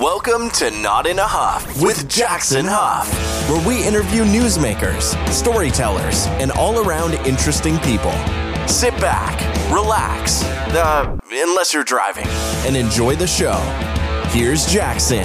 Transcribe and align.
Welcome 0.00 0.50
to 0.50 0.70
Not 0.70 1.08
in 1.08 1.18
a 1.18 1.26
Huff 1.26 1.82
with 1.82 2.08
Jackson 2.08 2.64
Huff, 2.68 3.12
where 3.50 3.66
we 3.66 3.84
interview 3.84 4.22
newsmakers, 4.22 5.16
storytellers, 5.32 6.26
and 6.38 6.52
all 6.52 6.86
around 6.86 7.14
interesting 7.26 7.80
people. 7.80 8.12
Sit 8.68 8.92
back, 9.00 9.40
relax, 9.72 10.44
uh, 10.44 11.18
unless 11.32 11.74
you're 11.74 11.82
driving, 11.82 12.28
and 12.64 12.76
enjoy 12.76 13.16
the 13.16 13.26
show. 13.26 13.56
Here's 14.28 14.66
Jackson. 14.66 15.24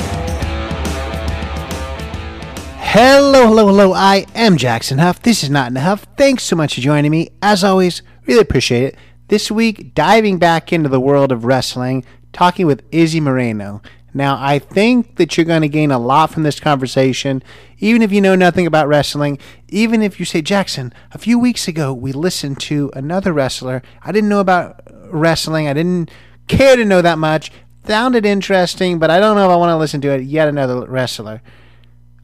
Hello, 2.80 3.46
hello, 3.46 3.68
hello. 3.68 3.94
I 3.94 4.26
am 4.34 4.58
Jackson 4.58 4.98
Huff. 4.98 5.22
This 5.22 5.44
is 5.44 5.52
Not 5.52 5.70
in 5.70 5.78
a 5.78 5.82
Huff. 5.82 6.08
Thanks 6.18 6.46
so 6.46 6.56
much 6.56 6.74
for 6.74 6.82
joining 6.82 7.12
me. 7.12 7.30
As 7.44 7.64
always, 7.64 8.02
really 8.26 8.42
appreciate 8.42 8.86
it. 8.86 8.98
This 9.28 9.52
week, 9.52 9.94
diving 9.94 10.40
back 10.40 10.74
into 10.74 10.90
the 10.90 11.00
world 11.00 11.32
of 11.32 11.46
wrestling, 11.46 12.04
talking 12.32 12.66
with 12.66 12.84
Izzy 12.92 13.20
Moreno. 13.20 13.84
Now, 14.14 14.38
I 14.40 14.60
think 14.60 15.16
that 15.16 15.36
you're 15.36 15.46
going 15.46 15.64
to 15.64 15.68
gain 15.68 15.92
a 15.92 15.98
lot 15.98 16.30
from 16.30 16.44
this 16.44 16.60
conversation, 16.60 17.42
even 17.80 18.02
if 18.02 18.12
you 18.12 18.22
know 18.22 18.36
nothing 18.36 18.68
about 18.68 18.88
wrestling. 18.88 19.40
Even 19.70 20.04
if 20.04 20.20
you 20.20 20.26
say, 20.26 20.42
Jackson, 20.42 20.94
a 21.12 21.18
few 21.18 21.40
weeks 21.40 21.68
ago 21.68 21.94
we 21.94 22.12
listened 22.12 22.60
to 22.62 22.92
another 22.94 23.34
wrestler. 23.34 23.82
I 24.04 24.12
didn't 24.12 24.30
know 24.30 24.40
about 24.40 24.82
wrestling, 25.12 25.68
I 25.68 25.74
didn't 25.74 26.12
care 26.48 26.76
to 26.76 26.86
know 26.86 27.02
that 27.02 27.18
much. 27.18 27.52
Found 27.86 28.16
it 28.16 28.26
interesting, 28.26 29.00
but 29.00 29.10
I 29.10 29.20
don't 29.20 29.36
know 29.36 29.46
if 29.46 29.52
I 29.52 29.56
want 29.56 29.72
to 29.72 29.78
listen 29.78 30.00
to 30.02 30.10
it. 30.10 30.24
Yet 30.24 30.48
another 30.48 30.86
wrestler. 30.88 31.42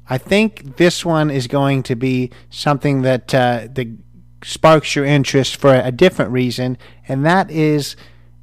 I 0.09 0.17
think 0.17 0.77
this 0.77 1.05
one 1.05 1.29
is 1.29 1.47
going 1.47 1.83
to 1.83 1.95
be 1.95 2.31
something 2.49 3.01
that 3.01 3.33
uh, 3.33 3.67
that 3.73 3.87
sparks 4.43 4.95
your 4.95 5.05
interest 5.05 5.57
for 5.57 5.75
a 5.75 5.91
different 5.91 6.31
reason, 6.31 6.77
and 7.07 7.25
that 7.25 7.51
is 7.51 7.95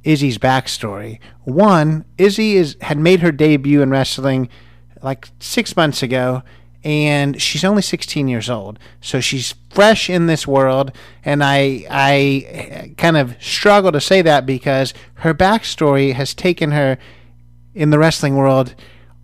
Izzy's 0.07 0.37
backstory. 0.37 1.19
One, 1.43 2.05
Izzy 2.17 2.55
is 2.55 2.77
had 2.79 2.97
made 2.97 3.19
her 3.19 3.31
debut 3.31 3.81
in 3.81 3.89
wrestling 3.89 4.47
like 5.03 5.27
six 5.39 5.75
months 5.75 6.01
ago, 6.01 6.43
and 6.81 7.41
she's 7.41 7.65
only 7.65 7.81
16 7.81 8.29
years 8.29 8.49
old, 8.49 8.79
so 9.01 9.19
she's 9.19 9.55
fresh 9.69 10.09
in 10.09 10.27
this 10.27 10.47
world. 10.47 10.93
And 11.25 11.43
I 11.43 11.85
I 11.89 12.93
kind 12.97 13.17
of 13.17 13.35
struggle 13.43 13.91
to 13.91 13.99
say 13.99 14.21
that 14.21 14.45
because 14.45 14.93
her 15.15 15.33
backstory 15.33 16.13
has 16.13 16.33
taken 16.33 16.71
her 16.71 16.97
in 17.75 17.89
the 17.89 17.99
wrestling 17.99 18.37
world 18.37 18.75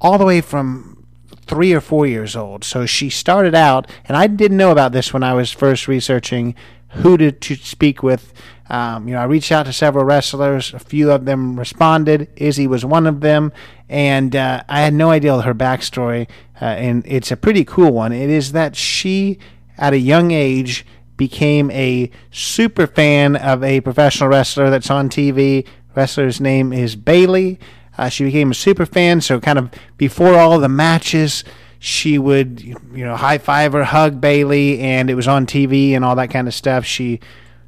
all 0.02 0.18
the 0.18 0.26
way 0.26 0.42
from 0.42 1.08
three 1.46 1.72
or 1.72 1.80
four 1.80 2.06
years 2.06 2.36
old. 2.36 2.66
So 2.66 2.86
she 2.86 3.10
started 3.10 3.56
out, 3.56 3.90
and 4.04 4.18
I 4.18 4.28
didn't 4.28 4.58
know 4.58 4.72
about 4.72 4.92
this 4.92 5.14
when 5.14 5.24
I 5.24 5.34
was 5.34 5.50
first 5.50 5.88
researching 5.88 6.56
who 6.90 7.18
to, 7.18 7.32
to 7.32 7.56
speak 7.56 8.04
with 8.04 8.34
um, 8.74 9.08
you 9.08 9.14
know, 9.14 9.22
I 9.22 9.26
reached 9.26 9.52
out 9.52 9.68
to 9.68 9.74
several 9.74 10.04
wrestlers. 10.04 10.74
A 10.74 10.80
few 10.80 11.12
of 11.12 11.26
them 11.26 11.60
responded. 11.60 12.28
Izzy 12.36 12.66
was 12.66 12.84
one 12.84 13.06
of 13.06 13.22
them, 13.22 13.54
and 13.88 14.36
uh, 14.36 14.64
I 14.68 14.82
had 14.82 14.96
no 14.96 15.12
idea 15.12 15.40
her 15.40 15.54
backstory. 15.54 16.28
Uh, 16.60 16.66
and 16.66 17.04
it's 17.06 17.32
a 17.32 17.38
pretty 17.38 17.66
cool 17.66 17.92
one. 17.92 18.12
It 18.12 18.32
is 18.32 18.52
that 18.54 18.76
she, 18.76 19.38
at 19.78 19.94
a 19.94 20.00
young 20.00 20.32
age, 20.32 20.88
became 21.18 21.70
a 21.70 22.10
super 22.32 22.88
fan 22.88 23.36
of 23.36 23.64
a 23.64 23.80
professional 23.82 24.30
wrestler 24.30 24.72
that's 24.72 24.90
on 24.90 25.08
TV. 25.08 25.68
Wrestler's 25.96 26.42
name 26.42 26.74
is 26.74 26.96
Bayley. 26.96 27.60
Uh, 27.96 28.10
she 28.10 28.24
became 28.24 28.50
a 28.50 28.56
super 28.56 28.88
fan, 28.88 29.22
so 29.22 29.40
kind 29.40 29.60
of 29.60 29.70
before 29.98 30.34
all 30.34 30.58
the 30.58 30.68
matches, 30.68 31.44
she 31.78 32.18
would 32.18 32.60
you 32.60 33.06
know 33.06 33.16
high 33.16 33.38
five 33.38 33.76
or 33.76 33.84
hug 33.84 34.20
Bayley, 34.20 34.80
and 34.80 35.12
it 35.12 35.14
was 35.14 35.28
on 35.28 35.46
TV 35.46 35.92
and 35.92 36.04
all 36.04 36.16
that 36.16 36.32
kind 36.32 36.48
of 36.48 36.56
stuff. 36.56 36.86
She 36.86 37.20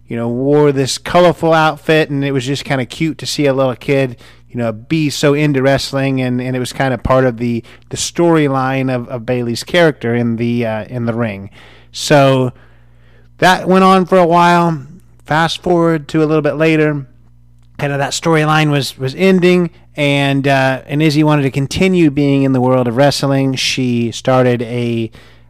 you 0.07 0.15
know, 0.15 0.29
wore 0.29 0.71
this 0.71 0.97
colorful 0.97 1.53
outfit, 1.53 2.09
and 2.09 2.23
it 2.23 2.31
was 2.31 2.45
just 2.45 2.65
kind 2.65 2.81
of 2.81 2.89
cute 2.89 3.17
to 3.17 3.25
see 3.25 3.45
a 3.45 3.53
little 3.53 3.75
kid, 3.75 4.17
you 4.47 4.55
know, 4.55 4.71
be 4.71 5.09
so 5.09 5.33
into 5.33 5.61
wrestling, 5.61 6.21
and, 6.21 6.39
and 6.39 6.55
it 6.55 6.59
was 6.59 6.73
kind 6.73 6.93
of 6.93 7.03
part 7.03 7.25
of 7.25 7.37
the 7.37 7.63
the 7.89 7.97
storyline 7.97 8.93
of, 8.93 9.07
of 9.09 9.25
Bayley's 9.25 9.63
character 9.63 10.13
in 10.13 10.35
the 10.35 10.65
uh, 10.65 10.85
in 10.85 11.05
the 11.05 11.13
ring. 11.13 11.49
So 11.91 12.53
that 13.39 13.67
went 13.67 13.83
on 13.83 14.05
for 14.05 14.17
a 14.17 14.27
while. 14.27 14.85
Fast 15.25 15.63
forward 15.63 16.07
to 16.09 16.23
a 16.23 16.25
little 16.25 16.43
bit 16.43 16.53
later, 16.53 17.07
kind 17.79 17.91
of 17.91 17.97
that 17.99 18.13
storyline 18.13 18.69
was 18.69 18.97
was 18.97 19.15
ending, 19.15 19.71
and 19.95 20.47
uh, 20.47 20.83
and 20.85 21.01
Izzy 21.01 21.23
wanted 21.23 21.43
to 21.43 21.51
continue 21.51 22.11
being 22.11 22.43
in 22.43 22.51
the 22.51 22.61
world 22.61 22.87
of 22.87 22.95
wrestling. 22.95 23.55
She 23.55 24.11
started 24.11 24.61
a 24.61 25.09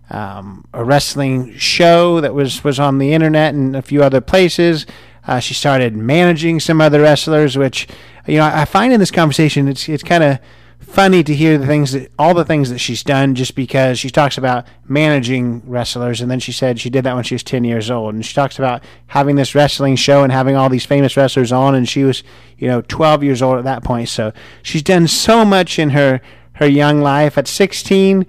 um, 0.09 0.66
a 0.73 0.83
wrestling 0.83 1.55
show 1.57 2.21
that 2.21 2.33
was 2.33 2.63
was 2.63 2.79
on 2.79 2.97
the 2.97 3.13
internet 3.13 3.53
and 3.53 3.75
a 3.75 3.81
few 3.81 4.03
other 4.03 4.21
places. 4.21 4.85
Uh, 5.27 5.39
she 5.39 5.53
started 5.53 5.95
managing 5.95 6.59
some 6.59 6.79
other 6.79 7.01
wrestlers, 7.01 7.57
which 7.57 7.88
you 8.27 8.38
know 8.38 8.45
I 8.45 8.66
find 8.66 8.93
in 8.93 8.99
this 8.99 9.11
conversation 9.11 9.67
it's 9.67 9.89
it's 9.89 10.03
kind 10.03 10.23
of 10.23 10.39
funny 10.79 11.23
to 11.23 11.33
hear 11.33 11.57
the 11.57 11.66
things 11.66 11.93
that 11.93 12.11
all 12.19 12.33
the 12.33 12.45
things 12.45 12.69
that 12.69 12.77
she's 12.77 13.03
done 13.03 13.33
just 13.33 13.55
because 13.55 13.97
she 13.97 14.09
talks 14.09 14.38
about 14.38 14.66
managing 14.88 15.61
wrestlers. 15.66 16.22
And 16.22 16.29
then 16.29 16.39
she 16.39 16.51
said 16.51 16.79
she 16.79 16.89
did 16.89 17.03
that 17.05 17.16
when 17.16 17.23
she 17.23 17.35
was 17.35 17.43
10 17.43 17.63
years 17.63 17.89
old. 17.89 18.13
And 18.13 18.25
she 18.25 18.33
talks 18.33 18.59
about 18.59 18.83
having 19.07 19.35
this 19.35 19.55
wrestling 19.55 19.95
show 19.95 20.23
and 20.23 20.31
having 20.31 20.55
all 20.55 20.69
these 20.69 20.85
famous 20.85 21.17
wrestlers 21.17 21.51
on. 21.51 21.75
And 21.75 21.89
she 21.89 22.03
was 22.03 22.23
you 22.57 22.67
know 22.67 22.81
12 22.81 23.23
years 23.23 23.41
old 23.41 23.57
at 23.57 23.63
that 23.63 23.83
point. 23.83 24.09
So 24.09 24.31
she's 24.61 24.83
done 24.83 25.07
so 25.07 25.43
much 25.43 25.79
in 25.79 25.89
her 25.91 26.22
her 26.53 26.67
young 26.67 27.01
life. 27.01 27.37
At 27.37 27.47
16 27.47 28.25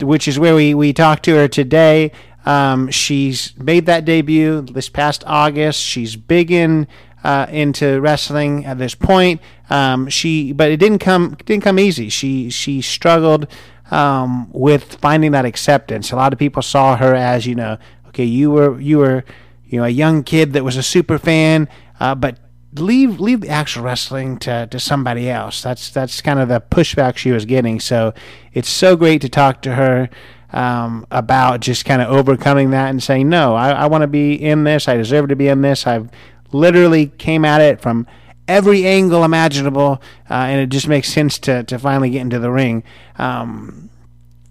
which 0.00 0.28
is 0.28 0.38
where 0.38 0.54
we, 0.54 0.74
we 0.74 0.92
talked 0.92 1.24
to 1.24 1.34
her 1.36 1.48
today. 1.48 2.12
Um, 2.44 2.90
she's 2.90 3.56
made 3.56 3.86
that 3.86 4.04
debut 4.04 4.62
this 4.62 4.88
past 4.88 5.22
August. 5.26 5.80
She's 5.80 6.16
big 6.16 6.50
in 6.50 6.88
uh, 7.24 7.46
into 7.50 8.00
wrestling 8.00 8.64
at 8.64 8.78
this 8.78 8.94
point. 8.94 9.40
Um, 9.70 10.08
she, 10.08 10.52
but 10.52 10.70
it 10.70 10.78
didn't 10.78 10.98
come 10.98 11.36
didn't 11.44 11.62
come 11.62 11.78
easy. 11.78 12.08
She 12.08 12.50
she 12.50 12.80
struggled 12.80 13.46
um, 13.90 14.50
with 14.52 14.94
finding 14.96 15.32
that 15.32 15.44
acceptance. 15.44 16.10
A 16.10 16.16
lot 16.16 16.32
of 16.32 16.38
people 16.38 16.62
saw 16.62 16.96
her 16.96 17.14
as 17.14 17.46
you 17.46 17.54
know, 17.54 17.78
okay, 18.08 18.24
you 18.24 18.50
were 18.50 18.80
you 18.80 18.98
were 18.98 19.24
you 19.64 19.78
know 19.78 19.84
a 19.84 19.90
young 19.90 20.24
kid 20.24 20.52
that 20.54 20.64
was 20.64 20.76
a 20.76 20.82
super 20.82 21.18
fan, 21.18 21.68
uh, 22.00 22.14
but 22.14 22.38
leave 22.74 23.20
leave 23.20 23.42
the 23.42 23.48
actual 23.48 23.82
wrestling 23.82 24.38
to, 24.38 24.66
to 24.68 24.80
somebody 24.80 25.28
else. 25.28 25.62
That's 25.62 25.90
that's 25.90 26.20
kind 26.20 26.38
of 26.38 26.48
the 26.48 26.60
pushback 26.60 27.16
she 27.16 27.30
was 27.30 27.44
getting. 27.44 27.80
So 27.80 28.14
it's 28.52 28.68
so 28.68 28.96
great 28.96 29.20
to 29.22 29.28
talk 29.28 29.62
to 29.62 29.74
her 29.74 30.08
um, 30.52 31.06
about 31.10 31.60
just 31.60 31.84
kind 31.84 32.02
of 32.02 32.08
overcoming 32.08 32.70
that 32.70 32.90
and 32.90 33.02
saying, 33.02 33.28
no, 33.28 33.54
I, 33.54 33.70
I 33.70 33.86
want 33.86 34.02
to 34.02 34.08
be 34.08 34.34
in 34.34 34.64
this. 34.64 34.88
I 34.88 34.96
deserve 34.96 35.28
to 35.28 35.36
be 35.36 35.48
in 35.48 35.62
this. 35.62 35.86
I've 35.86 36.10
literally 36.52 37.06
came 37.06 37.44
at 37.44 37.60
it 37.60 37.80
from 37.80 38.06
every 38.46 38.86
angle 38.86 39.24
imaginable, 39.24 40.02
uh, 40.30 40.34
and 40.34 40.60
it 40.60 40.68
just 40.68 40.88
makes 40.88 41.08
sense 41.08 41.38
to, 41.38 41.62
to 41.64 41.78
finally 41.78 42.10
get 42.10 42.20
into 42.20 42.38
the 42.38 42.50
ring. 42.50 42.82
Um, 43.16 43.90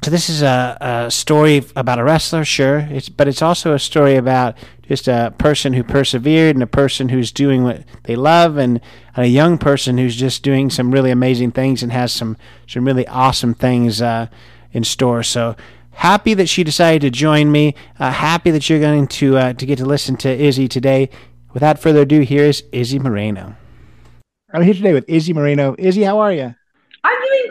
so 0.04 0.10
this 0.10 0.30
is 0.30 0.42
a, 0.42 0.78
a 0.82 1.12
story 1.12 1.64
about 1.76 2.00
a 2.00 2.04
wrestler, 2.04 2.44
sure, 2.44 2.80
it's 2.90 3.08
but 3.08 3.28
it's 3.28 3.42
also 3.44 3.74
a 3.74 3.80
story 3.80 4.16
about 4.16 4.58
just 4.82 5.08
a 5.08 5.32
person 5.38 5.74
who 5.74 5.84
persevered 5.84 6.56
and 6.56 6.64
a 6.64 6.68
person 6.68 7.10
who's 7.10 7.32
doing 7.32 7.64
what 7.64 7.84
they 8.04 8.16
love 8.16 8.58
and 8.58 8.82
a 9.16 9.26
young 9.26 9.60
person 9.60 10.00
who's 10.00 10.16
just 10.16 10.42
doing 10.42 10.72
some 10.72 10.92
really 10.92 11.12
amazing 11.12 11.52
things 11.52 11.84
and 11.84 11.92
has 11.92 12.12
some 12.12 12.36
some 12.68 12.84
really 12.84 13.08
awesome 13.08 13.54
things 13.54 14.02
uh, 14.02 14.26
in 14.72 14.84
store. 14.84 15.22
So 15.22 15.56
happy 15.92 16.34
that 16.34 16.50
she 16.50 16.64
decided 16.64 17.02
to 17.02 17.12
join 17.12 17.52
me. 17.52 17.76
Uh, 18.00 18.12
happy 18.12 18.50
that 18.50 18.70
you're 18.70 18.80
going 18.80 19.06
to 19.08 19.38
uh, 19.38 19.54
to 19.54 19.66
get 19.68 19.78
to 19.78 19.86
listen 19.86 20.18
to 20.18 20.30
Izzy 20.30 20.68
today. 20.68 21.12
Without 21.54 21.78
further 21.78 22.02
ado, 22.02 22.22
here 22.22 22.46
is 22.46 22.64
Izzy 22.72 22.98
Moreno. 22.98 23.56
I'm 24.52 24.64
here 24.64 24.74
today 24.74 24.94
with 24.94 25.06
Izzy 25.08 25.34
Moreno. 25.34 25.76
Izzy, 25.78 26.02
how 26.02 26.20
are 26.20 26.34
you? 26.34 26.56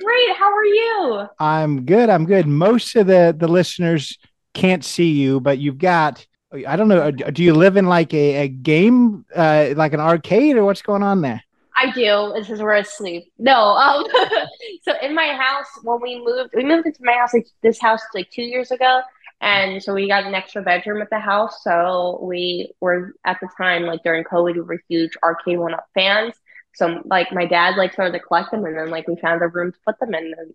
Great. 0.05 0.37
How 0.37 0.53
are 0.53 0.65
you? 0.65 1.29
I'm 1.39 1.85
good. 1.85 2.09
I'm 2.09 2.27
good. 2.27 2.47
Most 2.47 2.97
of 2.97 3.07
the 3.07 3.35
the 3.37 3.49
listeners 3.49 4.19
can't 4.55 4.85
see 4.85 5.11
you, 5.11 5.41
but 5.41 5.59
you've 5.59 5.79
got 5.79 6.27
I 6.67 6.77
don't 6.77 6.89
know. 6.89 7.11
Do 7.11 7.45
you 7.45 7.55
live 7.55 7.77
in 7.77 7.87
like 7.87 8.13
a, 8.13 8.45
a 8.45 8.49
game, 8.49 9.25
uh, 9.35 9.69
like 9.77 9.93
an 9.93 10.01
arcade, 10.01 10.57
or 10.57 10.65
what's 10.65 10.83
going 10.83 11.03
on 11.03 11.21
there? 11.21 11.43
I 11.77 11.93
do. 11.93 12.33
This 12.35 12.51
is 12.51 12.61
where 12.61 12.75
I 12.75 12.83
sleep. 12.83 13.33
No, 13.39 13.55
um, 13.55 14.05
so 14.83 14.95
in 15.01 15.15
my 15.15 15.29
house 15.29 15.69
when 15.85 16.01
we 16.01 16.23
moved, 16.23 16.51
we 16.55 16.65
moved 16.65 16.87
into 16.87 17.01
my 17.03 17.13
house 17.13 17.33
like 17.33 17.47
this 17.63 17.81
house 17.81 18.03
like 18.15 18.31
two 18.31 18.43
years 18.43 18.73
ago, 18.73 19.01
and 19.41 19.81
so 19.81 19.95
we 19.95 20.09
got 20.09 20.25
an 20.25 20.35
extra 20.35 20.61
bedroom 20.61 21.01
at 21.01 21.11
the 21.11 21.21
house. 21.21 21.63
So 21.63 22.19
we 22.21 22.73
were 22.81 23.15
at 23.25 23.39
the 23.41 23.49
time 23.57 23.85
like 23.85 24.03
during 24.03 24.25
COVID, 24.25 24.55
we 24.55 24.61
were 24.61 24.83
huge 24.89 25.13
Arcade1Up 25.23 25.85
fans. 25.95 26.35
So 26.75 27.03
like 27.05 27.33
my 27.33 27.47
dad 27.47 27.77
like 27.77 27.93
started 27.93 28.13
to 28.13 28.21
collect 28.21 28.51
them, 28.51 28.65
and 28.65 28.77
then 28.77 28.91
like 28.91 29.09
we 29.09 29.17
found 29.17 29.43
a 29.43 29.49
room 29.49 29.73
to 29.73 29.79
put 29.87 29.99
them 30.01 30.15
in. 30.15 30.33
And 30.39 30.55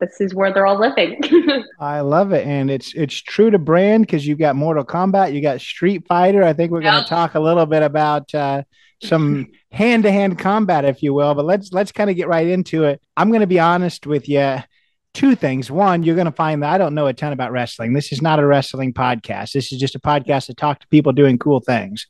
this 0.00 0.20
is 0.20 0.34
where 0.34 0.52
they're 0.52 0.66
all 0.66 0.80
living. 0.80 1.20
I 1.80 2.00
love 2.00 2.32
it, 2.32 2.46
and 2.46 2.70
it's 2.70 2.94
it's 2.94 3.14
true 3.14 3.50
to 3.50 3.58
brand 3.58 4.06
because 4.06 4.26
you've 4.26 4.38
got 4.38 4.56
Mortal 4.56 4.84
Kombat, 4.84 5.34
you 5.34 5.42
got 5.42 5.60
Street 5.60 6.06
Fighter. 6.08 6.42
I 6.42 6.54
think 6.54 6.72
we're 6.72 6.82
yep. 6.82 6.92
going 6.92 7.04
to 7.04 7.08
talk 7.08 7.34
a 7.34 7.40
little 7.40 7.66
bit 7.66 7.82
about 7.82 8.34
uh, 8.34 8.62
some 9.02 9.48
hand 9.70 10.02
to 10.04 10.10
hand 10.10 10.38
combat, 10.38 10.84
if 10.84 11.02
you 11.02 11.14
will. 11.14 11.34
But 11.34 11.44
let's 11.44 11.72
let's 11.72 11.92
kind 11.92 12.10
of 12.10 12.16
get 12.16 12.28
right 12.28 12.46
into 12.46 12.84
it. 12.84 13.00
I'm 13.16 13.28
going 13.28 13.40
to 13.42 13.46
be 13.46 13.60
honest 13.60 14.06
with 14.06 14.28
you. 14.28 14.58
Two 15.12 15.34
things. 15.34 15.72
One, 15.72 16.04
you're 16.04 16.14
going 16.14 16.26
to 16.26 16.32
find 16.32 16.62
that 16.62 16.72
I 16.72 16.78
don't 16.78 16.94
know 16.94 17.08
a 17.08 17.12
ton 17.12 17.32
about 17.32 17.50
wrestling. 17.50 17.92
This 17.92 18.12
is 18.12 18.22
not 18.22 18.38
a 18.38 18.46
wrestling 18.46 18.94
podcast. 18.94 19.52
This 19.52 19.72
is 19.72 19.80
just 19.80 19.96
a 19.96 20.00
podcast 20.00 20.46
to 20.46 20.54
talk 20.54 20.78
to 20.80 20.86
people 20.86 21.12
doing 21.12 21.36
cool 21.36 21.58
things. 21.58 22.06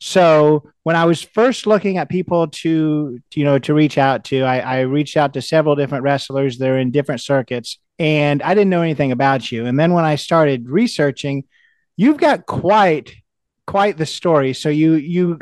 So 0.00 0.70
when 0.82 0.96
I 0.96 1.04
was 1.04 1.22
first 1.22 1.66
looking 1.66 1.98
at 1.98 2.08
people 2.08 2.48
to, 2.48 3.20
you 3.34 3.44
know, 3.44 3.58
to 3.58 3.74
reach 3.74 3.98
out 3.98 4.24
to, 4.24 4.42
I, 4.42 4.58
I 4.58 4.80
reached 4.80 5.16
out 5.16 5.34
to 5.34 5.42
several 5.42 5.76
different 5.76 6.04
wrestlers. 6.04 6.56
They're 6.56 6.78
in 6.78 6.90
different 6.90 7.20
circuits, 7.20 7.78
and 7.98 8.42
I 8.42 8.54
didn't 8.54 8.70
know 8.70 8.80
anything 8.80 9.12
about 9.12 9.52
you. 9.52 9.66
And 9.66 9.78
then 9.78 9.92
when 9.92 10.06
I 10.06 10.16
started 10.16 10.70
researching, 10.70 11.44
you've 11.98 12.16
got 12.16 12.46
quite, 12.46 13.14
quite 13.66 13.98
the 13.98 14.06
story. 14.06 14.54
So 14.54 14.70
you, 14.70 14.94
you, 14.94 15.38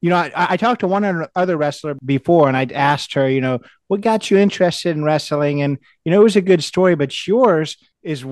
you 0.00 0.08
know, 0.08 0.16
I, 0.16 0.32
I 0.34 0.56
talked 0.56 0.80
to 0.80 0.86
one 0.86 1.26
other 1.36 1.58
wrestler 1.58 1.94
before, 2.02 2.48
and 2.48 2.56
I'd 2.56 2.72
asked 2.72 3.12
her, 3.12 3.28
you 3.28 3.42
know, 3.42 3.60
what 3.88 4.00
got 4.00 4.30
you 4.30 4.38
interested 4.38 4.96
in 4.96 5.04
wrestling, 5.04 5.60
and 5.60 5.76
you 6.02 6.12
know, 6.12 6.20
it 6.20 6.24
was 6.24 6.36
a 6.36 6.40
good 6.40 6.64
story, 6.64 6.94
but 6.94 7.26
yours 7.26 7.76
is 8.02 8.24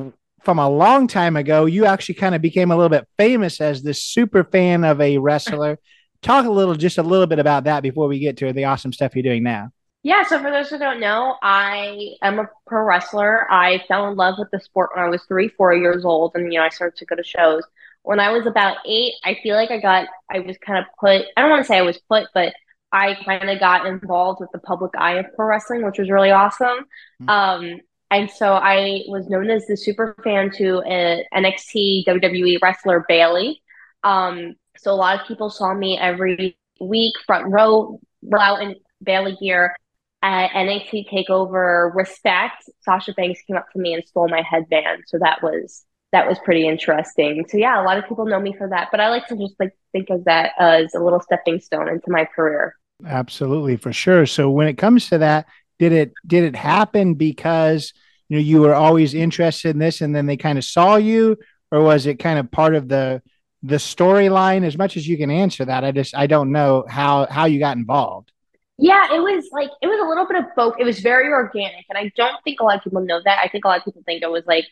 from 0.42 0.58
a 0.58 0.68
long 0.68 1.06
time 1.06 1.36
ago, 1.36 1.66
you 1.66 1.86
actually 1.86 2.14
kind 2.16 2.34
of 2.34 2.42
became 2.42 2.70
a 2.70 2.76
little 2.76 2.88
bit 2.88 3.06
famous 3.18 3.60
as 3.60 3.82
this 3.82 4.02
super 4.02 4.44
fan 4.44 4.84
of 4.84 5.00
a 5.00 5.18
wrestler. 5.18 5.78
Talk 6.22 6.46
a 6.46 6.50
little, 6.50 6.74
just 6.74 6.98
a 6.98 7.02
little 7.02 7.26
bit 7.26 7.38
about 7.38 7.64
that 7.64 7.82
before 7.82 8.06
we 8.06 8.18
get 8.18 8.36
to 8.38 8.52
the 8.52 8.64
awesome 8.64 8.92
stuff 8.92 9.14
you're 9.14 9.22
doing 9.22 9.42
now. 9.42 9.70
Yeah, 10.02 10.22
so 10.22 10.40
for 10.40 10.50
those 10.50 10.70
who 10.70 10.78
don't 10.78 11.00
know, 11.00 11.36
I 11.42 12.14
am 12.22 12.38
a 12.38 12.48
pro 12.66 12.82
wrestler. 12.84 13.50
I 13.52 13.84
fell 13.86 14.08
in 14.10 14.16
love 14.16 14.36
with 14.38 14.50
the 14.50 14.60
sport 14.60 14.90
when 14.94 15.04
I 15.04 15.08
was 15.08 15.22
three, 15.24 15.48
four 15.48 15.74
years 15.74 16.04
old, 16.04 16.32
and 16.34 16.50
you 16.52 16.58
know, 16.58 16.64
I 16.64 16.70
started 16.70 16.96
to 16.98 17.04
go 17.04 17.16
to 17.16 17.24
shows. 17.24 17.64
When 18.02 18.18
I 18.18 18.30
was 18.30 18.46
about 18.46 18.78
eight, 18.86 19.12
I 19.24 19.38
feel 19.42 19.56
like 19.56 19.70
I 19.70 19.78
got, 19.78 20.08
I 20.30 20.38
was 20.38 20.56
kind 20.64 20.78
of 20.78 20.86
put, 20.98 21.26
I 21.36 21.42
don't 21.42 21.50
want 21.50 21.62
to 21.62 21.68
say 21.68 21.76
I 21.76 21.82
was 21.82 21.98
put, 22.08 22.28
but 22.32 22.54
I 22.92 23.14
kind 23.24 23.50
of 23.50 23.60
got 23.60 23.86
involved 23.86 24.40
with 24.40 24.50
the 24.52 24.58
public 24.58 24.92
eye 24.96 25.18
of 25.18 25.26
pro 25.36 25.46
wrestling, 25.46 25.84
which 25.84 25.98
was 25.98 26.10
really 26.10 26.30
awesome. 26.30 26.86
Mm-hmm. 27.22 27.28
Um, 27.28 27.80
and 28.10 28.30
so 28.30 28.54
I 28.54 29.02
was 29.06 29.28
known 29.28 29.50
as 29.50 29.66
the 29.66 29.76
super 29.76 30.16
fan 30.24 30.50
to 30.56 30.80
an 30.80 31.24
NXT 31.32 32.06
WWE 32.06 32.58
wrestler 32.60 33.04
Bayley. 33.08 33.62
Um, 34.02 34.54
so 34.78 34.92
a 34.92 34.96
lot 34.96 35.20
of 35.20 35.26
people 35.26 35.50
saw 35.50 35.74
me 35.74 35.96
every 35.98 36.56
week, 36.80 37.14
front 37.26 37.52
row, 37.52 38.00
out 38.38 38.62
in 38.62 38.76
Bayley 39.02 39.36
gear 39.40 39.76
at 40.22 40.50
NXT 40.50 41.08
Takeover. 41.08 41.94
Respect. 41.94 42.64
Sasha 42.80 43.12
Banks 43.12 43.40
came 43.46 43.56
up 43.56 43.70
to 43.72 43.78
me 43.78 43.94
and 43.94 44.02
stole 44.06 44.28
my 44.28 44.42
headband, 44.42 45.04
so 45.06 45.18
that 45.20 45.42
was 45.42 45.84
that 46.12 46.26
was 46.26 46.38
pretty 46.44 46.66
interesting. 46.66 47.44
So 47.48 47.58
yeah, 47.58 47.80
a 47.80 47.84
lot 47.84 47.96
of 47.96 48.08
people 48.08 48.26
know 48.26 48.40
me 48.40 48.54
for 48.56 48.68
that, 48.68 48.88
but 48.90 48.98
I 49.00 49.08
like 49.10 49.28
to 49.28 49.36
just 49.36 49.54
like 49.60 49.72
think 49.92 50.10
of 50.10 50.24
that 50.24 50.52
as 50.58 50.94
a 50.94 50.98
little 50.98 51.20
stepping 51.20 51.60
stone 51.60 51.88
into 51.88 52.10
my 52.10 52.24
career. 52.24 52.74
Absolutely, 53.06 53.76
for 53.76 53.92
sure. 53.92 54.26
So 54.26 54.50
when 54.50 54.66
it 54.66 54.76
comes 54.76 55.08
to 55.08 55.18
that, 55.18 55.46
did 55.80 55.92
it 55.92 56.12
did 56.26 56.44
it 56.44 56.54
happen 56.54 57.14
because 57.14 57.94
you 58.28 58.36
know 58.36 58.42
you 58.42 58.60
were 58.60 58.74
always 58.74 59.14
interested 59.14 59.70
in 59.70 59.78
this 59.78 60.02
and 60.02 60.14
then 60.14 60.26
they 60.26 60.36
kind 60.36 60.58
of 60.58 60.64
saw 60.64 60.96
you? 60.96 61.38
Or 61.72 61.80
was 61.80 62.06
it 62.06 62.16
kind 62.18 62.38
of 62.38 62.50
part 62.50 62.74
of 62.74 62.86
the 62.86 63.22
the 63.62 63.76
storyline? 63.76 64.64
As 64.64 64.76
much 64.76 64.98
as 64.98 65.08
you 65.08 65.16
can 65.16 65.30
answer 65.30 65.64
that 65.64 65.82
i 65.82 65.90
just 65.90 66.14
i 66.14 66.26
don't 66.26 66.52
know 66.52 66.84
how 66.86 67.26
how 67.30 67.46
you 67.46 67.58
got 67.58 67.78
involved. 67.78 68.30
Yeah 68.76 69.14
it 69.14 69.20
was 69.20 69.48
like 69.52 69.70
it 69.80 69.86
was 69.86 69.98
a 69.98 70.06
little 70.06 70.26
bit 70.26 70.36
of 70.36 70.44
both. 70.54 70.74
It 70.78 70.84
was 70.84 71.00
very 71.00 71.28
organic 71.28 71.86
and 71.88 71.96
i 71.96 72.12
don't 72.14 72.36
think 72.44 72.60
a 72.60 72.64
lot 72.64 72.76
of 72.76 72.84
people 72.84 73.00
know 73.00 73.20
that. 73.24 73.40
I 73.42 73.48
think 73.48 73.64
a 73.64 73.68
lot 73.68 73.78
of 73.78 73.84
people 73.86 74.02
think 74.04 74.22
it 74.22 74.30
was 74.30 74.44
like 74.46 74.66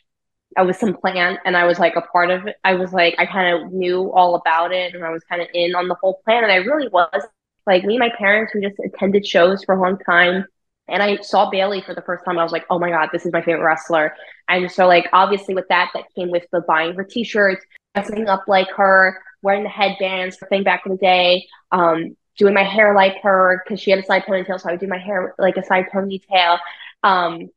I 0.59 0.63
was 0.63 0.79
some 0.79 0.95
plan 0.95 1.39
and 1.47 1.57
I 1.57 1.65
was 1.65 1.79
like 1.79 1.97
a 1.97 2.03
part 2.03 2.31
of 2.31 2.47
it. 2.47 2.57
I 2.65 2.75
was 2.75 2.93
like, 2.93 3.15
I 3.19 3.27
kind 3.27 3.55
of 3.55 3.73
knew 3.73 4.13
all 4.13 4.35
about 4.35 4.73
it 4.73 4.95
and 4.95 5.05
I 5.05 5.11
was 5.11 5.23
kind 5.25 5.41
of 5.41 5.49
in 5.55 5.75
on 5.75 5.89
the 5.89 5.97
whole 6.01 6.21
plan. 6.25 6.43
And 6.43 6.53
I 6.53 6.57
really 6.57 6.89
was. 6.89 7.23
Like 7.67 7.85
me 7.85 7.97
and 7.97 8.01
my 8.01 8.13
parents 8.17 8.51
who 8.51 8.63
just 8.63 8.79
attended 8.83 9.27
shows 9.27 9.63
for 9.63 9.75
a 9.75 9.81
long 9.81 9.99
time 9.99 10.47
and 10.89 11.03
I 11.03 11.19
saw 11.19 11.51
Bayley 11.51 11.83
for 11.83 11.95
the 11.95 12.03
first 12.03 12.25
time. 12.25 12.39
I 12.39 12.43
was 12.43 12.53
like, 12.53 12.65
oh 12.71 12.79
my 12.79 12.91
God, 12.91 13.11
this 13.13 13.27
is 13.27 13.33
my 13.33 13.43
favorite 13.43 13.65
wrestler. 13.65 14.15
And 14.49 14.71
so, 14.71 14.87
like, 14.87 15.09
obviously, 15.13 15.55
with 15.55 15.69
that, 15.69 15.91
that 15.95 16.05
came 16.15 16.31
with 16.31 16.45
the 16.51 16.63
buying 16.63 16.95
her 16.95 17.05
t 17.05 17.25
shirts, 17.25 17.65
dressing 17.95 18.29
up 18.29 18.45
like 18.49 18.71
her, 18.71 19.21
wearing 19.43 19.63
the 19.63 19.69
headbands, 19.69 20.39
thing 20.49 20.65
back 20.65 20.83
in 20.87 20.93
the 20.93 20.99
day, 20.99 21.47
um, 21.73 22.17
doing 22.39 22.55
my 22.55 22.63
hair 22.63 22.95
like 22.95 23.17
her 23.23 23.63
because 23.65 23.81
she 23.81 23.91
had 23.91 24.01
a 24.01 24.05
side 24.05 24.25
ponytail. 24.25 24.61
So 24.61 24.69
I 24.69 24.73
would 24.73 24.81
do 24.81 24.87
my 24.87 24.99
hair 24.99 25.35
like 25.39 25.57
a 25.57 25.65
side 25.65 25.87
ponytail. 25.93 26.59
Um, 27.03 27.51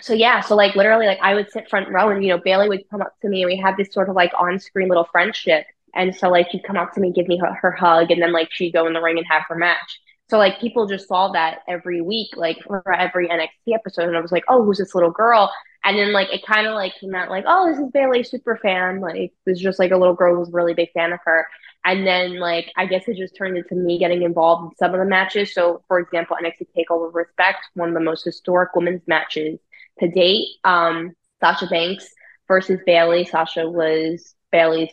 so 0.00 0.12
yeah, 0.12 0.40
so 0.40 0.54
like 0.54 0.76
literally, 0.76 1.06
like 1.06 1.18
I 1.22 1.34
would 1.34 1.50
sit 1.50 1.68
front 1.68 1.88
row, 1.88 2.10
and 2.10 2.22
you 2.22 2.30
know, 2.30 2.38
Bayley 2.38 2.68
would 2.68 2.88
come 2.90 3.00
up 3.02 3.14
to 3.22 3.28
me, 3.28 3.42
and 3.42 3.50
we 3.50 3.56
had 3.56 3.76
this 3.76 3.92
sort 3.92 4.08
of 4.08 4.14
like 4.14 4.32
on 4.38 4.58
screen 4.60 4.88
little 4.88 5.08
friendship. 5.10 5.66
And 5.94 6.14
so 6.14 6.28
like 6.28 6.50
she'd 6.50 6.62
come 6.62 6.76
up 6.76 6.92
to 6.92 7.00
me, 7.00 7.10
give 7.10 7.26
me 7.26 7.38
her, 7.38 7.54
her 7.54 7.70
hug, 7.72 8.10
and 8.10 8.20
then 8.22 8.32
like 8.32 8.48
she'd 8.52 8.72
go 8.72 8.86
in 8.86 8.92
the 8.92 9.00
ring 9.00 9.16
and 9.16 9.26
have 9.28 9.44
her 9.48 9.56
match. 9.56 9.98
So 10.28 10.38
like 10.38 10.60
people 10.60 10.86
just 10.86 11.08
saw 11.08 11.30
that 11.32 11.60
every 11.68 12.00
week, 12.00 12.30
like 12.36 12.58
for 12.66 12.82
every 12.92 13.28
NXT 13.28 13.74
episode, 13.74 14.08
and 14.08 14.16
I 14.16 14.20
was 14.20 14.32
like, 14.32 14.44
oh, 14.48 14.64
who's 14.64 14.78
this 14.78 14.94
little 14.94 15.10
girl? 15.10 15.52
And 15.84 15.96
then 15.96 16.12
like 16.12 16.32
it 16.32 16.44
kind 16.44 16.66
of 16.66 16.74
like 16.74 16.94
came 17.00 17.14
out 17.14 17.30
like, 17.30 17.44
oh, 17.46 17.70
this 17.70 17.78
is 17.78 17.90
Bayley, 17.92 18.24
super 18.24 18.56
fan. 18.56 19.00
Like 19.00 19.32
this 19.44 19.58
is 19.58 19.62
just 19.62 19.78
like 19.78 19.92
a 19.92 19.96
little 19.96 20.14
girl 20.14 20.34
who's 20.34 20.52
really 20.52 20.74
big 20.74 20.90
fan 20.92 21.12
of 21.12 21.20
her. 21.24 21.46
And 21.84 22.04
then 22.04 22.40
like 22.40 22.72
I 22.76 22.86
guess 22.86 23.04
it 23.06 23.16
just 23.16 23.36
turned 23.36 23.56
into 23.56 23.76
me 23.76 23.98
getting 23.98 24.22
involved 24.22 24.72
in 24.72 24.76
some 24.76 24.94
of 24.94 24.98
the 24.98 25.06
matches. 25.06 25.54
So 25.54 25.82
for 25.86 26.00
example, 26.00 26.36
NXT 26.42 26.66
Takeover 26.76 27.14
Respect, 27.14 27.58
one 27.74 27.88
of 27.88 27.94
the 27.94 28.00
most 28.00 28.24
historic 28.24 28.74
women's 28.74 29.06
matches 29.06 29.60
to 30.00 30.08
date. 30.10 30.48
Um, 30.64 31.14
Sasha 31.40 31.66
Banks 31.68 32.08
versus 32.48 32.80
Bayley. 32.84 33.24
Sasha 33.24 33.68
was 33.68 34.34
Bayley's 34.50 34.90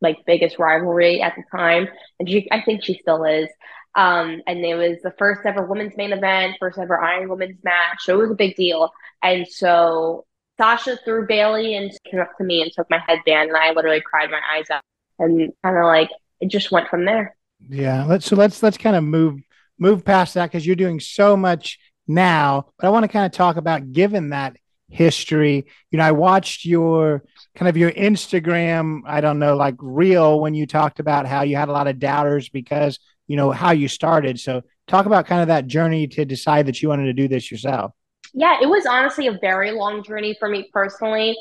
like 0.00 0.24
biggest 0.26 0.58
rivalry 0.58 1.20
at 1.20 1.34
the 1.36 1.42
time, 1.54 1.88
and 2.18 2.28
she 2.28 2.48
I 2.50 2.62
think 2.62 2.82
she 2.82 2.94
still 2.94 3.24
is. 3.24 3.48
Um, 3.94 4.42
and 4.46 4.64
it 4.64 4.76
was 4.76 4.98
the 5.02 5.14
first 5.18 5.40
ever 5.44 5.64
women's 5.64 5.96
main 5.96 6.12
event, 6.12 6.56
first 6.60 6.78
ever 6.78 7.00
Iron 7.00 7.28
Women's 7.28 7.62
match. 7.64 7.98
So 8.00 8.14
it 8.14 8.22
was 8.22 8.30
a 8.30 8.36
big 8.36 8.56
deal. 8.56 8.92
And 9.22 9.46
so 9.48 10.26
Sasha 10.58 10.98
threw 11.04 11.26
Bayley 11.26 11.74
and 11.74 11.90
came 12.10 12.20
up 12.20 12.36
to 12.38 12.44
me 12.44 12.62
and 12.62 12.70
took 12.72 12.88
my 12.90 13.02
headband, 13.06 13.48
and 13.48 13.56
I 13.56 13.72
literally 13.72 14.00
cried 14.00 14.30
my 14.30 14.40
eyes 14.54 14.70
out. 14.70 14.82
And 15.18 15.52
kind 15.62 15.76
of 15.76 15.84
like 15.84 16.10
it 16.40 16.48
just 16.48 16.70
went 16.70 16.88
from 16.88 17.04
there. 17.04 17.36
Yeah. 17.68 18.04
Let's 18.04 18.26
so 18.26 18.36
let's 18.36 18.62
let's 18.62 18.78
kind 18.78 18.96
of 18.96 19.04
move 19.04 19.40
move 19.78 20.04
past 20.04 20.34
that 20.34 20.46
because 20.46 20.66
you're 20.66 20.76
doing 20.76 21.00
so 21.00 21.36
much 21.36 21.78
now. 22.06 22.72
But 22.78 22.86
I 22.86 22.90
want 22.90 23.04
to 23.04 23.08
kind 23.08 23.26
of 23.26 23.32
talk 23.32 23.56
about 23.56 23.92
given 23.92 24.30
that 24.30 24.56
history. 24.88 25.66
You 25.90 25.98
know, 25.98 26.04
I 26.04 26.12
watched 26.12 26.64
your 26.64 27.24
kind 27.54 27.68
of 27.68 27.76
your 27.76 27.92
Instagram, 27.92 29.00
I 29.06 29.20
don't 29.20 29.38
know, 29.38 29.56
like 29.56 29.76
real 29.78 30.40
when 30.40 30.54
you 30.54 30.66
talked 30.66 31.00
about 31.00 31.26
how 31.26 31.42
you 31.42 31.56
had 31.56 31.68
a 31.68 31.72
lot 31.72 31.86
of 31.86 31.98
doubters 31.98 32.48
because 32.48 32.98
you 33.30 33.36
know 33.36 33.52
how 33.52 33.70
you 33.70 33.86
started. 33.86 34.40
So 34.40 34.62
talk 34.88 35.06
about 35.06 35.24
kind 35.24 35.40
of 35.40 35.46
that 35.46 35.68
journey 35.68 36.08
to 36.08 36.24
decide 36.24 36.66
that 36.66 36.82
you 36.82 36.88
wanted 36.88 37.04
to 37.04 37.12
do 37.12 37.28
this 37.28 37.48
yourself. 37.48 37.92
Yeah 38.34 38.58
it 38.60 38.66
was 38.66 38.86
honestly 38.86 39.28
a 39.28 39.38
very 39.40 39.70
long 39.70 40.02
journey 40.02 40.36
for 40.40 40.48
me 40.48 40.68
personally. 40.72 41.36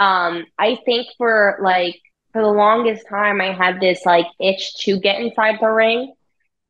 Um 0.00 0.46
i 0.58 0.78
think 0.86 1.06
for 1.18 1.58
like 1.62 2.00
for 2.32 2.40
the 2.40 2.48
longest 2.48 3.06
time 3.10 3.42
i 3.42 3.52
had 3.52 3.78
this 3.78 4.06
like 4.06 4.26
itch 4.40 4.74
to 4.84 4.98
get 4.98 5.20
inside 5.20 5.58
the 5.60 5.68
ring. 5.68 6.14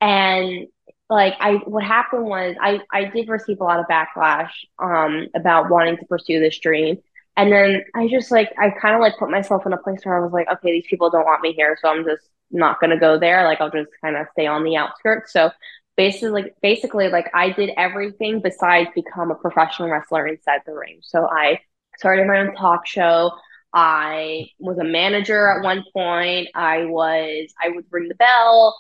And 0.01 0.67
like 1.09 1.35
i 1.39 1.53
what 1.67 1.85
happened 1.85 2.25
was 2.25 2.57
i 2.61 2.81
i 2.91 3.05
did 3.05 3.29
receive 3.29 3.61
a 3.61 3.65
lot 3.65 3.79
of 3.79 3.87
backlash 3.87 4.51
um 4.81 5.29
about 5.37 5.71
wanting 5.71 5.99
to 5.99 6.05
pursue 6.07 6.41
this 6.41 6.59
dream 6.59 6.99
and 7.37 7.53
then 7.53 7.83
i 7.95 8.09
just 8.09 8.31
like 8.31 8.51
i 8.59 8.71
kind 8.71 8.95
of 8.95 9.01
like 9.01 9.17
put 9.19 9.31
myself 9.31 9.67
in 9.67 9.73
a 9.73 9.79
place 9.79 10.01
where 10.05 10.17
i 10.17 10.21
was 10.21 10.33
like 10.33 10.49
okay 10.49 10.73
these 10.73 10.87
people 10.89 11.11
don't 11.11 11.25
want 11.25 11.43
me 11.43 11.53
here 11.53 11.77
so 11.81 11.89
i'm 11.89 12.05
just 12.05 12.29
not 12.55 12.81
to 12.81 12.99
go 12.99 13.19
there. 13.19 13.45
Like 13.45 13.61
I'll 13.61 13.71
just 13.71 13.91
kind 14.03 14.17
of 14.17 14.27
stay 14.33 14.47
on 14.47 14.65
the 14.65 14.77
outskirts. 14.77 15.33
So 15.33 15.51
basically, 15.97 16.53
basically, 16.63 17.09
like 17.09 17.31
I 17.35 17.51
did 17.51 17.71
everything 17.77 18.41
besides 18.41 18.91
become 18.95 19.31
a 19.31 19.35
professional 19.35 19.91
wrestler 19.91 20.27
inside 20.27 20.61
the 20.65 20.73
ring. 20.73 21.01
So 21.03 21.29
I 21.29 21.61
started 21.99 22.27
my 22.27 22.39
own 22.39 22.55
talk 22.55 22.87
show. 22.87 23.33
I 23.73 24.47
was 24.61 24.79
a 24.79 24.85
manager 24.85 25.49
at 25.49 25.65
one 25.65 25.85
point. 25.93 26.49
I 26.55 26.85
was 26.85 27.53
I 27.61 27.71
would 27.71 27.85
ring 27.91 28.09
the 28.09 28.15
bell. 28.15 28.77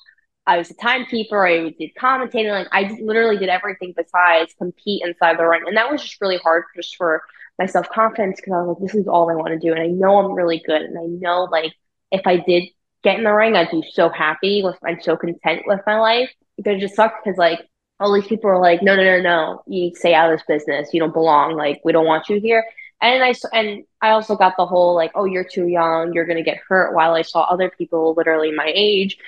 I 0.47 0.59
was 0.59 0.71
a 0.71 0.75
timekeeper. 0.75 1.47
I 1.47 1.71
did 1.71 1.91
commentating. 1.99 2.53
Like 2.53 2.69
I 2.71 2.97
literally 3.03 3.39
did 3.39 3.49
everything 3.49 3.95
besides 3.97 4.55
compete 4.57 5.03
inside 5.05 5.39
the 5.39 5.47
ring, 5.47 5.63
and 5.67 5.77
that 5.77 5.91
was 5.91 6.03
just 6.03 6.21
really 6.21 6.39
hard 6.39 6.65
just 6.77 6.97
for 6.97 7.23
my 7.59 7.67
self 7.67 7.89
confidence 7.89 8.41
because 8.41 8.53
I 8.53 8.63
was 8.63 8.77
like, 8.77 8.87
this 8.87 8.95
is 8.95 9.09
all 9.09 9.31
I 9.31 9.35
want 9.35 9.49
to 9.49 9.59
do, 9.59 9.73
and 9.73 9.83
I 9.83 9.87
know 9.87 10.19
I'm 10.19 10.33
really 10.33 10.63
good, 10.67 10.83
and 10.83 10.99
I 10.99 11.07
know 11.07 11.45
like 11.45 11.73
if 12.11 12.27
I 12.27 12.37
did 12.39 12.65
get 13.03 13.19
in 13.19 13.25
the 13.25 13.33
ring, 13.33 13.55
I'd 13.55 13.71
be 13.71 13.85
so 13.93 14.09
happy 14.09 14.63
with, 14.65 14.77
I'm 14.85 15.01
so 15.01 15.17
content 15.17 15.63
with 15.67 15.81
my 15.87 15.99
life. 16.01 16.31
It 16.57 16.81
just 16.81 16.97
sucks 16.97 17.15
because 17.23 17.39
like 17.39 17.61
all 18.01 18.13
these 18.13 18.27
people 18.27 18.51
are 18.51 18.61
like, 18.61 18.83
no, 18.83 18.97
no, 18.97 19.03
no, 19.05 19.21
no, 19.21 19.63
you 19.67 19.95
stay 19.95 20.15
out 20.15 20.33
of 20.33 20.39
this 20.39 20.47
business. 20.47 20.93
You 20.93 21.01
don't 21.01 21.13
belong. 21.13 21.55
Like 21.55 21.81
we 21.85 21.93
don't 21.93 22.07
want 22.07 22.29
you 22.29 22.41
here. 22.41 22.65
And 23.01 23.23
I 23.23 23.35
and 23.53 23.85
I 24.01 24.11
also 24.11 24.37
got 24.37 24.55
the 24.57 24.67
whole 24.67 24.95
like, 24.95 25.13
oh, 25.15 25.27
you're 25.27 25.45
too 25.45 25.69
young. 25.69 26.13
You're 26.13 26.27
gonna 26.27 26.43
get 26.43 26.59
hurt. 26.69 26.95
While 26.95 27.15
I 27.15 27.23
saw 27.23 27.43
other 27.43 27.71
people 27.77 28.15
literally 28.17 28.51
my 28.53 28.73
age 28.75 29.19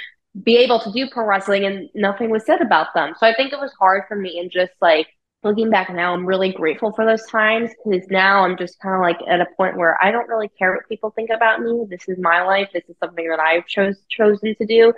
be 0.43 0.59
able 0.59 0.79
to 0.81 0.93
do 0.93 1.09
pro 1.09 1.25
wrestling 1.27 1.65
and 1.65 1.89
nothing 1.95 2.31
was 2.31 2.45
said 2.45 2.61
about 2.61 2.89
them. 2.95 3.15
So 3.19 3.27
I 3.27 3.35
think 3.35 3.53
it 3.53 3.59
was 3.59 3.73
hard 3.79 4.05
for 4.09 4.17
me 4.17 4.39
and 4.39 4.51
just 4.51 4.73
like 4.81 5.09
looking 5.47 5.71
back 5.71 5.91
now, 5.91 6.13
I'm 6.13 6.27
really 6.27 6.53
grateful 6.53 6.93
for 6.93 7.07
those 7.07 7.25
times 7.27 7.71
because 7.85 8.09
now 8.11 8.45
I'm 8.45 8.59
just 8.59 8.81
kind 8.81 8.95
of 8.97 9.01
like 9.01 9.19
at 9.29 9.41
a 9.41 9.47
point 9.57 9.77
where 9.79 10.03
I 10.03 10.11
don't 10.11 10.29
really 10.29 10.49
care 10.49 10.75
what 10.75 10.89
people 10.89 11.11
think 11.11 11.31
about 11.31 11.63
me. 11.63 11.87
This 11.89 12.09
is 12.09 12.19
my 12.19 12.43
life. 12.43 12.69
This 12.75 12.85
is 12.89 12.97
something 12.99 13.29
that 13.31 13.41
I've 13.41 13.67
chose 13.67 13.99
chosen 14.11 14.55
to 14.57 14.67
do, 14.67 14.93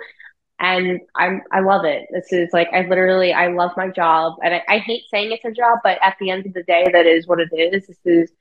and 0.59 1.01
I'm 1.15 1.41
I 1.51 1.61
love 1.61 1.85
it. 1.85 2.07
This 2.11 2.33
is 2.33 2.49
like 2.53 2.69
I 2.73 2.87
literally 2.87 3.33
I 3.33 3.47
love 3.47 3.71
my 3.77 3.89
job, 3.89 4.35
and 4.43 4.55
I, 4.55 4.63
I 4.69 4.79
hate 4.79 5.03
saying 5.11 5.31
it's 5.31 5.45
a 5.45 5.51
job, 5.51 5.79
but 5.83 5.99
at 6.03 6.17
the 6.19 6.31
end 6.31 6.45
of 6.47 6.53
the 6.53 6.63
day, 6.63 6.85
that 6.93 7.05
is 7.05 7.27
what 7.27 7.39
it 7.39 7.49
is. 7.53 7.87
This 7.87 7.99
is 8.05 8.31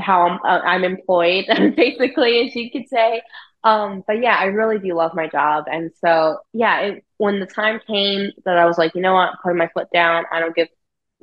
how 0.00 0.22
I'm 0.28 0.38
uh, 0.44 0.60
I'm 0.64 0.84
employed 0.84 1.46
basically, 1.76 2.46
as 2.48 2.56
you 2.56 2.70
could 2.70 2.88
say. 2.88 3.22
Um, 3.64 4.04
but 4.06 4.22
yeah, 4.22 4.36
I 4.38 4.46
really 4.46 4.78
do 4.78 4.94
love 4.94 5.14
my 5.14 5.28
job, 5.28 5.64
and 5.70 5.90
so 6.00 6.38
yeah, 6.52 6.80
it, 6.80 7.04
when 7.18 7.40
the 7.40 7.46
time 7.46 7.80
came 7.86 8.30
that 8.46 8.56
I 8.56 8.64
was 8.64 8.78
like, 8.78 8.94
you 8.94 9.02
know 9.02 9.14
what, 9.14 9.34
putting 9.42 9.58
my 9.58 9.68
foot 9.74 9.88
down, 9.92 10.24
I 10.32 10.40
don't 10.40 10.56
give, 10.56 10.68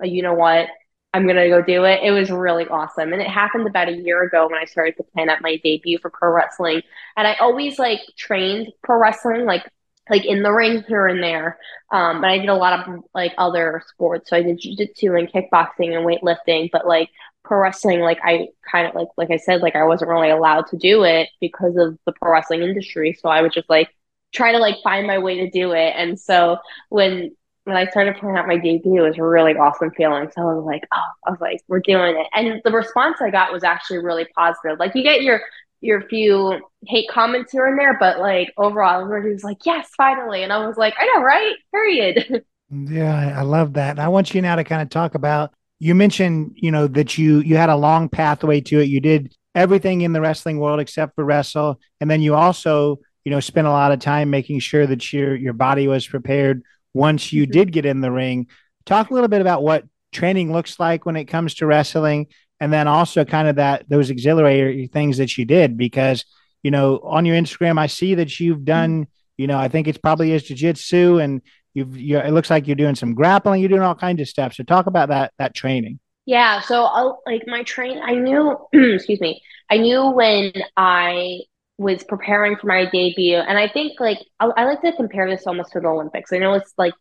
you 0.04 0.22
know 0.22 0.34
what, 0.34 0.68
I'm 1.14 1.26
gonna 1.28 1.50
go 1.50 1.62
do 1.62 1.86
it. 1.86 2.02
It 2.04 2.12
was 2.12 2.30
really 2.30 2.68
awesome, 2.68 3.14
and 3.14 3.22
it 3.22 3.28
happened 3.30 3.68
about 3.68 3.90
a 3.90 3.94
year 3.94 4.24
ago 4.24 4.48
when 4.48 4.60
I 4.60 4.66
started 4.66 4.98
to 4.98 5.04
plan 5.04 5.30
out 5.30 5.42
my 5.42 5.58
debut 5.64 6.00
for 6.00 6.10
pro 6.10 6.32
wrestling. 6.32 6.82
And 7.16 7.28
I 7.28 7.36
always 7.36 7.80
like 7.80 8.02
trained 8.18 8.72
pro 8.84 9.00
wrestling, 9.00 9.46
like 9.46 9.64
like 10.10 10.26
in 10.26 10.44
the 10.44 10.52
ring 10.52 10.84
here 10.88 11.08
and 11.08 11.22
there. 11.22 11.58
Um, 11.92 12.22
but 12.22 12.30
I 12.30 12.38
did 12.38 12.50
a 12.50 12.56
lot 12.56 12.88
of 12.88 13.04
like 13.14 13.34
other 13.38 13.84
sports. 13.88 14.30
So 14.30 14.38
I 14.38 14.44
did 14.44 14.60
jujitsu 14.60 15.18
and 15.18 15.32
kickboxing 15.32 15.96
and 15.96 16.06
weightlifting. 16.06 16.70
But 16.72 16.88
like 16.88 17.10
pro 17.44 17.60
wrestling, 17.60 18.02
like 18.02 18.20
I 18.24 18.50
kind 18.70 18.88
of 18.88 18.96
like 18.96 19.08
like 19.18 19.32
I 19.32 19.38
said, 19.38 19.62
like 19.62 19.76
I 19.76 19.86
wasn't 19.86 20.10
really 20.10 20.30
allowed 20.30 20.68
to 20.68 20.78
do 20.78 21.04
it 21.04 21.30
because 21.42 21.76
of 21.78 21.98
the 22.06 22.14
pro 22.14 22.32
wrestling 22.32 22.62
industry. 22.64 23.14
So 23.20 23.30
I 23.30 23.42
would 23.42 23.54
just 23.54 23.70
like 23.70 23.90
try 24.34 24.52
to 24.52 24.60
like 24.60 24.76
find 24.84 25.08
my 25.08 25.18
way 25.20 25.38
to 25.40 25.50
do 25.50 25.72
it. 25.72 25.94
And 25.96 26.20
so 26.20 26.58
when 26.90 27.36
when 27.68 27.76
I 27.76 27.86
started 27.88 28.16
playing 28.16 28.38
out 28.38 28.48
my 28.48 28.58
debut, 28.58 29.04
it 29.04 29.10
was 29.10 29.18
a 29.18 29.24
really 29.24 29.54
awesome 29.54 29.92
feeling. 29.92 30.30
So 30.34 30.42
I 30.42 30.54
was 30.54 30.64
like, 30.66 30.84
oh, 30.94 31.02
I 31.28 31.32
was 31.32 31.42
like, 31.42 31.60
we're 31.68 31.82
doing 31.82 32.16
it. 32.16 32.28
And 32.34 32.62
the 32.64 32.72
response 32.72 33.18
I 33.20 33.30
got 33.30 33.52
was 33.52 33.64
actually 33.64 33.98
really 33.98 34.26
positive. 34.36 34.80
Like 34.80 34.96
you 34.96 35.04
get 35.04 35.22
your 35.22 35.42
your 35.82 36.02
few 36.08 36.60
hate 36.88 37.10
comments 37.10 37.52
here 37.52 37.68
and 37.68 37.78
there, 37.78 37.98
but 38.00 38.20
like 38.20 38.54
overall, 38.58 39.02
everybody 39.02 39.34
was 39.34 39.44
like, 39.44 39.58
yes, 39.66 39.90
finally. 39.98 40.44
And 40.44 40.54
I 40.54 40.66
was 40.66 40.78
like, 40.78 40.96
I 40.98 41.06
know, 41.14 41.22
right? 41.22 41.56
Period. 41.72 42.44
Yeah, 42.70 43.34
I 43.34 43.44
love 43.44 43.76
that. 43.76 43.98
I 43.98 44.10
want 44.10 44.34
you 44.34 44.42
now 44.42 44.58
to 44.58 44.64
kind 44.66 44.82
of 44.82 44.90
talk 44.90 45.16
about 45.16 45.54
you 45.80 45.96
mentioned, 45.96 46.52
you 46.56 46.70
know, 46.70 46.86
that 46.88 47.18
you 47.18 47.40
you 47.40 47.56
had 47.56 47.70
a 47.70 47.78
long 47.78 48.10
pathway 48.10 48.60
to 48.60 48.82
it. 48.82 48.90
You 48.90 49.00
did 49.00 49.34
everything 49.56 50.02
in 50.02 50.12
the 50.12 50.20
wrestling 50.20 50.60
world 50.60 50.82
except 50.82 51.16
for 51.16 51.24
wrestle. 51.24 51.80
And 52.02 52.12
then 52.12 52.22
you 52.22 52.36
also, 52.36 53.00
you 53.24 53.32
know, 53.32 53.40
spent 53.40 53.68
a 53.68 53.72
lot 53.72 53.94
of 53.94 54.02
time 54.02 54.30
making 54.30 54.60
sure 54.60 54.86
that 54.86 55.14
your 55.14 55.34
your 55.34 55.54
body 55.54 55.88
was 55.88 56.06
prepared 56.06 56.62
once 56.94 57.32
you 57.32 57.44
mm-hmm. 57.44 57.52
did 57.52 57.72
get 57.72 57.86
in 57.86 58.02
the 58.02 58.12
ring. 58.12 58.48
Talk 58.86 59.10
a 59.10 59.14
little 59.14 59.28
bit 59.28 59.42
about 59.42 59.64
what 59.64 59.84
training 60.12 60.52
looks 60.52 60.80
like 60.80 61.06
when 61.06 61.16
it 61.16 61.26
comes 61.26 61.56
to 61.56 61.66
wrestling 61.66 62.28
and 62.60 62.72
then 62.72 62.88
also 62.88 63.26
kind 63.26 63.48
of 63.48 63.58
that 63.58 63.88
those 63.90 64.10
exhilarating 64.10 64.88
things 64.90 65.18
that 65.18 65.38
you 65.38 65.46
did 65.46 65.78
because 65.78 66.26
you 66.64 66.72
know 66.72 67.00
on 67.04 67.26
your 67.26 67.36
instagram 67.36 67.78
i 67.80 67.88
see 67.88 68.16
that 68.16 68.40
you've 68.40 68.66
done 68.66 69.08
you 69.38 69.48
know 69.48 69.58
i 69.58 69.68
think 69.68 69.88
it's 69.88 69.98
probably 69.98 70.32
is 70.32 70.44
jiu-jitsu 70.44 71.20
and 71.20 71.42
you've 71.74 71.98
you 71.98 72.18
it 72.18 72.32
looks 72.32 72.50
like 72.50 72.68
you're 72.68 72.76
doing 72.76 72.96
some 72.96 73.14
grappling 73.14 73.62
you're 73.62 73.70
doing 73.70 73.82
all 73.82 73.96
kinds 73.96 74.22
of 74.22 74.28
stuff 74.28 74.54
so 74.54 74.64
talk 74.64 74.88
about 74.88 75.10
that 75.10 75.34
that 75.38 75.54
training 75.54 76.00
yeah 76.26 76.62
so 76.62 76.86
I'll, 76.86 77.22
like 77.26 77.44
my 77.48 77.64
train 77.64 78.00
i 78.04 78.14
knew 78.14 78.58
excuse 78.74 79.22
me 79.22 79.42
i 79.70 79.78
knew 79.78 80.10
when 80.10 80.52
i 80.76 81.42
was 81.78 82.04
preparing 82.04 82.56
for 82.58 82.68
my 82.68 82.86
debut 82.90 83.38
and 83.38 83.58
i 83.58 83.68
think 83.68 84.00
like 84.00 84.20
I, 84.40 84.48
I 84.48 84.64
like 84.66 84.82
to 84.82 84.94
compare 84.94 85.30
this 85.30 85.46
almost 85.46 85.74
to 85.74 85.80
the 85.80 85.88
olympics 85.88 86.34
i 86.34 86.38
know 86.38 86.54
it's 86.54 86.74
like 86.78 86.94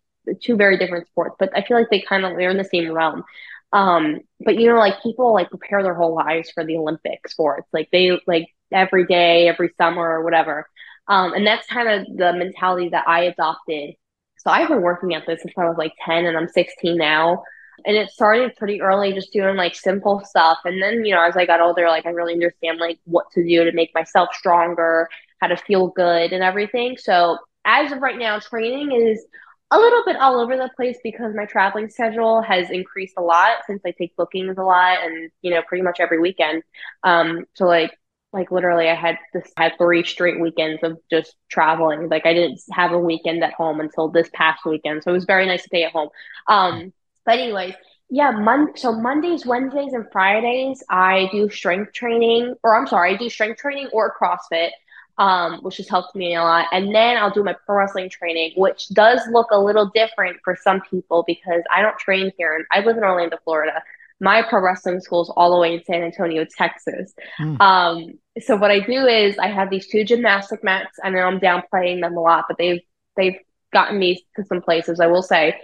two 0.43 0.57
very 0.57 0.77
different 0.77 1.07
sports 1.07 1.37
but 1.39 1.51
i 1.57 1.63
feel 1.63 1.79
like 1.79 1.89
they 1.91 2.03
kind 2.03 2.25
of 2.25 2.37
they're 2.37 2.51
in 2.51 2.57
the 2.57 2.65
same 2.65 2.93
realm 2.93 3.25
um, 3.73 4.21
but 4.41 4.59
you 4.59 4.69
know, 4.69 4.79
like 4.79 5.03
people 5.03 5.35
like 5.35 5.51
prepare 5.51 5.83
their 5.83 5.95
whole 5.95 6.15
lives 6.15 6.51
for 6.51 6.65
the 6.65 6.77
Olympic 6.77 7.29
sports. 7.29 7.69
Like 7.73 7.89
they 7.93 8.19
like 8.27 8.49
every 8.73 9.07
day, 9.07 9.49
every 9.49 9.71
summer 9.77 10.03
or 10.03 10.25
whatever. 10.25 10.67
Um, 11.09 11.35
and 11.35 11.47
that's 11.47 11.67
kind 11.67 11.89
of 11.89 12.17
the 12.17 12.33
mentality 12.33 12.89
that 12.91 13.07
I 13.07 13.25
adopted. 13.25 13.95
So 14.39 14.51
I've 14.51 14.69
been 14.69 14.83
working 14.83 15.15
at 15.15 15.27
this 15.27 15.43
since 15.43 15.55
I 15.59 15.65
was 15.65 15.77
like 15.77 15.93
10 16.05 16.25
and 16.27 16.37
I'm 16.37 16.49
16 16.49 16.97
now. 16.97 17.43
And 17.85 17.97
it 17.97 18.11
started 18.11 18.57
pretty 18.57 18.81
early, 18.81 19.13
just 19.13 19.33
doing 19.33 19.57
like 19.57 19.75
simple 19.75 20.23
stuff. 20.25 20.59
And 20.65 20.83
then, 20.83 21.05
you 21.05 21.15
know, 21.15 21.23
as 21.23 21.37
I 21.37 21.47
got 21.47 21.61
older, 21.61 21.89
like 21.89 22.07
I 22.07 22.11
really 22.11 22.33
understand 22.33 22.79
like 22.79 22.99
what 23.05 23.31
to 23.33 23.43
do 23.45 23.65
to 23.65 23.73
make 23.73 23.95
myself 23.95 24.31
stronger, 24.35 25.09
how 25.41 25.49
to 25.49 25.57
feel 25.57 25.89
good 25.89 26.33
and 26.33 26.43
everything. 26.43 26.97
So 26.99 27.39
as 27.65 27.93
of 27.93 28.01
right 28.01 28.19
now, 28.19 28.39
training 28.39 28.93
is 28.93 29.25
a 29.71 29.79
little 29.79 30.03
bit 30.07 30.17
all 30.17 30.41
over 30.41 30.57
the 30.57 30.71
place 30.77 30.97
because 31.03 31.35
my 31.35 31.45
traveling 31.45 31.89
schedule 31.89 32.41
has 32.41 32.71
increased 32.71 33.15
a 33.17 33.23
lot 33.23 33.59
since 33.67 33.83
I 33.85 33.91
take 33.91 34.15
bookings 34.17 34.59
a 34.59 34.63
lot 34.63 34.99
and 35.05 35.31
you 35.43 35.51
know 35.51 35.63
pretty 35.63 35.83
much 35.83 35.99
every 36.01 36.21
weekend. 36.21 36.63
Um, 37.03 37.47
so 37.55 37.67
like 37.67 37.91
like 38.33 38.51
literally 38.51 38.89
I 38.89 38.95
had 38.95 39.19
this 39.33 39.51
had 39.57 39.73
three 39.79 40.05
straight 40.05 40.41
weekends 40.41 40.83
of 40.85 40.99
just 41.11 41.35
traveling. 41.51 42.09
Like 42.09 42.27
I 42.27 42.35
didn't 42.35 42.61
have 42.73 42.93
a 42.93 42.99
weekend 42.99 43.43
at 43.43 43.55
home 43.55 43.81
until 43.81 44.09
this 44.09 44.31
past 44.33 44.65
weekend, 44.65 45.03
so 45.03 45.11
it 45.11 45.15
was 45.15 45.25
very 45.25 45.47
nice 45.47 45.63
to 45.63 45.69
stay 45.69 45.85
at 45.85 45.93
home. 45.93 46.11
Um, 46.49 46.93
but 47.27 47.39
anyways, 47.39 47.75
yeah, 48.09 48.31
Mon- 48.31 48.77
so 48.77 48.93
Mondays, 48.93 49.45
Wednesdays, 49.45 49.93
and 49.93 50.07
Fridays 50.13 50.83
I 50.89 51.29
do 51.33 51.51
strength 51.51 51.93
training, 51.93 52.55
or 52.63 52.77
I'm 52.77 52.87
sorry, 52.87 53.15
I 53.15 53.17
do 53.17 53.29
strength 53.29 53.61
training 53.61 53.91
or 53.93 54.15
CrossFit 54.17 54.71
um, 55.19 55.61
which 55.63 55.79
has 55.79 55.89
helped 55.89 56.15
me 56.15 56.35
a 56.35 56.43
lot. 56.43 56.67
And 56.73 56.95
then 56.95 57.17
I'll 57.17 57.31
do 57.31 57.43
my 57.43 57.55
pro 57.65 57.77
wrestling 57.77 58.11
training, 58.11 58.53
which 58.57 58.89
does 58.91 59.21
look 59.31 59.49
a 59.51 59.59
little 59.59 59.91
different 59.95 60.39
for 60.45 60.57
some 60.57 60.81
people 60.83 61.25
because 61.27 61.63
I 61.75 61.83
don't 61.83 61.99
train 61.99 62.33
here. 62.37 62.55
And 62.55 62.65
I 62.71 62.85
live 62.85 62.97
in 62.97 63.05
Orlando, 63.05 63.39
Florida. 63.45 63.83
My 64.21 64.43
pro 64.43 64.63
wrestling 64.63 65.01
school 65.01 65.23
is 65.23 65.33
all 65.37 65.55
the 65.55 65.61
way 65.61 65.75
in 65.75 65.85
San 65.85 66.03
Antonio, 66.03 66.45
Texas. 66.57 67.13
Mm. 67.41 67.61
Um, 67.61 68.19
so 68.41 68.57
what 68.57 68.71
I 68.71 68.81
do 68.81 69.07
is 69.07 69.39
I 69.39 69.49
have 69.49 69.71
these 69.71 69.89
two 69.89 70.05
gymnastic 70.05 70.65
mats, 70.65 70.99
and 71.03 71.15
then 71.15 71.23
I'm 71.23 71.41
downplaying 71.41 72.01
them 72.01 72.17
a 72.17 72.21
lot, 72.21 72.45
but 72.49 72.57
they've 72.59 72.81
they've 73.17 73.37
gotten 73.73 73.99
me 73.99 74.25
to 74.37 74.45
some 74.45 74.63
places. 74.63 75.01
I 75.01 75.07
will 75.07 75.23
say, 75.23 75.61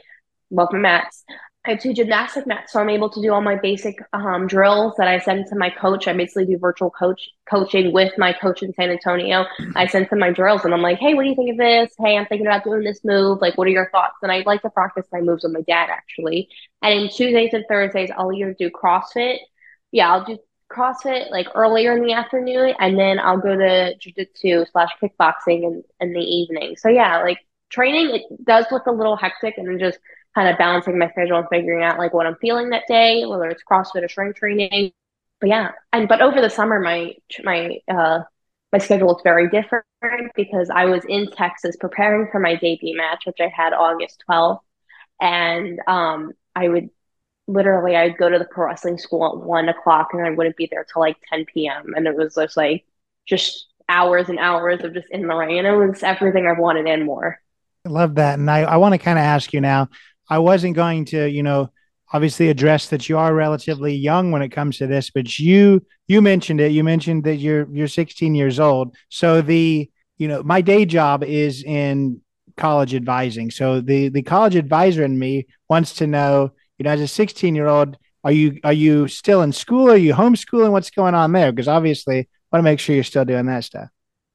love 0.50 0.68
my 0.70 0.78
mats. 0.78 1.24
I 1.64 1.70
have 1.70 1.80
two 1.80 1.94
gymnastic 1.94 2.44
mats, 2.44 2.72
so 2.72 2.80
I'm 2.80 2.90
able 2.90 3.08
to 3.08 3.22
do 3.22 3.32
all 3.32 3.40
my 3.40 3.54
basic 3.54 3.96
um, 4.12 4.48
drills 4.48 4.94
that 4.98 5.06
I 5.06 5.20
send 5.20 5.46
to 5.46 5.54
my 5.54 5.70
coach. 5.70 6.08
I 6.08 6.12
basically 6.12 6.46
do 6.46 6.58
virtual 6.58 6.90
coach 6.90 7.30
coaching 7.48 7.92
with 7.92 8.12
my 8.18 8.32
coach 8.32 8.64
in 8.64 8.74
San 8.74 8.90
Antonio. 8.90 9.46
I 9.76 9.86
send 9.86 10.08
to 10.08 10.16
my 10.16 10.32
drills, 10.32 10.64
and 10.64 10.74
I'm 10.74 10.82
like, 10.82 10.98
"Hey, 10.98 11.14
what 11.14 11.22
do 11.22 11.28
you 11.28 11.36
think 11.36 11.52
of 11.52 11.58
this? 11.58 11.94
Hey, 11.98 12.16
I'm 12.16 12.26
thinking 12.26 12.48
about 12.48 12.64
doing 12.64 12.82
this 12.82 13.04
move. 13.04 13.40
Like, 13.40 13.56
what 13.56 13.68
are 13.68 13.70
your 13.70 13.90
thoughts?" 13.90 14.16
And 14.22 14.32
I 14.32 14.42
like 14.44 14.62
to 14.62 14.70
practice 14.70 15.06
my 15.12 15.20
moves 15.20 15.44
with 15.44 15.52
my 15.52 15.60
dad 15.60 15.88
actually. 15.88 16.48
And 16.82 16.98
in 16.98 17.08
Tuesdays 17.08 17.52
and 17.52 17.64
Thursdays, 17.68 18.10
I'll 18.16 18.32
either 18.32 18.54
do 18.58 18.68
CrossFit. 18.68 19.38
Yeah, 19.92 20.12
I'll 20.12 20.24
do 20.24 20.38
CrossFit 20.68 21.30
like 21.30 21.46
earlier 21.54 21.96
in 21.96 22.02
the 22.02 22.12
afternoon, 22.12 22.74
and 22.80 22.98
then 22.98 23.20
I'll 23.20 23.38
go 23.38 23.54
to 23.56 23.94
jujitsu 24.00 24.66
slash 24.72 24.90
kickboxing 25.00 25.62
in, 25.62 25.84
in 26.00 26.12
the 26.12 26.20
evening. 26.20 26.74
So 26.76 26.88
yeah, 26.88 27.22
like 27.22 27.38
training, 27.70 28.16
it 28.16 28.44
does 28.44 28.66
look 28.72 28.86
a 28.86 28.90
little 28.90 29.16
hectic, 29.16 29.58
and 29.58 29.78
just 29.78 30.00
kind 30.34 30.48
of 30.48 30.58
balancing 30.58 30.98
my 30.98 31.10
schedule 31.10 31.38
and 31.38 31.48
figuring 31.50 31.84
out 31.84 31.98
like 31.98 32.12
what 32.14 32.26
I'm 32.26 32.36
feeling 32.36 32.70
that 32.70 32.84
day, 32.88 33.24
whether 33.26 33.48
it's 33.48 33.62
CrossFit 33.70 34.04
or 34.04 34.08
strength 34.08 34.38
training. 34.38 34.92
But 35.40 35.50
yeah, 35.50 35.72
and 35.92 36.08
but 36.08 36.22
over 36.22 36.40
the 36.40 36.50
summer, 36.50 36.80
my 36.80 37.14
my 37.42 37.78
uh 37.88 38.20
my 38.72 38.78
schedule 38.78 39.08
was 39.08 39.20
very 39.22 39.50
different 39.50 39.84
because 40.34 40.70
I 40.70 40.86
was 40.86 41.04
in 41.06 41.30
Texas 41.30 41.76
preparing 41.78 42.28
for 42.30 42.40
my 42.40 42.56
debut 42.56 42.96
match, 42.96 43.24
which 43.26 43.40
I 43.40 43.48
had 43.48 43.72
August 43.72 44.22
12th, 44.28 44.60
and 45.20 45.80
um 45.86 46.32
I 46.54 46.68
would 46.68 46.90
literally 47.48 47.96
I'd 47.96 48.18
go 48.18 48.28
to 48.28 48.38
the 48.38 48.44
pro 48.46 48.66
wrestling 48.66 48.98
school 48.98 49.26
at 49.26 49.46
one 49.46 49.68
o'clock 49.68 50.10
and 50.12 50.24
I 50.26 50.30
wouldn't 50.30 50.56
be 50.56 50.68
there 50.70 50.84
till 50.84 51.00
like 51.02 51.16
10 51.30 51.68
p.m. 51.68 51.94
and 51.96 52.06
it 52.06 52.16
was 52.16 52.34
just 52.36 52.56
like 52.56 52.84
just 53.26 53.66
hours 53.88 54.28
and 54.28 54.38
hours 54.38 54.82
of 54.84 54.94
just 54.94 55.08
in 55.10 55.26
the 55.26 55.34
rain. 55.34 55.66
It 55.66 55.72
was 55.72 56.02
everything 56.02 56.46
I 56.46 56.58
wanted 56.58 56.86
and 56.86 57.04
more. 57.04 57.40
I 57.84 57.88
love 57.88 58.14
that. 58.14 58.38
And 58.38 58.50
I, 58.50 58.60
I 58.62 58.76
want 58.76 58.94
to 58.94 58.98
kind 58.98 59.18
of 59.18 59.24
ask 59.24 59.52
you 59.52 59.60
now, 59.60 59.88
I 60.32 60.38
wasn't 60.38 60.76
going 60.76 61.04
to, 61.06 61.28
you 61.28 61.42
know, 61.42 61.70
obviously 62.10 62.48
address 62.48 62.88
that 62.88 63.06
you 63.06 63.18
are 63.18 63.34
relatively 63.34 63.94
young 63.94 64.30
when 64.30 64.40
it 64.40 64.48
comes 64.48 64.78
to 64.78 64.86
this, 64.86 65.10
but 65.10 65.38
you 65.38 65.84
you 66.08 66.22
mentioned 66.22 66.58
it. 66.58 66.72
You 66.72 66.84
mentioned 66.84 67.24
that 67.24 67.36
you're 67.36 67.68
you're 67.70 67.86
16 67.86 68.34
years 68.34 68.58
old. 68.58 68.96
So 69.10 69.42
the 69.42 69.90
you 70.16 70.28
know 70.28 70.42
my 70.42 70.62
day 70.62 70.86
job 70.86 71.22
is 71.22 71.62
in 71.62 72.22
college 72.56 72.94
advising. 72.94 73.50
So 73.50 73.82
the 73.82 74.08
the 74.08 74.22
college 74.22 74.56
advisor 74.56 75.04
in 75.04 75.18
me 75.18 75.48
wants 75.68 75.92
to 75.96 76.06
know, 76.06 76.52
you 76.78 76.84
know, 76.84 76.92
as 76.92 77.02
a 77.02 77.08
16 77.08 77.54
year 77.54 77.66
old, 77.66 77.98
are 78.24 78.32
you 78.32 78.58
are 78.64 78.72
you 78.72 79.08
still 79.08 79.42
in 79.42 79.52
school? 79.52 79.90
Are 79.90 79.96
you 79.98 80.14
homeschooling? 80.14 80.72
What's 80.72 80.90
going 80.90 81.14
on 81.14 81.32
there? 81.32 81.52
Because 81.52 81.68
obviously, 81.68 82.20
I 82.20 82.26
want 82.56 82.64
to 82.64 82.70
make 82.70 82.80
sure 82.80 82.94
you're 82.94 83.04
still 83.04 83.26
doing 83.26 83.46
that 83.46 83.64
stuff. 83.64 83.88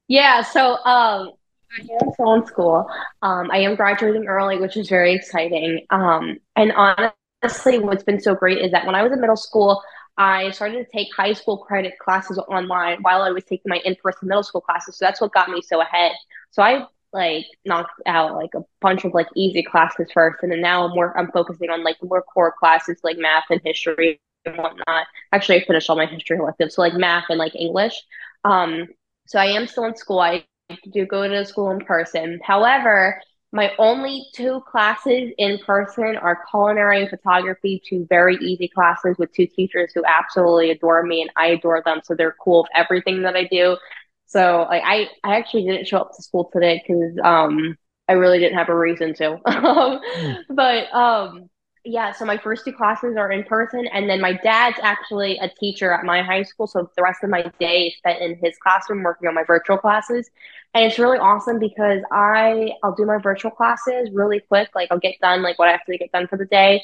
Yeah. 0.08 0.44
So 0.44 0.78
um, 0.86 1.32
I 1.78 2.04
am 2.04 2.12
still 2.14 2.34
in 2.34 2.46
school. 2.46 2.90
Um, 3.22 3.50
I 3.52 3.60
am 3.60 3.76
graduating 3.76 4.28
early, 4.28 4.60
which 4.60 4.78
is 4.78 4.90
very 4.90 5.14
exciting. 5.14 5.86
Um, 5.90 6.38
and 6.56 6.72
honestly, 6.74 7.80
what's 7.80 8.04
been 8.04 8.20
so 8.20 8.36
great 8.36 8.60
is 8.60 8.72
that 8.72 8.86
when 8.86 8.96
I 8.96 9.04
was 9.04 9.12
in 9.12 9.22
middle 9.22 9.36
school, 9.38 9.82
I 10.18 10.50
started 10.52 10.84
to 10.86 10.92
take 10.92 11.14
high 11.16 11.34
school 11.34 11.58
credit 11.60 11.94
classes 12.00 12.40
online 12.40 13.00
while 13.02 13.22
I 13.22 13.30
was 13.30 13.44
taking 13.44 13.70
my 13.70 13.80
in-person 13.86 14.28
middle 14.28 14.44
school 14.44 14.62
classes. 14.62 14.98
So 14.98 15.06
that's 15.06 15.22
what 15.22 15.32
got 15.32 15.50
me 15.50 15.62
so 15.62 15.82
ahead. 15.82 16.14
So 16.52 16.64
I 16.64 16.88
like 17.14 17.46
knocked 17.66 18.02
out 18.06 18.36
like 18.36 18.54
a 18.56 18.62
bunch 18.82 19.06
of 19.06 19.14
like 19.14 19.28
easy 19.36 19.64
classes 19.64 20.08
first, 20.14 20.40
and 20.42 20.52
then 20.52 20.62
now 20.62 20.86
I'm 20.86 20.96
more 20.96 21.18
I'm 21.18 21.32
focusing 21.32 21.70
on 21.70 21.84
like 21.84 21.98
more 22.04 22.24
core 22.24 22.54
classes 22.60 23.00
like 23.04 23.18
math 23.18 23.46
and 23.50 23.62
history 23.64 24.20
and 24.46 24.58
whatnot. 24.58 25.06
Actually, 25.32 25.62
I 25.62 25.66
finished 25.66 25.90
all 25.90 25.96
my 25.96 26.08
history 26.08 26.38
electives, 26.38 26.76
so 26.76 26.82
like 26.82 26.94
math 26.94 27.26
and 27.30 27.38
like 27.40 27.56
English. 27.56 28.02
Um, 28.44 28.88
so 29.28 29.40
I 29.40 29.46
am 29.48 29.68
still 29.68 29.86
in 29.86 29.96
school. 29.96 30.20
I 30.20 30.46
do 30.92 31.06
go 31.06 31.28
to 31.28 31.46
school 31.46 31.72
in 31.72 31.80
person. 31.80 32.40
However, 32.44 33.22
my 33.54 33.72
only 33.80 34.26
two 34.36 34.62
classes 34.70 35.32
in 35.38 35.58
person 35.60 36.18
are 36.18 36.44
culinary 36.50 37.02
and 37.02 37.10
photography, 37.10 37.82
two 37.88 38.06
very 38.10 38.36
easy 38.38 38.68
classes 38.68 39.16
with 39.18 39.32
two 39.34 39.48
teachers 39.48 39.92
who 39.96 40.04
absolutely 40.06 40.72
adore 40.72 41.04
me 41.04 41.22
and 41.22 41.32
I 41.36 41.48
adore 41.48 41.82
them. 41.86 42.02
So 42.04 42.14
they're 42.16 42.36
cool 42.44 42.64
with 42.64 42.72
everything 42.76 43.22
that 43.24 43.36
I 43.36 43.46
do. 43.46 43.78
So 44.26 44.68
like 44.70 44.84
I, 44.86 45.10
I 45.24 45.38
actually 45.38 45.66
didn't 45.66 45.88
show 45.88 46.00
up 46.00 46.12
to 46.16 46.24
school 46.24 46.50
today 46.52 46.84
because 46.86 47.18
um 47.24 47.78
I 48.10 48.14
really 48.14 48.40
didn't 48.40 48.58
have 48.58 48.70
a 48.70 48.78
reason 48.78 49.14
to. 49.16 49.38
mm. 49.48 50.42
But 50.50 50.94
um 50.94 51.50
yeah, 51.88 52.12
so 52.12 52.26
my 52.26 52.38
first 52.38 52.66
two 52.66 52.74
classes 52.74 53.16
are 53.18 53.32
in 53.32 53.44
person, 53.46 53.88
and 53.88 54.10
then 54.10 54.20
my 54.20 54.34
dad's 54.34 54.78
actually 54.82 55.38
a 55.40 55.50
teacher 55.60 55.92
at 55.92 56.04
my 56.04 56.22
high 56.22 56.44
school. 56.44 56.68
So 56.68 56.90
the 56.98 57.02
rest 57.02 57.24
of 57.24 57.30
my 57.30 57.44
day 57.60 57.88
is 57.88 57.98
spent 57.98 58.22
in 58.22 58.38
his 58.44 58.58
classroom 58.62 59.04
working 59.04 59.30
on 59.30 59.34
my 59.34 59.44
virtual 59.46 59.78
classes, 59.78 60.30
and 60.74 60.84
it's 60.86 61.00
really 61.00 61.18
awesome 61.18 61.60
because 61.60 62.02
I 62.12 62.72
I'll 62.84 62.94
do 62.94 63.06
my 63.06 63.20
virtual 63.20 63.52
classes 63.52 64.10
really 64.14 64.42
quick. 64.42 64.70
Like 64.76 64.90
I'll 64.92 65.00
get 65.00 65.16
done 65.22 65.42
like 65.42 65.58
what 65.60 65.70
I 65.70 65.72
have 65.72 65.86
to 65.86 65.98
get 65.98 66.12
done 66.12 66.28
for 66.28 66.38
the 66.38 66.46
day, 66.46 66.84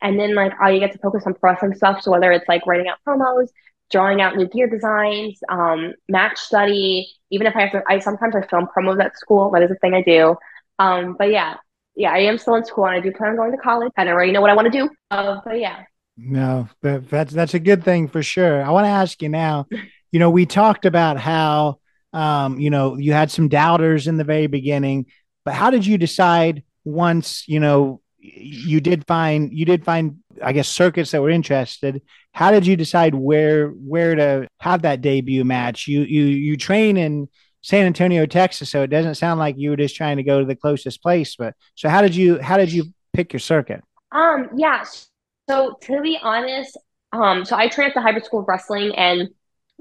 and 0.00 0.18
then 0.18 0.34
like 0.34 0.52
I 0.60 0.78
get 0.78 0.92
to 0.92 0.98
focus 0.98 1.24
on 1.26 1.34
pressing 1.34 1.74
stuff. 1.74 2.02
So 2.02 2.10
whether 2.10 2.32
it's 2.32 2.48
like 2.48 2.66
writing 2.66 2.88
out 2.88 2.98
promos, 3.06 3.48
drawing 3.90 4.22
out 4.22 4.36
new 4.36 4.48
gear 4.48 4.68
designs, 4.68 5.40
um, 5.50 5.92
match 6.08 6.38
study, 6.38 7.12
even 7.30 7.46
if 7.46 7.54
I 7.54 7.60
have 7.62 7.72
to, 7.72 7.82
I 7.86 7.98
sometimes 7.98 8.34
I 8.34 8.46
film 8.46 8.66
promos 8.74 9.02
at 9.04 9.18
school. 9.18 9.50
That 9.50 9.62
is 9.62 9.70
a 9.70 9.76
thing 9.76 9.94
I 9.94 10.02
do. 10.02 10.36
Um, 10.78 11.16
but 11.18 11.30
yeah, 11.30 11.56
yeah, 11.98 12.12
I 12.12 12.18
am 12.18 12.38
still 12.38 12.54
in 12.54 12.64
school 12.64 12.86
and 12.86 12.94
I 12.94 13.00
do 13.00 13.12
plan 13.12 13.30
on 13.30 13.36
going 13.36 13.52
to 13.52 13.58
college. 13.58 13.92
I 13.96 14.06
already 14.06 14.32
know 14.32 14.40
what 14.40 14.50
I 14.50 14.54
want 14.54 14.72
to 14.72 14.78
do. 14.78 14.88
Uh, 15.10 15.40
but 15.44 15.58
yeah. 15.58 15.82
No, 16.16 16.68
but 16.80 17.10
that's 17.10 17.32
that's 17.32 17.54
a 17.54 17.58
good 17.58 17.84
thing 17.84 18.08
for 18.08 18.22
sure. 18.22 18.62
I 18.62 18.70
want 18.70 18.84
to 18.86 18.90
ask 18.90 19.20
you 19.22 19.28
now. 19.28 19.66
You 20.10 20.18
know, 20.18 20.30
we 20.30 20.46
talked 20.46 20.86
about 20.86 21.18
how 21.18 21.80
um, 22.14 22.58
you 22.58 22.70
know, 22.70 22.96
you 22.96 23.12
had 23.12 23.30
some 23.30 23.48
doubters 23.48 24.06
in 24.06 24.16
the 24.16 24.24
very 24.24 24.46
beginning, 24.46 25.04
but 25.44 25.52
how 25.52 25.70
did 25.70 25.84
you 25.84 25.98
decide 25.98 26.62
once, 26.82 27.46
you 27.46 27.60
know, 27.60 28.00
you 28.18 28.80
did 28.80 29.06
find 29.06 29.52
you 29.52 29.66
did 29.66 29.84
find 29.84 30.16
I 30.42 30.52
guess 30.52 30.66
circuits 30.66 31.10
that 31.10 31.20
were 31.20 31.30
interested. 31.30 32.00
How 32.32 32.50
did 32.50 32.66
you 32.66 32.74
decide 32.74 33.14
where 33.14 33.68
where 33.68 34.14
to 34.14 34.48
have 34.60 34.82
that 34.82 35.02
debut 35.02 35.44
match? 35.44 35.86
You 35.86 36.00
you 36.00 36.24
you 36.24 36.56
train 36.56 36.96
in 36.96 37.28
San 37.62 37.86
Antonio, 37.86 38.26
Texas. 38.26 38.70
So 38.70 38.82
it 38.82 38.88
doesn't 38.88 39.16
sound 39.16 39.40
like 39.40 39.56
you 39.58 39.70
were 39.70 39.76
just 39.76 39.96
trying 39.96 40.16
to 40.16 40.22
go 40.22 40.40
to 40.40 40.46
the 40.46 40.56
closest 40.56 41.02
place. 41.02 41.36
But 41.36 41.54
so 41.74 41.88
how 41.88 42.02
did 42.02 42.14
you 42.14 42.40
how 42.40 42.56
did 42.56 42.72
you 42.72 42.84
pick 43.12 43.32
your 43.32 43.40
circuit? 43.40 43.82
Um, 44.12 44.48
yeah. 44.56 44.84
So 45.48 45.76
to 45.82 46.00
be 46.00 46.18
honest, 46.22 46.76
um, 47.12 47.44
so 47.44 47.56
I 47.56 47.68
trained 47.68 47.90
at 47.90 47.94
the 47.94 48.02
hybrid 48.02 48.24
school 48.24 48.40
of 48.40 48.48
wrestling, 48.48 48.94
and 48.94 49.28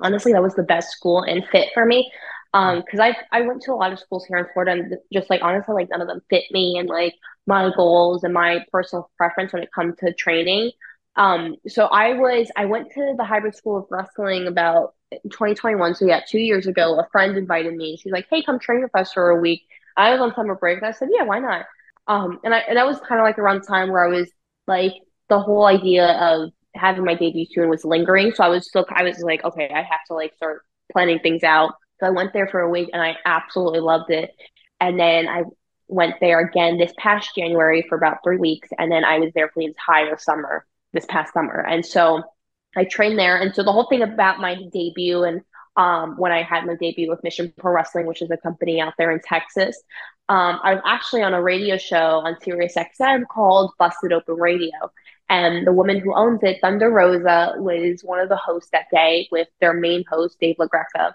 honestly, 0.02 0.34
that 0.34 0.42
was 0.42 0.56
the 0.56 0.64
best 0.64 0.92
school 0.92 1.22
and 1.22 1.46
fit 1.52 1.70
for 1.74 1.86
me. 1.86 2.10
Um, 2.54 2.82
because 2.86 3.00
I 3.00 3.16
I 3.32 3.42
went 3.42 3.62
to 3.64 3.74
a 3.74 3.76
lot 3.76 3.92
of 3.92 4.00
schools 4.00 4.26
here 4.26 4.38
in 4.38 4.46
Florida, 4.54 4.72
and 4.72 4.98
just 5.14 5.30
like 5.30 5.42
honestly, 5.44 5.76
like 5.76 5.90
none 5.90 6.02
of 6.02 6.08
them 6.08 6.22
fit 6.30 6.46
me 6.52 6.78
and 6.78 6.88
like 6.88 7.14
my 7.46 7.72
goals 7.76 8.24
and 8.24 8.34
my 8.34 8.66
personal 8.72 9.10
preference 9.18 9.54
when 9.54 9.64
it 9.64 9.70
comes 9.74 9.96
to 10.00 10.14
training. 10.14 10.72
Um, 11.18 11.56
so 11.68 11.86
I 11.88 12.14
was 12.14 12.50
I 12.56 12.66
went 12.66 12.92
to 12.94 13.16
the 13.18 13.26
hybrid 13.26 13.56
school 13.56 13.78
of 13.78 13.86
wrestling 13.90 14.48
about 14.48 14.94
2021. 15.12 15.96
So 15.96 16.06
yeah, 16.06 16.22
two 16.28 16.40
years 16.40 16.68
ago, 16.68 17.00
a 17.00 17.08
friend 17.12 17.36
invited 17.36 17.76
me. 17.76 17.98
She's 17.98 18.12
like, 18.12 18.28
"Hey, 18.30 18.44
come 18.44 18.60
train 18.60 18.82
with 18.84 18.96
us 18.96 19.14
for 19.14 19.30
a 19.32 19.40
week." 19.40 19.64
I 19.98 20.12
was 20.12 20.22
on 20.22 20.36
summer 20.36 20.56
break. 20.56 20.84
I 20.84 20.92
said, 20.92 21.10
"Yeah, 21.12 21.24
why 21.24 21.40
not?" 21.40 21.66
Um, 22.08 22.40
and 22.44 22.54
I 22.54 22.60
and 22.60 22.78
that 22.78 22.86
was 22.86 23.00
kind 23.00 23.20
of 23.20 23.26
like 23.26 23.40
around 23.40 23.62
the 23.64 23.68
time 23.68 23.90
where 23.92 24.06
I 24.06 24.10
was 24.10 24.30
like 24.68 24.94
the 25.30 25.40
whole 25.40 25.66
idea 25.66 26.08
of 26.08 26.52
having 26.76 27.04
my 27.04 27.16
debut 27.16 27.48
soon 27.52 27.70
was 27.70 27.84
lingering. 27.84 28.34
So 28.34 28.44
I 28.44 28.50
was 28.50 28.68
still 28.68 28.86
I 28.90 29.04
was 29.04 29.20
like, 29.20 29.44
okay, 29.44 29.70
I 29.74 29.82
have 29.82 30.06
to 30.08 30.14
like 30.14 30.36
start 30.36 30.62
planning 30.92 31.20
things 31.20 31.44
out. 31.44 31.74
So 32.00 32.06
I 32.06 32.12
went 32.12 32.32
there 32.34 32.48
for 32.48 32.62
a 32.62 32.70
week 32.70 32.90
and 32.94 33.02
I 33.02 33.18
absolutely 33.26 33.80
loved 33.80 34.12
it. 34.12 34.32
And 34.80 35.00
then 35.00 35.28
I 35.28 35.44
went 35.88 36.16
there 36.22 36.40
again 36.40 36.78
this 36.78 36.94
past 37.00 37.34
January 37.36 37.84
for 37.90 37.98
about 37.98 38.20
three 38.24 38.38
weeks, 38.38 38.70
and 38.78 38.92
then 38.92 39.04
I 39.04 39.20
was 39.20 39.32
there 39.34 39.48
for 39.50 39.62
the 39.62 39.66
entire 39.66 40.18
summer 40.18 40.66
this 40.94 41.06
past 41.06 41.34
summer. 41.34 41.66
And 41.68 41.86
so 41.86 42.24
I 42.76 42.86
trained 42.86 43.18
there. 43.18 43.38
And 43.38 43.54
so 43.54 43.64
the 43.64 43.72
whole 43.72 43.88
thing 43.88 44.02
about 44.02 44.40
my 44.40 44.56
debut 44.72 45.24
and 45.24 45.42
um, 45.76 46.16
when 46.18 46.32
I 46.32 46.42
had 46.42 46.66
my 46.66 46.76
debut 46.76 47.10
with 47.10 47.24
Mission 47.24 47.54
Pro 47.58 47.72
Wrestling, 47.72 48.08
which 48.08 48.22
is 48.22 48.32
a 48.32 48.38
company 48.38 48.82
out 48.82 48.94
there 48.98 49.12
in 49.12 49.20
Texas, 49.20 49.80
um, 50.28 50.60
I 50.64 50.74
was 50.74 50.84
actually 50.86 51.22
on 51.22 51.34
a 51.34 51.42
radio 51.42 51.78
show 51.78 52.22
on 52.26 52.36
Sirius 52.42 52.76
XM 52.76 53.28
called 53.28 53.72
Busted 53.80 54.12
Open 54.12 54.36
Radio. 54.36 54.72
And 55.30 55.68
the 55.68 55.72
woman 55.72 56.00
who 56.00 56.16
owns 56.16 56.42
it, 56.44 56.60
Thunder 56.62 56.90
Rosa, 56.90 57.54
was 57.58 58.02
one 58.04 58.20
of 58.20 58.30
the 58.30 58.38
hosts 58.38 58.70
that 58.72 58.86
day 58.92 59.28
with 59.32 59.48
their 59.62 59.74
main 59.74 60.04
host, 60.10 60.38
Dave 60.40 60.58
LaGreca. 60.58 61.14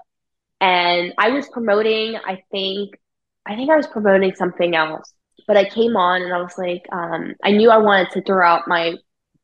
And 0.61 1.13
I 1.19 1.31
was 1.31 1.49
promoting, 1.49 2.17
I 2.25 2.43
think, 2.51 2.99
I 3.47 3.57
think 3.57 3.71
I 3.71 3.77
was 3.77 3.87
promoting 3.87 4.35
something 4.35 4.77
else. 4.77 5.13
But 5.47 5.57
I 5.57 5.69
came 5.69 5.97
on 5.97 6.23
and 6.23 6.33
I 6.33 6.41
was 6.41 6.57
like, 6.57 6.87
um, 6.93 7.35
I 7.43 7.51
knew 7.51 7.71
I 7.71 7.79
wanted 7.79 8.11
to 8.13 8.23
throw 8.23 8.47
out 8.47 8.69
my 8.69 8.95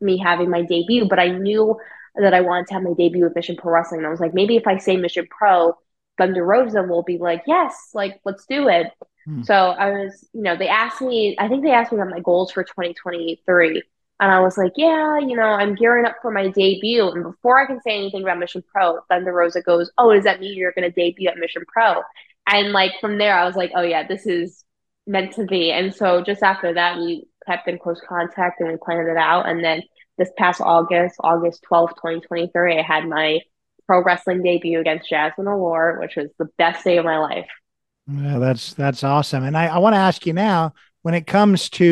me 0.00 0.18
having 0.18 0.50
my 0.50 0.62
debut, 0.62 1.06
but 1.08 1.18
I 1.18 1.28
knew 1.28 1.76
that 2.16 2.34
I 2.34 2.40
wanted 2.40 2.66
to 2.68 2.74
have 2.74 2.82
my 2.82 2.94
debut 2.94 3.24
with 3.24 3.34
Mission 3.34 3.56
Pro 3.56 3.72
Wrestling. 3.72 4.00
And 4.00 4.06
I 4.06 4.10
was 4.10 4.20
like, 4.20 4.34
maybe 4.34 4.56
if 4.56 4.66
I 4.66 4.78
say 4.78 4.96
Mission 4.96 5.26
Pro, 5.30 5.76
Thunder 6.16 6.44
Rosa 6.44 6.82
will 6.82 7.02
be 7.02 7.18
like, 7.18 7.42
yes, 7.46 7.90
like 7.94 8.20
let's 8.24 8.44
do 8.46 8.68
it. 8.68 8.88
Hmm. 9.24 9.42
So 9.42 9.54
I 9.54 9.90
was, 9.90 10.28
you 10.32 10.42
know, 10.42 10.56
they 10.56 10.68
asked 10.68 11.00
me, 11.00 11.36
I 11.38 11.48
think 11.48 11.62
they 11.62 11.70
asked 11.70 11.92
me 11.92 11.98
about 11.98 12.10
my 12.10 12.20
goals 12.20 12.50
for 12.50 12.64
2023. 12.64 13.82
And 14.20 14.32
I 14.32 14.40
was 14.40 14.58
like, 14.58 14.72
yeah, 14.76 15.18
you 15.18 15.36
know, 15.36 15.42
I'm 15.42 15.76
gearing 15.76 16.04
up 16.04 16.16
for 16.20 16.32
my 16.32 16.48
debut. 16.48 17.08
And 17.08 17.22
before 17.22 17.60
I 17.60 17.66
can 17.66 17.80
say 17.80 17.96
anything 17.96 18.22
about 18.22 18.38
Mission 18.38 18.64
Pro, 18.72 18.98
Thunder 19.08 19.32
Rosa 19.32 19.62
goes, 19.62 19.92
oh, 19.96 20.12
does 20.12 20.24
that 20.24 20.40
mean 20.40 20.58
you're 20.58 20.72
going 20.72 20.90
to 20.90 20.94
debut 20.94 21.28
at 21.28 21.38
Mission 21.38 21.62
Pro? 21.68 22.02
And 22.48 22.72
like 22.72 22.92
from 23.00 23.18
there, 23.18 23.38
I 23.38 23.44
was 23.44 23.54
like, 23.54 23.70
oh, 23.76 23.82
yeah, 23.82 24.06
this 24.06 24.26
is 24.26 24.64
meant 25.06 25.34
to 25.34 25.44
be. 25.44 25.70
And 25.70 25.94
so 25.94 26.22
just 26.22 26.42
after 26.42 26.74
that, 26.74 26.98
we 26.98 27.28
kept 27.48 27.68
in 27.68 27.78
close 27.78 28.00
contact 28.06 28.60
and 28.60 28.70
we 28.70 28.76
planned 28.76 29.08
it 29.08 29.16
out. 29.16 29.48
And 29.48 29.64
then 29.64 29.82
this 30.18 30.30
past 30.36 30.60
August, 30.60 31.16
August 31.20 31.64
12th, 31.70 31.96
2023, 31.96 32.78
I 32.78 32.82
had 32.82 33.08
my 33.08 33.40
pro 33.86 34.02
wrestling 34.02 34.42
debut 34.42 34.78
against 34.78 35.10
Jazmin 35.10 35.52
Allure, 35.52 35.98
which 36.00 36.16
was 36.16 36.28
the 36.38 36.48
best 36.58 36.84
day 36.84 36.98
of 36.98 37.04
my 37.04 37.18
life. 37.18 37.48
Yeah, 38.06 38.38
that's 38.38 38.74
that's 38.74 39.04
awesome. 39.04 39.44
And 39.44 39.56
I, 39.56 39.66
I 39.66 39.78
want 39.78 39.94
to 39.94 39.98
ask 39.98 40.26
you 40.26 40.32
now, 40.32 40.74
when 41.02 41.14
it 41.14 41.26
comes 41.26 41.70
to, 41.70 41.84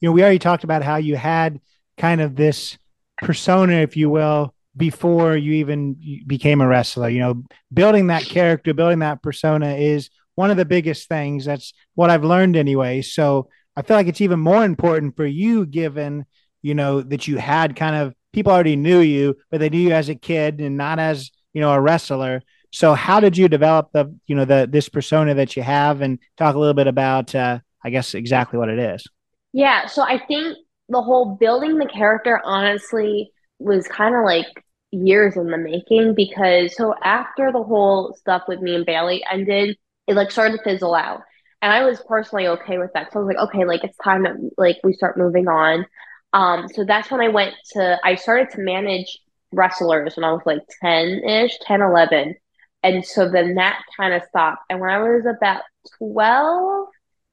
you 0.00 0.08
know, 0.08 0.12
we 0.12 0.22
already 0.22 0.38
talked 0.38 0.64
about 0.64 0.82
how 0.82 0.96
you 0.96 1.16
had 1.16 1.60
kind 1.98 2.20
of 2.20 2.36
this 2.36 2.78
persona, 3.22 3.74
if 3.74 3.96
you 3.96 4.10
will, 4.10 4.54
before 4.76 5.36
you 5.36 5.52
even 5.54 5.96
became 6.26 6.60
a 6.60 6.66
wrestler. 6.66 7.08
You 7.08 7.20
know, 7.20 7.44
building 7.72 8.08
that 8.08 8.24
character, 8.24 8.74
building 8.74 9.00
that 9.00 9.22
persona 9.22 9.74
is 9.74 10.10
one 10.34 10.50
of 10.50 10.56
the 10.56 10.64
biggest 10.64 11.08
things. 11.08 11.44
That's 11.44 11.72
what 11.94 12.10
I've 12.10 12.24
learned 12.24 12.56
anyway. 12.56 13.02
So 13.02 13.48
I 13.76 13.82
feel 13.82 13.96
like 13.96 14.06
it's 14.06 14.20
even 14.20 14.40
more 14.40 14.64
important 14.64 15.16
for 15.16 15.26
you, 15.26 15.66
given 15.66 16.26
you 16.66 16.74
know, 16.74 17.00
that 17.00 17.28
you 17.28 17.36
had 17.36 17.76
kind 17.76 17.94
of 17.94 18.12
people 18.32 18.52
already 18.52 18.74
knew 18.74 18.98
you, 18.98 19.36
but 19.52 19.60
they 19.60 19.68
knew 19.68 19.78
you 19.78 19.92
as 19.92 20.08
a 20.08 20.16
kid 20.16 20.60
and 20.60 20.76
not 20.76 20.98
as, 20.98 21.30
you 21.52 21.60
know, 21.60 21.72
a 21.72 21.80
wrestler. 21.80 22.42
So 22.72 22.94
how 22.94 23.20
did 23.20 23.38
you 23.38 23.48
develop 23.48 23.90
the, 23.92 24.12
you 24.26 24.34
know, 24.34 24.44
the 24.44 24.68
this 24.68 24.88
persona 24.88 25.34
that 25.34 25.54
you 25.54 25.62
have 25.62 26.00
and 26.00 26.18
talk 26.36 26.56
a 26.56 26.58
little 26.58 26.74
bit 26.74 26.88
about 26.88 27.36
uh, 27.36 27.60
I 27.84 27.90
guess 27.90 28.14
exactly 28.14 28.58
what 28.58 28.68
it 28.68 28.80
is. 28.80 29.06
Yeah, 29.52 29.86
so 29.86 30.02
I 30.02 30.18
think 30.26 30.56
the 30.88 31.00
whole 31.00 31.36
building 31.36 31.78
the 31.78 31.86
character 31.86 32.40
honestly 32.44 33.30
was 33.60 33.86
kind 33.86 34.16
of 34.16 34.24
like 34.24 34.46
years 34.90 35.36
in 35.36 35.50
the 35.50 35.58
making 35.58 36.16
because 36.16 36.74
so 36.76 36.96
after 37.04 37.52
the 37.52 37.62
whole 37.62 38.12
stuff 38.18 38.42
with 38.48 38.60
me 38.60 38.74
and 38.74 38.84
Bayley 38.84 39.24
ended, 39.30 39.76
it 40.08 40.14
like 40.16 40.32
started 40.32 40.56
to 40.58 40.64
fizzle 40.64 40.96
out. 40.96 41.22
And 41.62 41.72
I 41.72 41.84
was 41.84 42.02
personally 42.06 42.46
okay 42.48 42.78
with 42.78 42.92
that. 42.94 43.12
So 43.12 43.18
I 43.18 43.22
was 43.22 43.34
like, 43.34 43.48
okay, 43.48 43.64
like 43.64 43.82
it's 43.84 43.96
time 43.98 44.24
that 44.24 44.36
like 44.56 44.78
we 44.84 44.92
start 44.92 45.16
moving 45.16 45.48
on. 45.48 45.86
Um, 46.32 46.68
so 46.68 46.84
that's 46.84 47.10
when 47.10 47.20
I 47.20 47.28
went 47.28 47.54
to, 47.72 47.98
I 48.04 48.14
started 48.14 48.50
to 48.50 48.60
manage 48.60 49.18
wrestlers 49.52 50.16
when 50.16 50.24
I 50.24 50.32
was 50.32 50.42
like 50.44 50.60
10 50.82 51.24
ish, 51.24 51.58
10, 51.62 51.80
11. 51.80 52.34
And 52.82 53.04
so 53.04 53.28
then 53.30 53.54
that 53.54 53.82
kind 53.96 54.14
of 54.14 54.22
stopped. 54.28 54.62
And 54.68 54.80
when 54.80 54.90
I 54.90 54.98
was 54.98 55.24
about 55.26 55.62
12, 55.98 56.88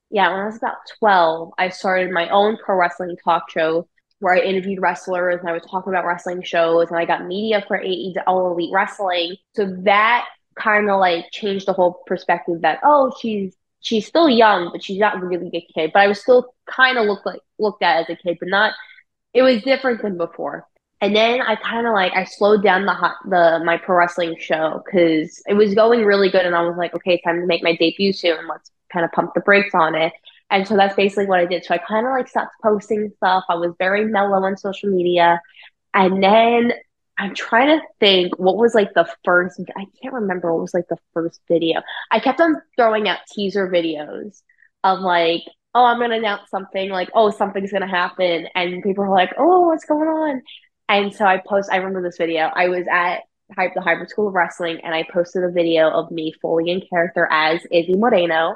yeah, 0.09 0.29
when 0.31 0.39
I 0.39 0.45
was 0.45 0.57
about 0.57 0.77
12, 0.99 1.53
I 1.57 1.69
started 1.69 2.11
my 2.11 2.29
own 2.29 2.57
pro 2.57 2.75
wrestling 2.75 3.17
talk 3.23 3.49
show 3.51 3.87
where 4.19 4.35
I 4.35 4.39
interviewed 4.39 4.81
wrestlers 4.81 5.41
and 5.41 5.49
I 5.49 5.53
was 5.53 5.63
talking 5.69 5.91
about 5.91 6.05
wrestling 6.05 6.43
shows 6.43 6.89
and 6.89 6.97
I 6.97 7.05
got 7.05 7.25
media 7.25 7.63
for 7.67 7.77
AE 7.77 8.15
All 8.25 8.53
Elite 8.53 8.71
Wrestling. 8.73 9.35
So 9.55 9.75
that 9.81 10.25
kind 10.55 10.89
of 10.89 10.99
like 10.99 11.25
changed 11.31 11.65
the 11.65 11.73
whole 11.73 12.01
perspective 12.05 12.61
that, 12.61 12.79
oh, 12.83 13.13
she's 13.19 13.53
she's 13.83 14.07
still 14.07 14.27
young, 14.29 14.69
but 14.71 14.83
she's 14.83 14.97
not 14.97 15.21
really 15.21 15.51
a 15.53 15.67
kid. 15.73 15.91
But 15.93 15.99
I 15.99 16.07
was 16.07 16.19
still 16.19 16.55
kind 16.65 16.97
of 16.97 17.05
looked 17.05 17.25
like 17.27 17.41
looked 17.59 17.83
at 17.83 18.01
as 18.01 18.09
a 18.09 18.15
kid, 18.15 18.37
but 18.39 18.49
not. 18.49 18.73
It 19.33 19.43
was 19.43 19.61
different 19.61 20.01
than 20.01 20.17
before. 20.17 20.65
And 21.01 21.15
then 21.15 21.41
I 21.41 21.55
kind 21.57 21.85
of 21.85 21.93
like 21.93 22.13
I 22.13 22.23
slowed 22.23 22.63
down 22.63 22.85
the 22.85 22.93
hot, 22.93 23.17
the 23.29 23.61
my 23.63 23.77
pro 23.77 23.97
wrestling 23.97 24.37
show 24.39 24.81
because 24.83 25.43
it 25.47 25.53
was 25.53 25.75
going 25.75 26.05
really 26.05 26.29
good, 26.29 26.45
and 26.45 26.55
I 26.55 26.61
was 26.61 26.77
like, 26.77 26.95
okay, 26.95 27.21
time 27.23 27.41
to 27.41 27.45
make 27.45 27.61
my 27.61 27.75
debut 27.75 28.13
soon. 28.13 28.47
Let's 28.47 28.71
kind 28.91 29.05
of 29.05 29.11
pump 29.11 29.33
the 29.35 29.41
brakes 29.41 29.75
on 29.75 29.95
it. 29.95 30.13
And 30.49 30.67
so 30.67 30.77
that's 30.77 30.95
basically 30.95 31.25
what 31.25 31.39
I 31.39 31.45
did. 31.45 31.65
So 31.65 31.73
I 31.73 31.79
kind 31.79 32.05
of 32.05 32.11
like 32.11 32.27
stopped 32.27 32.55
posting 32.61 33.11
stuff. 33.17 33.43
I 33.49 33.55
was 33.55 33.73
very 33.79 34.05
mellow 34.05 34.43
on 34.43 34.55
social 34.55 34.89
media, 34.89 35.41
and 35.93 36.23
then 36.23 36.73
I'm 37.17 37.35
trying 37.35 37.79
to 37.79 37.85
think 37.99 38.37
what 38.39 38.57
was 38.57 38.73
like 38.73 38.93
the 38.93 39.07
first, 39.23 39.59
I 39.77 39.85
can't 40.01 40.13
remember 40.15 40.51
what 40.51 40.61
was 40.61 40.73
like 40.73 40.87
the 40.89 40.97
first 41.13 41.41
video. 41.47 41.81
I 42.11 42.19
kept 42.19 42.41
on 42.41 42.55
throwing 42.75 43.07
out 43.07 43.19
teaser 43.33 43.67
videos 43.69 44.41
of 44.83 44.99
like 44.99 45.43
oh, 45.75 45.85
I'm 45.85 45.99
gonna 45.99 46.17
announce 46.17 46.49
something, 46.49 46.89
like, 46.89 47.09
oh, 47.13 47.31
something's 47.31 47.71
gonna 47.71 47.87
happen, 47.87 48.47
and 48.55 48.83
people 48.83 49.03
were 49.05 49.15
like, 49.15 49.33
oh, 49.37 49.61
what's 49.67 49.85
going 49.85 50.07
on? 50.07 50.41
And 50.89 51.13
so 51.13 51.25
I 51.25 51.41
post. 51.45 51.69
I 51.71 51.77
remember 51.77 52.03
this 52.03 52.17
video. 52.17 52.51
I 52.53 52.67
was 52.69 52.85
at 52.91 53.21
the 53.49 53.81
Hybrid 53.81 54.09
School 54.09 54.27
of 54.27 54.33
Wrestling, 54.33 54.81
and 54.83 54.93
I 54.93 55.05
posted 55.11 55.43
a 55.43 55.51
video 55.51 55.89
of 55.89 56.11
me 56.11 56.33
fully 56.41 56.69
in 56.69 56.81
character 56.89 57.27
as 57.31 57.61
Izzy 57.71 57.95
Moreno. 57.95 58.55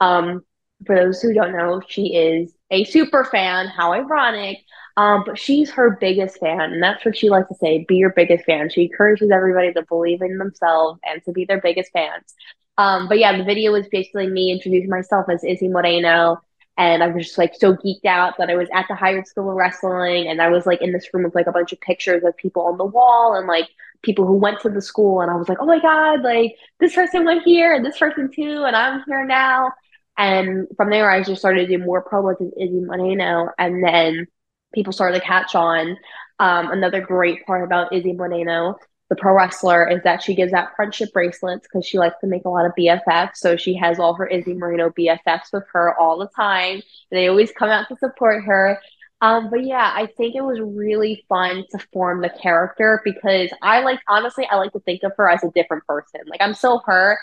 Um, 0.00 0.42
for 0.86 0.94
those 0.94 1.20
who 1.20 1.34
don't 1.34 1.56
know, 1.56 1.80
she 1.88 2.14
is 2.14 2.52
a 2.70 2.84
super 2.84 3.24
fan. 3.24 3.68
How 3.68 3.92
ironic! 3.92 4.58
Um, 4.98 5.22
but 5.24 5.38
she's 5.38 5.70
her 5.70 5.96
biggest 6.00 6.40
fan, 6.40 6.72
and 6.72 6.82
that's 6.82 7.04
what 7.04 7.16
she 7.16 7.30
likes 7.30 7.46
to 7.48 7.54
say: 7.54 7.84
"Be 7.86 7.94
your 7.96 8.10
biggest 8.10 8.44
fan." 8.44 8.68
She 8.68 8.82
encourages 8.82 9.30
everybody 9.30 9.72
to 9.72 9.82
believe 9.88 10.22
in 10.22 10.38
themselves 10.38 10.98
and 11.04 11.22
to 11.24 11.30
be 11.30 11.44
their 11.44 11.60
biggest 11.60 11.92
fans. 11.92 12.34
Um, 12.78 13.06
but 13.06 13.20
yeah, 13.20 13.36
the 13.38 13.44
video 13.44 13.70
was 13.70 13.86
basically 13.88 14.26
me 14.26 14.50
introducing 14.50 14.90
myself 14.90 15.26
as 15.30 15.44
Izzy 15.44 15.68
Moreno. 15.68 16.40
And 16.76 17.04
I 17.04 17.08
was 17.08 17.26
just 17.26 17.38
like 17.38 17.54
so 17.54 17.74
geeked 17.74 18.06
out 18.06 18.38
that 18.38 18.50
I 18.50 18.56
was 18.56 18.68
at 18.74 18.86
the 18.88 18.96
Hybrid 18.96 19.28
School 19.28 19.50
of 19.50 19.56
Wrestling 19.56 20.28
and 20.28 20.40
I 20.42 20.48
was 20.48 20.66
like 20.66 20.80
in 20.82 20.92
this 20.92 21.08
room 21.12 21.24
with 21.24 21.34
like 21.34 21.48
a 21.48 21.52
bunch 21.52 21.72
of 21.72 21.80
pictures 21.80 22.22
of 22.24 22.36
people 22.36 22.62
on 22.62 22.76
the 22.78 22.84
wall 22.84 23.34
and 23.34 23.48
like 23.48 23.68
people 24.02 24.26
who 24.26 24.36
went 24.36 24.60
to 24.60 24.68
the 24.68 24.82
school. 24.82 25.20
And 25.20 25.30
I 25.30 25.36
was 25.36 25.48
like, 25.48 25.58
oh 25.60 25.66
my 25.66 25.80
God, 25.80 26.22
like 26.22 26.56
this 26.80 26.94
person 26.94 27.24
went 27.24 27.42
here 27.44 27.74
and 27.74 27.84
this 27.84 27.98
person 27.98 28.30
too. 28.32 28.64
And 28.64 28.76
I'm 28.76 29.02
here 29.06 29.24
now. 29.24 29.72
And 30.16 30.68
from 30.76 30.90
there, 30.90 31.10
I 31.10 31.22
just 31.22 31.40
started 31.40 31.66
to 31.68 31.78
do 31.78 31.84
more 31.84 32.04
promos 32.04 32.40
as 32.40 32.52
Izzy 32.56 32.80
Moreno. 32.80 33.50
And 33.58 33.82
then 33.82 34.28
people 34.74 34.92
started 34.92 35.20
to 35.20 35.26
catch 35.26 35.54
on. 35.54 35.96
Um, 36.38 36.70
another 36.70 37.00
great 37.00 37.44
part 37.46 37.64
about 37.64 37.92
Izzy 37.92 38.12
Moreno 38.12 38.76
the 39.08 39.16
pro 39.16 39.34
wrestler 39.34 39.88
is 39.88 40.02
that 40.02 40.22
she 40.22 40.34
gives 40.34 40.52
out 40.52 40.74
friendship 40.76 41.12
bracelets 41.12 41.66
because 41.66 41.86
she 41.86 41.98
likes 41.98 42.16
to 42.20 42.26
make 42.26 42.44
a 42.44 42.48
lot 42.48 42.66
of 42.66 42.72
BFFs. 42.78 43.36
So 43.36 43.56
she 43.56 43.74
has 43.74 43.98
all 43.98 44.14
her 44.14 44.26
Izzy 44.26 44.54
Moreno 44.54 44.90
BFFs 44.90 45.52
with 45.52 45.64
her 45.72 45.98
all 45.98 46.18
the 46.18 46.28
time. 46.36 46.82
They 47.10 47.28
always 47.28 47.50
come 47.52 47.70
out 47.70 47.88
to 47.88 47.96
support 47.96 48.44
her. 48.44 48.78
Um, 49.20 49.50
but 49.50 49.64
yeah, 49.64 49.92
I 49.94 50.06
think 50.16 50.36
it 50.36 50.42
was 50.44 50.60
really 50.60 51.24
fun 51.28 51.64
to 51.70 51.78
form 51.92 52.20
the 52.20 52.28
character 52.28 53.00
because 53.04 53.50
I 53.62 53.80
like 53.80 53.98
honestly, 54.08 54.46
I 54.48 54.56
like 54.56 54.72
to 54.72 54.80
think 54.80 55.02
of 55.02 55.12
her 55.16 55.28
as 55.28 55.42
a 55.42 55.50
different 55.54 55.86
person. 55.86 56.20
Like 56.26 56.40
I'm 56.40 56.54
still 56.54 56.82
her, 56.86 57.18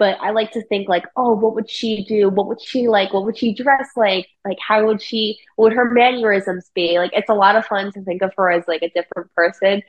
but 0.00 0.18
I 0.20 0.30
like 0.30 0.50
to 0.52 0.62
think 0.64 0.88
like, 0.88 1.04
oh, 1.14 1.34
what 1.34 1.54
would 1.54 1.70
she 1.70 2.04
do? 2.04 2.30
What 2.30 2.48
would 2.48 2.60
she 2.60 2.88
like? 2.88 3.12
What 3.12 3.24
would 3.26 3.38
she 3.38 3.54
dress 3.54 3.90
like? 3.94 4.26
Like 4.44 4.58
how 4.66 4.86
would 4.86 5.00
she 5.00 5.38
what 5.54 5.66
would 5.66 5.74
her 5.74 5.88
mannerisms 5.88 6.70
be? 6.74 6.98
Like 6.98 7.12
it's 7.12 7.28
a 7.30 7.34
lot 7.34 7.54
of 7.54 7.66
fun 7.66 7.92
to 7.92 8.02
think 8.02 8.22
of 8.22 8.32
her 8.36 8.50
as 8.50 8.64
like 8.66 8.82
a 8.82 8.90
different 8.90 9.32
person. 9.34 9.82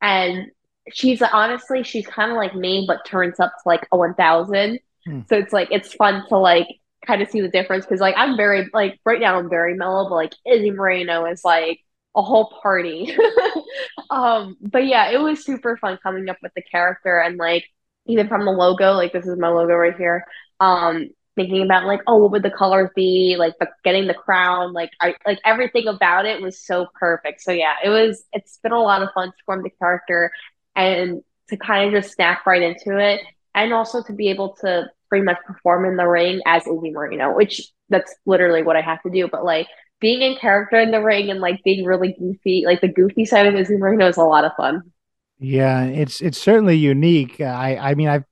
And 0.00 0.50
she's 0.92 1.22
honestly 1.22 1.82
she's 1.82 2.06
kind 2.06 2.30
of 2.30 2.36
like 2.36 2.54
me 2.54 2.84
but 2.86 3.04
turns 3.04 3.38
up 3.40 3.52
to 3.52 3.68
like 3.68 3.86
a 3.92 3.96
1000 3.96 4.78
hmm. 5.04 5.20
so 5.28 5.36
it's 5.36 5.52
like 5.52 5.68
it's 5.70 5.92
fun 5.94 6.24
to 6.28 6.36
like 6.38 6.66
kind 7.06 7.22
of 7.22 7.28
see 7.28 7.40
the 7.40 7.48
difference 7.48 7.84
because 7.84 8.00
like 8.00 8.14
i'm 8.16 8.36
very 8.36 8.68
like 8.72 8.98
right 9.04 9.20
now 9.20 9.38
i'm 9.38 9.48
very 9.48 9.74
mellow 9.74 10.08
but 10.08 10.14
like 10.14 10.34
izzy 10.46 10.70
moreno 10.70 11.26
is 11.26 11.44
like 11.44 11.80
a 12.16 12.22
whole 12.22 12.52
party 12.62 13.14
um 14.10 14.56
but 14.60 14.86
yeah 14.86 15.10
it 15.10 15.20
was 15.20 15.44
super 15.44 15.76
fun 15.76 15.98
coming 16.02 16.28
up 16.28 16.38
with 16.42 16.52
the 16.56 16.62
character 16.62 17.18
and 17.18 17.36
like 17.36 17.64
even 18.08 18.28
from 18.28 18.44
the 18.44 18.50
logo 18.50 18.92
like 18.92 19.12
this 19.12 19.26
is 19.26 19.38
my 19.38 19.48
logo 19.48 19.74
right 19.74 19.96
here 19.96 20.24
um 20.60 21.08
thinking 21.36 21.62
about 21.62 21.86
like 21.86 22.00
oh 22.06 22.16
what 22.16 22.32
would 22.32 22.42
the 22.42 22.50
colors 22.50 22.90
be 22.96 23.36
like 23.38 23.54
getting 23.84 24.06
the 24.06 24.14
crown 24.14 24.72
like 24.72 24.90
I 25.00 25.14
like 25.24 25.38
everything 25.44 25.86
about 25.86 26.26
it 26.26 26.42
was 26.42 26.64
so 26.64 26.86
perfect 26.98 27.40
so 27.40 27.52
yeah 27.52 27.74
it 27.84 27.90
was 27.90 28.24
it's 28.32 28.58
been 28.62 28.72
a 28.72 28.80
lot 28.80 29.02
of 29.02 29.10
fun 29.14 29.28
to 29.28 29.36
form 29.46 29.62
the 29.62 29.70
character 29.70 30.32
and 30.74 31.22
to 31.48 31.56
kind 31.56 31.94
of 31.94 32.02
just 32.02 32.14
snap 32.14 32.44
right 32.44 32.62
into 32.62 32.98
it 32.98 33.20
and 33.54 33.72
also 33.72 34.02
to 34.02 34.12
be 34.12 34.30
able 34.30 34.56
to 34.60 34.88
pretty 35.08 35.24
much 35.24 35.38
perform 35.46 35.84
in 35.84 35.96
the 35.96 36.06
ring 36.06 36.40
as 36.46 36.66
Izzy 36.66 36.90
Moreno, 36.90 37.34
which 37.34 37.62
that's 37.88 38.14
literally 38.26 38.62
what 38.62 38.76
I 38.76 38.80
have 38.80 39.02
to 39.02 39.10
do. 39.10 39.28
But 39.28 39.44
like 39.44 39.66
being 40.00 40.22
in 40.22 40.36
character 40.36 40.78
in 40.78 40.90
the 40.90 41.02
ring 41.02 41.30
and 41.30 41.40
like 41.40 41.62
being 41.64 41.84
really 41.84 42.14
goofy, 42.18 42.64
like 42.66 42.80
the 42.80 42.88
goofy 42.88 43.24
side 43.24 43.46
of 43.46 43.54
Izzy 43.54 43.76
Moreno 43.76 44.06
is 44.08 44.16
a 44.16 44.22
lot 44.22 44.44
of 44.44 44.52
fun. 44.56 44.92
Yeah, 45.38 45.84
it's 45.84 46.20
it's 46.20 46.38
certainly 46.38 46.76
unique. 46.76 47.40
I 47.40 47.76
I 47.76 47.94
mean 47.94 48.08
I've 48.08 48.24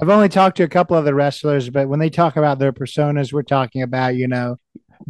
I've 0.00 0.10
only 0.10 0.28
talked 0.28 0.58
to 0.58 0.62
a 0.62 0.68
couple 0.68 0.96
of 0.96 1.04
the 1.04 1.14
wrestlers, 1.14 1.70
but 1.70 1.88
when 1.88 2.00
they 2.00 2.10
talk 2.10 2.36
about 2.36 2.58
their 2.58 2.72
personas, 2.72 3.32
we're 3.32 3.42
talking 3.42 3.82
about 3.82 4.14
you 4.14 4.28
know 4.28 4.56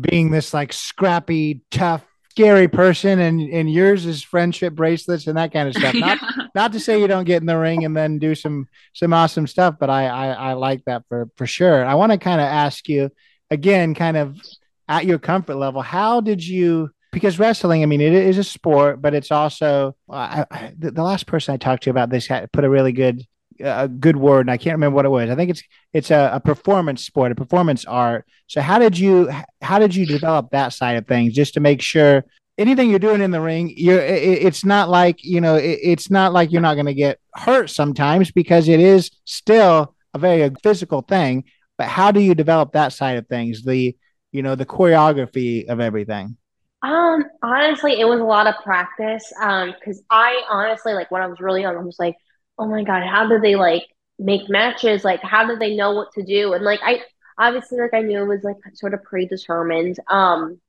being 0.00 0.30
this 0.30 0.54
like 0.54 0.72
scrappy, 0.72 1.62
tough 1.70 2.04
scary 2.30 2.68
person 2.68 3.18
and 3.18 3.40
and 3.52 3.70
yours 3.72 4.06
is 4.06 4.22
friendship 4.22 4.74
bracelets 4.74 5.26
and 5.26 5.36
that 5.36 5.52
kind 5.52 5.68
of 5.68 5.74
stuff 5.74 5.94
not 5.94 6.16
yeah. 6.38 6.44
not 6.54 6.72
to 6.72 6.78
say 6.78 7.00
you 7.00 7.08
don't 7.08 7.24
get 7.24 7.42
in 7.42 7.46
the 7.46 7.58
ring 7.58 7.84
and 7.84 7.96
then 7.96 8.20
do 8.20 8.36
some 8.36 8.68
some 8.94 9.12
awesome 9.12 9.48
stuff 9.48 9.74
but 9.80 9.90
i 9.90 10.06
i, 10.06 10.26
I 10.28 10.52
like 10.52 10.84
that 10.84 11.02
for 11.08 11.28
for 11.36 11.44
sure 11.46 11.84
i 11.84 11.94
want 11.94 12.12
to 12.12 12.18
kind 12.18 12.40
of 12.40 12.46
ask 12.46 12.88
you 12.88 13.10
again 13.50 13.94
kind 13.94 14.16
of 14.16 14.40
at 14.88 15.06
your 15.06 15.18
comfort 15.18 15.56
level 15.56 15.82
how 15.82 16.20
did 16.20 16.46
you 16.46 16.90
because 17.12 17.38
wrestling 17.38 17.82
i 17.82 17.86
mean 17.86 18.00
it 18.00 18.12
is 18.12 18.38
a 18.38 18.44
sport 18.44 19.00
but 19.00 19.14
it's 19.14 19.30
also 19.30 19.94
uh, 20.08 20.44
I, 20.50 20.72
the, 20.78 21.02
last 21.02 21.26
person 21.26 21.54
i 21.54 21.56
talked 21.56 21.84
to 21.84 21.90
about 21.90 22.10
this 22.10 22.26
had 22.26 22.50
put 22.52 22.64
a 22.64 22.70
really 22.70 22.92
good 22.92 23.26
a 23.62 23.88
good 23.88 24.16
word 24.16 24.40
and 24.40 24.50
I 24.50 24.56
can't 24.56 24.74
remember 24.74 24.96
what 24.96 25.04
it 25.04 25.10
was. 25.10 25.30
I 25.30 25.34
think 25.34 25.50
it's 25.50 25.62
it's 25.92 26.10
a, 26.10 26.30
a, 26.32 26.40
performance 26.40 27.04
sport, 27.04 27.32
a 27.32 27.34
performance 27.34 27.84
art. 27.84 28.26
So 28.46 28.60
how 28.60 28.78
did 28.78 28.98
you 28.98 29.30
how 29.60 29.78
did 29.78 29.94
you 29.94 30.06
develop 30.06 30.50
that 30.50 30.72
side 30.72 30.96
of 30.96 31.06
things 31.06 31.34
just 31.34 31.54
to 31.54 31.60
make 31.60 31.82
sure 31.82 32.24
anything 32.58 32.90
you're 32.90 32.98
doing 32.98 33.22
in 33.22 33.30
the 33.30 33.40
ring, 33.40 33.72
you're 33.76 34.00
it, 34.00 34.42
it's 34.42 34.64
not 34.64 34.88
like 34.88 35.24
you 35.24 35.40
know 35.40 35.56
it, 35.56 35.78
it's 35.82 36.10
not 36.10 36.32
like 36.32 36.52
you're 36.52 36.60
not 36.60 36.74
going 36.74 36.86
to 36.86 36.94
get 36.94 37.18
hurt 37.34 37.70
sometimes 37.70 38.30
because 38.30 38.68
it 38.68 38.80
is 38.80 39.10
still 39.24 39.94
a 40.14 40.18
very 40.18 40.50
physical 40.62 41.02
thing. 41.02 41.44
But 41.78 41.88
how 41.88 42.12
do 42.12 42.20
you 42.20 42.34
develop 42.34 42.72
that 42.72 42.92
side 42.92 43.16
of 43.16 43.26
things? 43.26 43.62
The 43.62 43.96
you 44.32 44.42
know 44.42 44.54
the 44.54 44.66
choreography 44.66 45.68
of 45.68 45.80
everything. 45.80 46.36
Um, 46.82 47.24
honestly, 47.42 48.00
it 48.00 48.06
was 48.06 48.20
a 48.20 48.24
lot 48.24 48.46
of 48.46 48.54
practice. 48.64 49.32
Um, 49.40 49.72
because 49.78 50.02
I 50.10 50.42
honestly 50.48 50.94
like 50.94 51.10
when 51.10 51.22
I 51.22 51.26
was 51.26 51.40
really 51.40 51.62
young, 51.62 51.76
I 51.76 51.80
was 51.80 51.98
like 51.98 52.16
oh 52.60 52.66
my 52.66 52.84
god, 52.84 53.02
how 53.04 53.26
did 53.26 53.42
they 53.42 53.56
like 53.56 53.84
make 54.18 54.48
matches? 54.50 55.02
Like, 55.02 55.22
how 55.22 55.46
did 55.46 55.58
they 55.60 55.74
know 55.76 55.92
what 55.94 56.12
to 56.12 56.22
do? 56.22 56.52
And 56.52 56.62
like, 56.64 56.80
I 56.82 57.02
obviously 57.38 57.80
like 57.80 57.94
I 57.94 58.02
knew 58.02 58.22
it 58.22 58.26
was 58.26 58.44
like 58.44 58.56
sort 58.74 58.94
of 58.94 59.02
predetermined. 59.02 59.98
Um, 60.08 60.60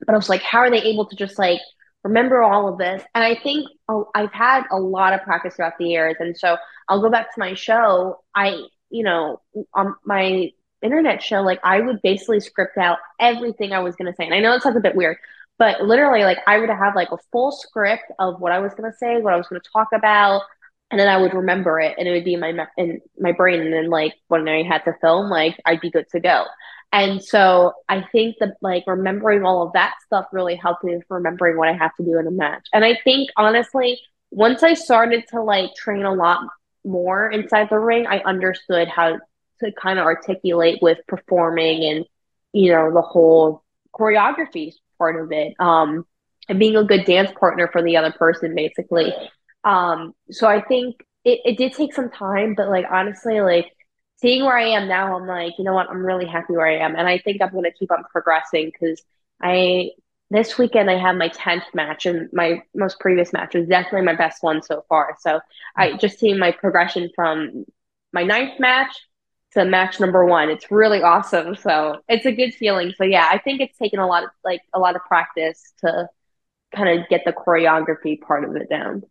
but 0.00 0.14
I 0.14 0.16
was 0.16 0.28
like, 0.28 0.42
how 0.42 0.60
are 0.60 0.70
they 0.70 0.82
able 0.82 1.06
to 1.06 1.16
just 1.16 1.38
like 1.38 1.60
remember 2.04 2.42
all 2.42 2.68
of 2.68 2.78
this? 2.78 3.02
And 3.14 3.24
I 3.24 3.36
think 3.40 3.68
oh, 3.88 4.10
I've 4.14 4.32
had 4.32 4.64
a 4.72 4.78
lot 4.78 5.12
of 5.12 5.22
practice 5.22 5.56
throughout 5.56 5.78
the 5.78 5.86
years, 5.86 6.16
and 6.20 6.36
so 6.36 6.56
I'll 6.88 7.02
go 7.02 7.10
back 7.10 7.34
to 7.34 7.40
my 7.40 7.54
show. 7.54 8.20
I, 8.34 8.62
you 8.90 9.04
know, 9.04 9.40
on 9.74 9.94
my 10.04 10.50
internet 10.82 11.22
show, 11.22 11.42
like 11.42 11.60
I 11.64 11.80
would 11.80 12.02
basically 12.02 12.40
script 12.40 12.78
out 12.78 12.98
everything 13.20 13.72
I 13.72 13.80
was 13.80 13.96
going 13.96 14.10
to 14.10 14.16
say. 14.16 14.24
And 14.24 14.34
I 14.34 14.40
know 14.40 14.54
it 14.54 14.62
sounds 14.62 14.76
a 14.76 14.80
bit 14.80 14.96
weird, 14.96 15.18
but 15.58 15.82
literally, 15.82 16.22
like 16.22 16.38
I 16.46 16.58
would 16.58 16.70
have 16.70 16.94
like 16.94 17.10
a 17.10 17.18
full 17.32 17.52
script 17.52 18.04
of 18.18 18.40
what 18.40 18.52
I 18.52 18.60
was 18.60 18.74
going 18.74 18.90
to 18.90 18.96
say, 18.96 19.20
what 19.20 19.34
I 19.34 19.36
was 19.36 19.48
going 19.48 19.60
to 19.60 19.70
talk 19.72 19.88
about, 19.92 20.42
and 20.90 20.98
then 20.98 21.08
I 21.08 21.18
would 21.18 21.34
remember 21.34 21.80
it, 21.80 21.96
and 21.98 22.08
it 22.08 22.12
would 22.12 22.24
be 22.24 22.34
in 22.34 22.40
my 22.40 22.66
in 22.76 23.00
my 23.18 23.32
brain. 23.32 23.60
And 23.60 23.72
then 23.72 23.90
like 23.90 24.14
when 24.28 24.48
I 24.48 24.62
had 24.62 24.84
to 24.84 24.94
film, 25.00 25.28
like 25.28 25.56
I'd 25.66 25.80
be 25.80 25.90
good 25.90 26.06
to 26.12 26.20
go. 26.20 26.44
And 26.92 27.22
so 27.22 27.72
I 27.88 28.02
think 28.12 28.36
that 28.40 28.54
like 28.62 28.84
remembering 28.86 29.44
all 29.44 29.66
of 29.66 29.74
that 29.74 29.94
stuff 30.06 30.26
really 30.32 30.56
helped 30.56 30.84
me 30.84 30.96
with 30.96 31.04
remembering 31.10 31.58
what 31.58 31.68
I 31.68 31.74
have 31.74 31.94
to 31.96 32.04
do 32.04 32.18
in 32.18 32.26
a 32.26 32.30
match. 32.30 32.66
And 32.72 32.84
I 32.84 32.98
think 33.04 33.28
honestly, 33.36 34.00
once 34.30 34.62
I 34.62 34.74
started 34.74 35.24
to 35.30 35.42
like 35.42 35.74
train 35.74 36.04
a 36.04 36.14
lot 36.14 36.40
more 36.84 37.30
inside 37.30 37.68
the 37.68 37.78
ring, 37.78 38.06
I 38.06 38.20
understood 38.20 38.88
how 38.88 39.18
to 39.60 39.72
kind 39.72 39.98
of 39.98 40.06
articulate 40.06 40.78
with 40.80 40.98
performing 41.08 41.84
and 41.84 42.04
you 42.52 42.72
know 42.72 42.92
the 42.92 43.02
whole 43.02 43.64
choreography 43.92 44.72
part 44.98 45.20
of 45.20 45.32
it. 45.32 45.54
Um, 45.58 46.04
and 46.48 46.58
being 46.58 46.76
a 46.76 46.84
good 46.84 47.04
dance 47.04 47.30
partner 47.38 47.68
for 47.70 47.82
the 47.82 47.96
other 47.96 48.12
person, 48.12 48.54
basically. 48.54 49.12
Um, 49.64 50.14
so 50.30 50.46
I 50.46 50.60
think 50.62 50.96
it, 51.24 51.40
it 51.44 51.58
did 51.58 51.74
take 51.74 51.94
some 51.94 52.10
time, 52.10 52.54
but 52.54 52.68
like 52.68 52.86
honestly, 52.90 53.40
like 53.40 53.66
seeing 54.16 54.44
where 54.44 54.56
I 54.56 54.68
am 54.68 54.88
now, 54.88 55.16
I'm 55.16 55.26
like, 55.26 55.54
you 55.58 55.64
know 55.64 55.74
what, 55.74 55.90
I'm 55.90 56.04
really 56.04 56.26
happy 56.26 56.54
where 56.54 56.66
I 56.66 56.78
am. 56.78 56.96
And 56.96 57.06
I 57.06 57.18
think 57.18 57.42
I'm 57.42 57.52
gonna 57.52 57.70
keep 57.70 57.92
on 57.92 58.04
progressing 58.10 58.70
because 58.72 59.02
I 59.42 59.90
this 60.30 60.58
weekend 60.58 60.90
I 60.90 60.98
have 60.98 61.16
my 61.16 61.28
10th 61.28 61.64
match 61.74 62.04
and 62.06 62.28
my 62.32 62.62
most 62.74 63.00
previous 63.00 63.32
match 63.32 63.54
was 63.54 63.66
definitely 63.66 64.02
my 64.02 64.14
best 64.14 64.42
one 64.42 64.62
so 64.62 64.84
far. 64.88 65.16
So 65.20 65.40
I 65.76 65.96
just 65.96 66.18
seeing 66.18 66.38
my 66.38 66.52
progression 66.52 67.10
from 67.14 67.64
my 68.12 68.24
ninth 68.24 68.60
match 68.60 68.94
to 69.58 69.64
match 69.64 70.00
number 70.00 70.24
one. 70.24 70.50
It's 70.50 70.70
really 70.70 71.02
awesome. 71.02 71.54
So 71.56 71.98
it's 72.08 72.26
a 72.26 72.32
good 72.32 72.54
feeling. 72.54 72.92
So 72.96 73.04
yeah, 73.04 73.28
I 73.30 73.38
think 73.38 73.60
it's 73.60 73.76
taken 73.76 73.98
a 73.98 74.06
lot 74.06 74.24
of 74.24 74.30
like 74.44 74.60
a 74.72 74.78
lot 74.78 74.96
of 74.96 75.02
practice 75.02 75.72
to 75.80 76.08
kind 76.74 76.98
of 76.98 77.08
get 77.08 77.22
the 77.24 77.32
choreography 77.32 78.20
part 78.20 78.44
of 78.44 78.56
it 78.56 78.68
down. 78.68 79.02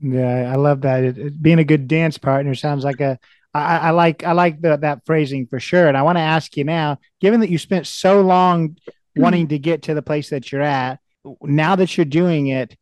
Yeah, 0.00 0.50
I 0.50 0.56
love 0.56 0.82
that. 0.82 1.04
It, 1.04 1.18
it, 1.18 1.42
being 1.42 1.58
a 1.58 1.64
good 1.64 1.88
dance 1.88 2.18
partner 2.18 2.54
sounds 2.54 2.84
like 2.84 3.00
a. 3.00 3.18
I, 3.52 3.78
I 3.78 3.90
like 3.90 4.22
I 4.24 4.32
like 4.32 4.60
the, 4.60 4.76
that 4.76 5.04
phrasing 5.06 5.46
for 5.46 5.58
sure. 5.58 5.88
And 5.88 5.96
I 5.96 6.02
want 6.02 6.18
to 6.18 6.22
ask 6.22 6.56
you 6.56 6.64
now, 6.64 6.98
given 7.20 7.40
that 7.40 7.50
you 7.50 7.58
spent 7.58 7.86
so 7.86 8.20
long 8.20 8.76
hmm. 9.16 9.22
wanting 9.22 9.48
to 9.48 9.58
get 9.58 9.82
to 9.82 9.94
the 9.94 10.02
place 10.02 10.30
that 10.30 10.50
you're 10.52 10.62
at, 10.62 11.00
now 11.42 11.76
that 11.76 11.96
you're 11.96 12.04
doing 12.04 12.46
it, 12.46 12.76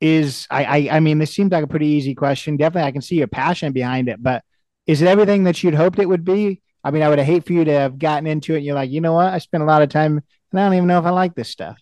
is 0.00 0.46
I, 0.50 0.64
I 0.64 0.96
I 0.96 1.00
mean 1.00 1.18
this 1.18 1.34
seems 1.34 1.52
like 1.52 1.64
a 1.64 1.68
pretty 1.68 1.86
easy 1.86 2.14
question. 2.14 2.56
Definitely, 2.56 2.88
I 2.88 2.92
can 2.92 3.02
see 3.02 3.16
your 3.16 3.26
passion 3.28 3.72
behind 3.72 4.08
it, 4.08 4.22
but 4.22 4.42
is 4.86 5.02
it 5.02 5.08
everything 5.08 5.44
that 5.44 5.62
you'd 5.62 5.74
hoped 5.74 5.98
it 5.98 6.08
would 6.08 6.24
be? 6.24 6.62
I 6.84 6.90
mean, 6.90 7.02
I 7.02 7.08
would 7.08 7.18
hate 7.18 7.44
for 7.44 7.52
you 7.52 7.64
to 7.64 7.72
have 7.72 7.98
gotten 7.98 8.26
into 8.26 8.54
it. 8.54 8.58
and 8.58 8.66
You're 8.66 8.74
like, 8.74 8.90
you 8.90 9.00
know 9.00 9.12
what? 9.12 9.32
I 9.32 9.38
spent 9.38 9.62
a 9.62 9.66
lot 9.66 9.82
of 9.82 9.88
time 9.88 10.22
and 10.52 10.60
I 10.60 10.64
don't 10.64 10.74
even 10.74 10.86
know 10.86 10.98
if 10.98 11.04
I 11.04 11.10
like 11.10 11.34
this 11.34 11.48
stuff. 11.48 11.78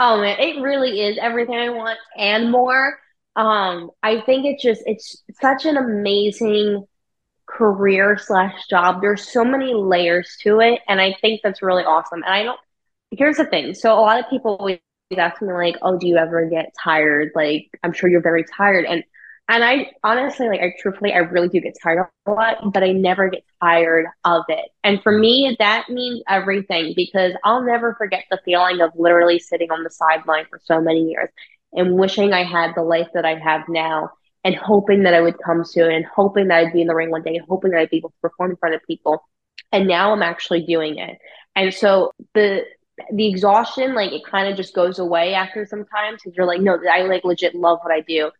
Oh 0.00 0.20
man, 0.20 0.38
it 0.38 0.60
really 0.60 1.00
is 1.00 1.18
everything 1.20 1.56
I 1.56 1.70
want 1.70 1.98
and 2.16 2.50
more. 2.50 2.98
Um, 3.36 3.90
I 4.02 4.20
think 4.20 4.46
it's 4.46 4.62
just 4.62 4.82
it's 4.86 5.22
such 5.40 5.64
an 5.66 5.76
amazing 5.76 6.86
career 7.46 8.16
slash 8.18 8.66
job. 8.68 9.00
There's 9.00 9.28
so 9.30 9.44
many 9.44 9.74
layers 9.74 10.36
to 10.42 10.60
it, 10.60 10.80
and 10.88 11.00
I 11.00 11.16
think 11.20 11.40
that's 11.42 11.62
really 11.62 11.84
awesome. 11.84 12.22
And 12.22 12.32
I 12.32 12.42
don't. 12.44 12.60
Here's 13.10 13.36
the 13.38 13.46
thing. 13.46 13.74
So 13.74 13.92
a 13.92 14.00
lot 14.00 14.20
of 14.20 14.28
people 14.30 14.56
always 14.58 14.78
ask 15.16 15.42
me 15.42 15.52
like, 15.52 15.76
"Oh, 15.82 15.98
do 15.98 16.06
you 16.06 16.16
ever 16.16 16.48
get 16.48 16.72
tired?" 16.82 17.32
Like, 17.34 17.68
I'm 17.82 17.92
sure 17.92 18.08
you're 18.10 18.22
very 18.22 18.44
tired, 18.56 18.84
and 18.84 19.02
and 19.48 19.64
I 19.64 19.92
honestly, 20.04 20.46
like, 20.48 20.60
I 20.60 20.74
truthfully, 20.78 21.14
I 21.14 21.18
really 21.18 21.48
do 21.48 21.60
get 21.60 21.76
tired 21.82 22.06
a 22.26 22.30
lot, 22.30 22.72
but 22.72 22.82
I 22.82 22.92
never 22.92 23.30
get 23.30 23.44
tired 23.62 24.06
of 24.24 24.44
it. 24.48 24.70
And 24.84 25.02
for 25.02 25.10
me, 25.10 25.56
that 25.58 25.88
means 25.88 26.22
everything 26.28 26.92
because 26.94 27.32
I'll 27.44 27.62
never 27.64 27.94
forget 27.94 28.24
the 28.30 28.38
feeling 28.44 28.80
of 28.82 28.90
literally 28.94 29.38
sitting 29.38 29.70
on 29.70 29.84
the 29.84 29.90
sideline 29.90 30.44
for 30.50 30.60
so 30.64 30.80
many 30.82 31.10
years 31.10 31.30
and 31.72 31.94
wishing 31.94 32.32
I 32.34 32.44
had 32.44 32.72
the 32.74 32.82
life 32.82 33.08
that 33.14 33.24
I 33.24 33.36
have 33.38 33.62
now 33.68 34.10
and 34.44 34.54
hoping 34.54 35.04
that 35.04 35.14
I 35.14 35.20
would 35.22 35.38
come 35.44 35.64
soon 35.64 35.92
and 35.92 36.04
hoping 36.04 36.48
that 36.48 36.58
I'd 36.58 36.72
be 36.74 36.82
in 36.82 36.86
the 36.86 36.94
ring 36.94 37.10
one 37.10 37.22
day 37.22 37.40
hoping 37.48 37.70
that 37.70 37.80
I'd 37.80 37.90
be 37.90 37.98
able 37.98 38.10
to 38.10 38.16
perform 38.20 38.50
in 38.50 38.56
front 38.56 38.74
of 38.74 38.82
people. 38.86 39.22
And 39.72 39.88
now 39.88 40.12
I'm 40.12 40.22
actually 40.22 40.64
doing 40.66 40.98
it. 40.98 41.18
And 41.56 41.72
so 41.72 42.12
the 42.34 42.64
the 43.12 43.28
exhaustion, 43.28 43.94
like 43.94 44.12
it 44.12 44.24
kind 44.24 44.48
of 44.48 44.56
just 44.56 44.74
goes 44.74 44.98
away 44.98 45.34
after 45.34 45.64
some 45.66 45.84
time 45.86 46.14
because 46.14 46.34
you're 46.36 46.46
like, 46.46 46.60
no, 46.60 46.78
I 46.90 47.02
like 47.02 47.24
legit 47.24 47.54
love 47.54 47.78
what 47.82 47.92
I 47.92 48.00
do. 48.00 48.30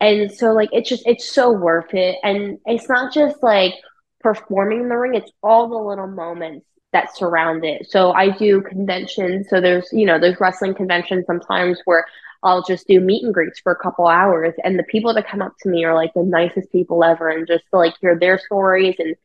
And 0.00 0.30
so 0.30 0.52
like 0.52 0.68
it's 0.72 0.88
just 0.88 1.06
it's 1.06 1.28
so 1.28 1.50
worth 1.50 1.94
it. 1.94 2.16
And 2.22 2.58
it's 2.66 2.88
not 2.88 3.12
just 3.12 3.42
like 3.42 3.74
performing 4.20 4.82
in 4.82 4.88
the 4.88 4.96
ring, 4.96 5.14
it's 5.14 5.32
all 5.42 5.68
the 5.68 5.76
little 5.76 6.08
moments 6.08 6.66
that 6.92 7.16
surround 7.16 7.64
it. 7.64 7.86
So 7.90 8.12
I 8.12 8.30
do 8.30 8.62
conventions. 8.62 9.48
So 9.50 9.60
there's, 9.60 9.88
you 9.92 10.06
know, 10.06 10.18
there's 10.18 10.40
wrestling 10.40 10.74
conventions 10.74 11.26
sometimes 11.26 11.80
where 11.84 12.04
I'll 12.42 12.62
just 12.62 12.86
do 12.86 13.00
meet 13.00 13.24
and 13.24 13.34
greets 13.34 13.60
for 13.60 13.72
a 13.72 13.76
couple 13.82 14.06
hours. 14.06 14.54
And 14.64 14.78
the 14.78 14.84
people 14.84 15.12
that 15.14 15.28
come 15.28 15.42
up 15.42 15.52
to 15.60 15.68
me 15.68 15.84
are 15.84 15.94
like 15.94 16.12
the 16.14 16.22
nicest 16.22 16.72
people 16.72 17.04
ever 17.04 17.28
and 17.28 17.46
just 17.46 17.64
like 17.72 17.94
hear 18.00 18.18
their 18.18 18.38
stories 18.38 18.96
and 18.98 19.16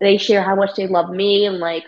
they 0.00 0.18
share 0.18 0.42
how 0.42 0.54
much 0.54 0.74
they 0.76 0.86
love 0.86 1.10
me 1.10 1.46
and 1.46 1.58
like 1.58 1.84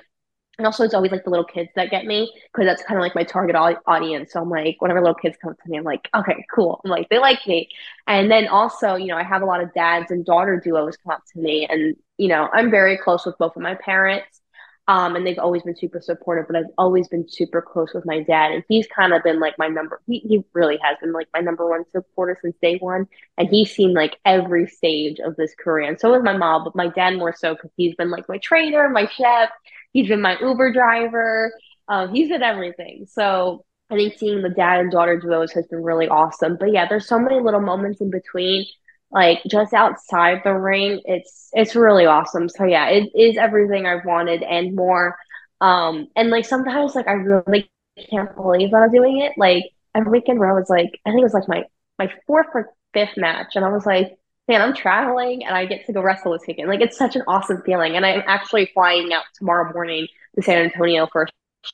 and 0.61 0.66
also, 0.66 0.85
it's 0.85 0.92
always 0.92 1.11
like 1.11 1.25
the 1.25 1.31
little 1.31 1.46
kids 1.46 1.70
that 1.75 1.90
get 1.90 2.05
me 2.05 2.31
because 2.53 2.66
that's 2.66 2.83
kind 2.83 2.99
of 2.99 3.03
like 3.03 3.14
my 3.14 3.25
target 3.25 3.57
audience. 3.57 4.31
So 4.31 4.42
I'm 4.42 4.51
like, 4.51 4.77
whenever 4.81 5.01
little 5.01 5.14
kids 5.14 5.38
come 5.42 5.55
to 5.55 5.70
me, 5.70 5.79
I'm 5.79 5.85
like, 5.85 6.07
okay, 6.14 6.44
cool. 6.55 6.83
I'm 6.85 6.90
like, 6.90 7.09
they 7.09 7.18
like 7.18 7.46
me. 7.46 7.70
And 8.07 8.31
then 8.31 8.46
also, 8.46 8.94
you 8.96 9.07
know, 9.07 9.16
I 9.16 9.23
have 9.23 9.40
a 9.40 9.46
lot 9.46 9.62
of 9.62 9.73
dads 9.73 10.11
and 10.11 10.23
daughter 10.23 10.61
duos 10.62 10.99
come 10.99 11.12
up 11.14 11.23
to 11.33 11.38
me, 11.40 11.66
and 11.66 11.96
you 12.18 12.29
know, 12.29 12.46
I'm 12.53 12.70
very 12.70 12.99
close 12.99 13.25
with 13.25 13.38
both 13.38 13.57
of 13.57 13.62
my 13.62 13.75
parents. 13.75 14.42
Um, 14.88 15.14
and 15.14 15.25
they've 15.25 15.38
always 15.38 15.62
been 15.62 15.77
super 15.77 16.01
supportive, 16.01 16.46
but 16.49 16.57
I've 16.57 16.73
always 16.77 17.07
been 17.07 17.25
super 17.29 17.62
close 17.62 17.94
with 17.94 18.05
my 18.05 18.23
dad. 18.25 18.51
And 18.51 18.64
he's 18.68 18.88
kind 18.88 19.12
of 19.12 19.23
been 19.23 19.38
like 19.38 19.57
my 19.57 19.68
number, 19.68 20.01
he, 20.09 20.18
he 20.18 20.44
really 20.53 20.79
has 20.83 20.96
been 21.01 21.12
like 21.12 21.29
my 21.33 21.38
number 21.40 21.68
one 21.68 21.85
supporter 21.92 22.37
since 22.42 22.57
day 22.61 22.77
one. 22.79 23.07
And 23.38 23.49
he's 23.49 23.70
seen 23.70 23.94
like 23.94 24.16
every 24.25 24.66
stage 24.66 25.20
of 25.20 25.37
this 25.37 25.55
career. 25.55 25.88
And 25.88 26.01
so 26.01 26.12
has 26.14 26.25
my 26.25 26.37
mom, 26.37 26.64
but 26.64 26.75
my 26.75 26.88
dad 26.88 27.16
more 27.16 27.33
so 27.37 27.55
because 27.55 27.70
he's 27.77 27.94
been 27.94 28.11
like 28.11 28.29
my 28.29 28.38
trainer, 28.38 28.88
my 28.88 29.07
chef. 29.07 29.51
He's 29.92 30.09
been 30.09 30.20
my 30.22 30.38
Uber 30.40 30.72
driver. 30.72 31.53
Um, 31.88 32.14
he's 32.14 32.29
been 32.29 32.42
everything. 32.42 33.07
So 33.09 33.64
I 33.90 33.96
think 33.96 34.14
seeing 34.18 34.42
the 34.42 34.48
dad 34.50 34.81
and 34.81 34.90
daughter 34.90 35.18
duos 35.18 35.53
has 35.53 35.66
been 35.66 35.83
really 35.83 36.09
awesome. 36.09 36.57
But 36.59 36.72
yeah, 36.72 36.87
there's 36.88 37.09
so 37.09 37.18
many 37.18 37.40
little 37.40 37.61
moments 37.61 38.00
in 38.00 38.11
between, 38.11 38.64
like 39.11 39.40
just 39.48 39.74
outside 39.74 40.42
the 40.44 40.55
ring. 40.55 41.00
It's 41.05 41.50
it's 41.53 41.74
really 41.74 42.07
awesome. 42.07 42.48
So 42.48 42.64
yeah, 42.64 42.88
it 42.88 43.11
is 43.14 43.37
everything 43.37 43.87
I've 43.87 44.05
wanted 44.05 44.42
and 44.42 44.76
more. 44.76 45.16
Um, 45.61 46.09
and 46.16 46.31
like 46.31 46.44
sometimes 46.46 46.94
like 46.94 47.09
I 47.09 47.12
really 47.12 47.70
can't 48.11 48.35
believe 48.37 48.70
that 48.70 48.83
I'm 48.83 48.92
doing 48.92 49.20
it. 49.20 49.33
Like 49.37 49.64
every 49.94 50.12
weekend 50.12 50.38
where 50.38 50.50
I 50.50 50.59
was 50.59 50.70
like, 50.70 50.90
I 51.05 51.11
think 51.11 51.20
it 51.20 51.24
was 51.24 51.35
like 51.35 51.48
my 51.48 51.64
my 51.98 52.12
fourth 52.26 52.46
or 52.55 52.72
fifth 52.94 53.16
match, 53.16 53.57
and 53.57 53.64
I 53.64 53.68
was 53.68 53.85
like, 53.87 54.16
man, 54.50 54.60
I'm 54.60 54.74
traveling 54.74 55.44
and 55.44 55.54
I 55.54 55.64
get 55.64 55.86
to 55.86 55.92
go 55.92 56.02
wrestle 56.02 56.32
this 56.32 56.42
weekend. 56.46 56.68
Like 56.68 56.80
it's 56.80 56.98
such 56.98 57.14
an 57.14 57.22
awesome 57.28 57.62
feeling. 57.62 57.94
And 57.94 58.04
I'm 58.04 58.24
actually 58.26 58.66
flying 58.74 59.12
out 59.12 59.22
tomorrow 59.34 59.72
morning 59.72 60.08
to 60.34 60.42
San 60.42 60.58
Antonio 60.58 61.06
for 61.06 61.22
a 61.22 61.26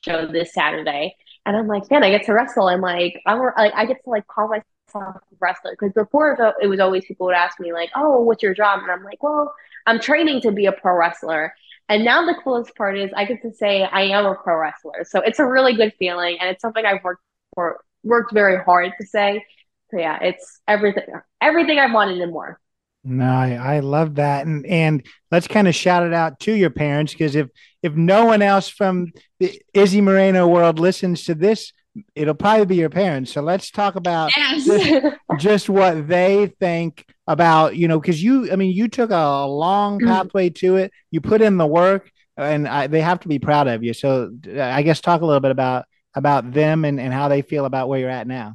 show 0.05 0.27
this 0.27 0.53
Saturday. 0.53 1.17
And 1.47 1.57
I'm 1.57 1.69
like, 1.69 1.91
man, 1.91 2.05
I 2.05 2.11
get 2.11 2.27
to 2.27 2.35
wrestle. 2.35 2.69
And 2.69 2.83
like, 2.83 3.23
I'm 3.25 3.39
like, 3.39 3.73
I 3.75 3.87
get 3.87 4.05
to 4.05 4.11
like 4.11 4.27
call 4.27 4.49
myself 4.49 5.17
a 5.17 5.21
wrestler 5.41 5.73
because 5.73 5.95
before 5.95 6.37
it 6.61 6.67
was 6.67 6.79
always 6.79 7.07
people 7.07 7.27
would 7.27 7.35
ask 7.35 7.59
me 7.59 7.73
like, 7.73 7.89
oh, 7.97 8.21
what's 8.21 8.43
your 8.43 8.55
job? 8.55 8.81
And 8.83 8.91
I'm 8.91 9.03
like, 9.03 9.23
well, 9.23 9.55
I'm 9.87 9.99
training 9.99 10.43
to 10.43 10.53
be 10.53 10.67
a 10.67 10.73
pro 10.73 10.95
wrestler. 10.99 11.55
And 11.89 12.05
now 12.05 12.27
the 12.27 12.35
coolest 12.45 12.75
part 12.77 12.99
is 12.99 13.11
I 13.17 13.25
get 13.25 13.41
to 13.41 13.53
say 13.53 13.85
I 13.85 14.03
am 14.03 14.27
a 14.27 14.35
pro 14.35 14.59
wrestler. 14.59 15.05
So 15.05 15.21
it's 15.21 15.39
a 15.39 15.47
really 15.47 15.75
good 15.77 15.95
feeling, 15.99 16.37
and 16.41 16.51
it's 16.51 16.61
something 16.61 16.85
I've 16.85 17.03
worked 17.05 17.23
for, 17.55 17.81
worked 18.03 18.35
very 18.35 18.63
hard 18.63 18.93
to 19.01 19.07
say. 19.07 19.47
So 19.93 19.99
yeah, 19.99 20.19
it's 20.21 20.61
everything, 20.67 21.05
everything 21.41 21.79
I've 21.79 21.95
wanted 21.95 22.21
and 22.21 22.33
more. 22.33 22.61
No, 23.09 23.25
I, 23.25 23.77
I 23.77 23.81
love 23.81 24.17
that, 24.17 24.47
and 24.47 24.67
and 24.67 25.07
let's 25.31 25.47
kind 25.47 25.69
of 25.69 25.77
shout 25.77 26.05
it 26.05 26.13
out 26.13 26.41
to 26.41 26.53
your 26.53 26.71
parents 26.71 27.13
because 27.13 27.37
if 27.37 27.49
if 27.81 27.95
no 27.95 28.25
one 28.25 28.43
else 28.43 28.69
from 28.69 29.13
the 29.39 29.63
Izzy 29.73 30.01
Moreno 30.01 30.49
world 30.49 30.81
listens 30.81 31.25
to 31.25 31.37
this, 31.37 31.73
it'll 32.17 32.35
probably 32.35 32.67
be 32.67 32.75
your 32.75 32.91
parents. 32.91 33.33
So 33.33 33.43
let's 33.43 33.71
talk 33.71 33.95
about 33.95 34.37
yes. 34.37 34.67
just, 34.67 35.17
just, 35.39 35.69
what 35.69 36.09
they 36.09 36.53
think 36.59 37.07
about 37.29 37.77
you 37.77 37.87
know 37.87 38.01
because 38.01 38.21
you 38.21 38.51
I 38.51 38.57
mean 38.57 38.75
you 38.75 38.89
took 38.89 39.11
a 39.11 39.47
long 39.47 39.99
mm-hmm. 39.99 40.09
pathway 40.09 40.51
to 40.51 40.77
it. 40.77 40.93
You 41.13 41.21
put 41.21 41.43
in 41.43 41.59
the 41.59 41.67
work, 41.67 42.11
and 42.37 42.67
I, 42.67 42.89
they 42.89 43.03
have 43.03 43.21
to 43.21 43.29
be 43.29 43.39
proud 43.39 43.69
of 43.69 43.85
you. 43.85 43.95
So 43.95 44.33
I 44.59 44.83
guess 44.83 45.01
talk 45.01 45.23
a 45.23 45.27
little 45.27 45.41
bit 45.41 45.53
about 45.53 45.85
about 46.17 46.51
them 46.51 46.85
and 46.85 46.99
and 46.99 47.13
how 47.13 47.29
they 47.29 47.43
feel 47.43 47.67
about 47.67 47.89
where 47.89 48.01
you're 48.01 48.11
at 48.11 48.27
now. 48.27 48.55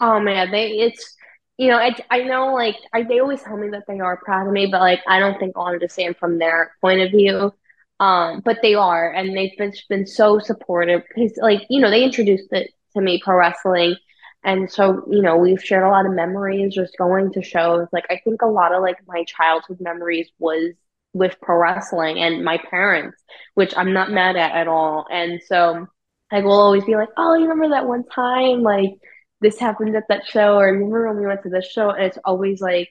Oh 0.00 0.20
man, 0.20 0.50
they 0.50 0.70
it's 0.70 1.17
you 1.58 1.68
know, 1.68 1.76
I, 1.78 1.94
I 2.10 2.22
know 2.22 2.54
like 2.54 2.76
I, 2.92 3.02
they 3.04 3.20
always 3.20 3.42
tell 3.42 3.56
me 3.56 3.70
that 3.70 3.84
they 3.88 4.00
are 4.00 4.16
proud 4.18 4.46
of 4.46 4.52
me, 4.52 4.66
but 4.66 4.80
like 4.80 5.00
I 5.08 5.18
don't 5.20 5.38
think 5.38 5.54
I'll 5.56 5.66
understand 5.66 6.16
from 6.18 6.38
their 6.38 6.72
point 6.80 7.02
of 7.02 7.10
view. 7.10 7.52
Um, 8.00 8.42
but 8.44 8.58
they 8.62 8.74
are, 8.76 9.12
and 9.12 9.36
they've 9.36 9.56
been, 9.58 9.72
been 9.88 10.06
so 10.06 10.38
supportive 10.38 11.02
because 11.08 11.36
like 11.42 11.62
you 11.68 11.80
know 11.80 11.90
they 11.90 12.04
introduced 12.04 12.52
it 12.52 12.70
to 12.94 13.02
me 13.02 13.20
pro 13.22 13.36
wrestling, 13.36 13.96
and 14.44 14.70
so 14.70 15.04
you 15.10 15.20
know 15.22 15.36
we've 15.36 15.62
shared 15.62 15.82
a 15.84 15.88
lot 15.90 16.06
of 16.06 16.12
memories 16.12 16.74
just 16.74 16.96
going 16.96 17.32
to 17.32 17.42
shows. 17.42 17.88
Like 17.92 18.06
I 18.10 18.20
think 18.24 18.42
a 18.42 18.46
lot 18.46 18.72
of 18.74 18.82
like 18.82 18.98
my 19.08 19.24
childhood 19.24 19.78
memories 19.80 20.28
was 20.38 20.74
with 21.12 21.36
pro 21.42 21.56
wrestling 21.56 22.18
and 22.18 22.44
my 22.44 22.58
parents, 22.70 23.18
which 23.54 23.74
I'm 23.76 23.92
not 23.92 24.12
mad 24.12 24.36
at 24.36 24.52
at 24.52 24.68
all. 24.68 25.06
And 25.10 25.40
so 25.44 25.86
I 26.30 26.40
will 26.40 26.52
always 26.60 26.84
be 26.84 26.94
like, 26.96 27.08
oh, 27.16 27.34
you 27.34 27.48
remember 27.48 27.70
that 27.70 27.86
one 27.88 28.04
time 28.04 28.62
like 28.62 28.92
this 29.40 29.58
happened 29.58 29.96
at 29.96 30.08
that 30.08 30.26
show, 30.26 30.58
or 30.58 30.66
remember 30.66 31.08
when 31.08 31.18
we 31.18 31.26
went 31.26 31.42
to 31.44 31.50
this 31.50 31.66
show? 31.66 31.90
And 31.90 32.04
it's 32.04 32.18
always 32.24 32.60
like 32.60 32.90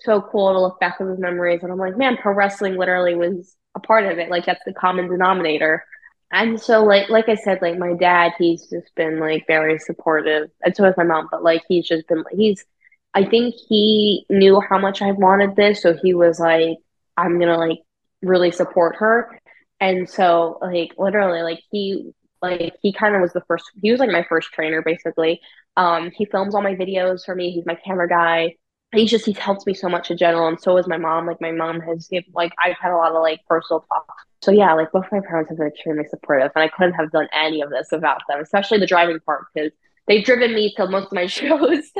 so 0.00 0.20
cool 0.20 0.52
to 0.52 0.60
look 0.60 0.78
back 0.80 0.96
on 1.00 1.08
those 1.08 1.18
memories. 1.18 1.60
And 1.62 1.72
I'm 1.72 1.78
like, 1.78 1.96
man, 1.96 2.16
pro 2.16 2.34
wrestling 2.34 2.76
literally 2.76 3.14
was 3.14 3.56
a 3.74 3.80
part 3.80 4.04
of 4.06 4.18
it. 4.18 4.30
Like 4.30 4.46
that's 4.46 4.64
the 4.66 4.74
common 4.74 5.08
denominator. 5.08 5.84
And 6.32 6.60
so 6.60 6.84
like 6.84 7.08
like 7.08 7.28
I 7.28 7.36
said, 7.36 7.62
like 7.62 7.78
my 7.78 7.94
dad, 7.94 8.32
he's 8.38 8.68
just 8.68 8.94
been 8.96 9.20
like 9.20 9.46
very 9.46 9.78
supportive. 9.78 10.50
And 10.64 10.74
so 10.76 10.84
has 10.84 10.96
my 10.96 11.04
mom, 11.04 11.28
but 11.30 11.42
like 11.44 11.62
he's 11.68 11.86
just 11.86 12.08
been 12.08 12.24
he's 12.32 12.64
I 13.14 13.24
think 13.24 13.54
he 13.68 14.26
knew 14.28 14.60
how 14.60 14.78
much 14.78 15.00
I 15.02 15.12
wanted 15.12 15.56
this, 15.56 15.82
so 15.82 15.94
he 16.02 16.14
was 16.14 16.38
like, 16.40 16.78
I'm 17.16 17.38
gonna 17.38 17.58
like 17.58 17.78
really 18.22 18.50
support 18.50 18.96
her. 18.96 19.40
And 19.80 20.08
so 20.08 20.58
like 20.62 20.92
literally 20.98 21.42
like 21.42 21.60
he 21.70 22.12
like 22.42 22.74
he 22.82 22.92
kind 22.92 23.14
of 23.14 23.20
was 23.20 23.32
the 23.32 23.42
first 23.48 23.70
he 23.82 23.90
was 23.90 24.00
like 24.00 24.10
my 24.10 24.24
first 24.28 24.52
trainer 24.52 24.82
basically 24.82 25.40
um, 25.76 26.10
he 26.10 26.24
films 26.24 26.54
all 26.54 26.62
my 26.62 26.74
videos 26.74 27.24
for 27.24 27.34
me. 27.34 27.50
He's 27.50 27.66
my 27.66 27.74
camera 27.74 28.08
guy. 28.08 28.54
He's 28.94 29.10
just 29.10 29.26
he's 29.26 29.38
helped 29.38 29.66
me 29.66 29.74
so 29.74 29.88
much 29.88 30.10
in 30.10 30.16
general, 30.16 30.48
and 30.48 30.60
so 30.60 30.76
is 30.78 30.86
my 30.86 30.96
mom. 30.96 31.26
Like 31.26 31.40
my 31.40 31.52
mom 31.52 31.80
has 31.80 32.08
given 32.08 32.30
like 32.34 32.52
I've 32.58 32.76
had 32.80 32.92
a 32.92 32.96
lot 32.96 33.12
of 33.12 33.20
like 33.20 33.40
personal 33.46 33.80
talk. 33.80 34.06
So 34.42 34.52
yeah, 34.52 34.72
like 34.74 34.92
both 34.92 35.06
my 35.12 35.20
parents 35.20 35.50
have 35.50 35.58
been 35.58 35.66
extremely 35.66 36.04
supportive, 36.08 36.52
and 36.54 36.62
I 36.62 36.68
couldn't 36.68 36.94
have 36.94 37.10
done 37.10 37.28
any 37.32 37.60
of 37.60 37.70
this 37.70 37.88
without 37.92 38.22
them, 38.28 38.40
especially 38.40 38.78
the 38.78 38.86
driving 38.86 39.20
part 39.20 39.44
because 39.52 39.72
they've 40.06 40.24
driven 40.24 40.54
me 40.54 40.72
to 40.76 40.86
most 40.86 41.06
of 41.06 41.12
my 41.12 41.26
shows. 41.26 41.90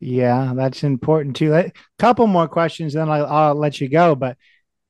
yeah, 0.00 0.52
that's 0.54 0.82
important 0.82 1.36
too. 1.36 1.52
A 1.52 1.72
couple 1.98 2.26
more 2.26 2.48
questions, 2.48 2.94
then 2.94 3.10
I'll, 3.10 3.26
I'll 3.26 3.54
let 3.54 3.80
you 3.80 3.90
go. 3.90 4.14
But 4.14 4.38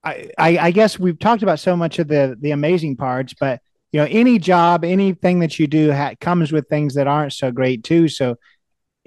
I, 0.05 0.31
I, 0.39 0.59
I 0.59 0.71
guess 0.71 0.99
we've 0.99 1.19
talked 1.19 1.43
about 1.43 1.59
so 1.59 1.75
much 1.75 1.99
of 1.99 2.07
the 2.07 2.37
the 2.39 2.53
amazing 2.53 2.97
parts, 2.97 3.35
but 3.41 3.61
you 3.93 4.01
know 4.01 4.07
any 4.11 4.39
job 4.39 4.85
anything 4.85 5.41
that 5.41 5.59
you 5.59 5.67
do 5.67 5.93
ha- 5.93 6.15
comes 6.21 6.53
with 6.53 6.69
things 6.69 6.95
that 6.95 7.07
aren't 7.07 7.33
so 7.33 7.51
great 7.51 7.85
too. 7.85 8.09
So 8.09 8.37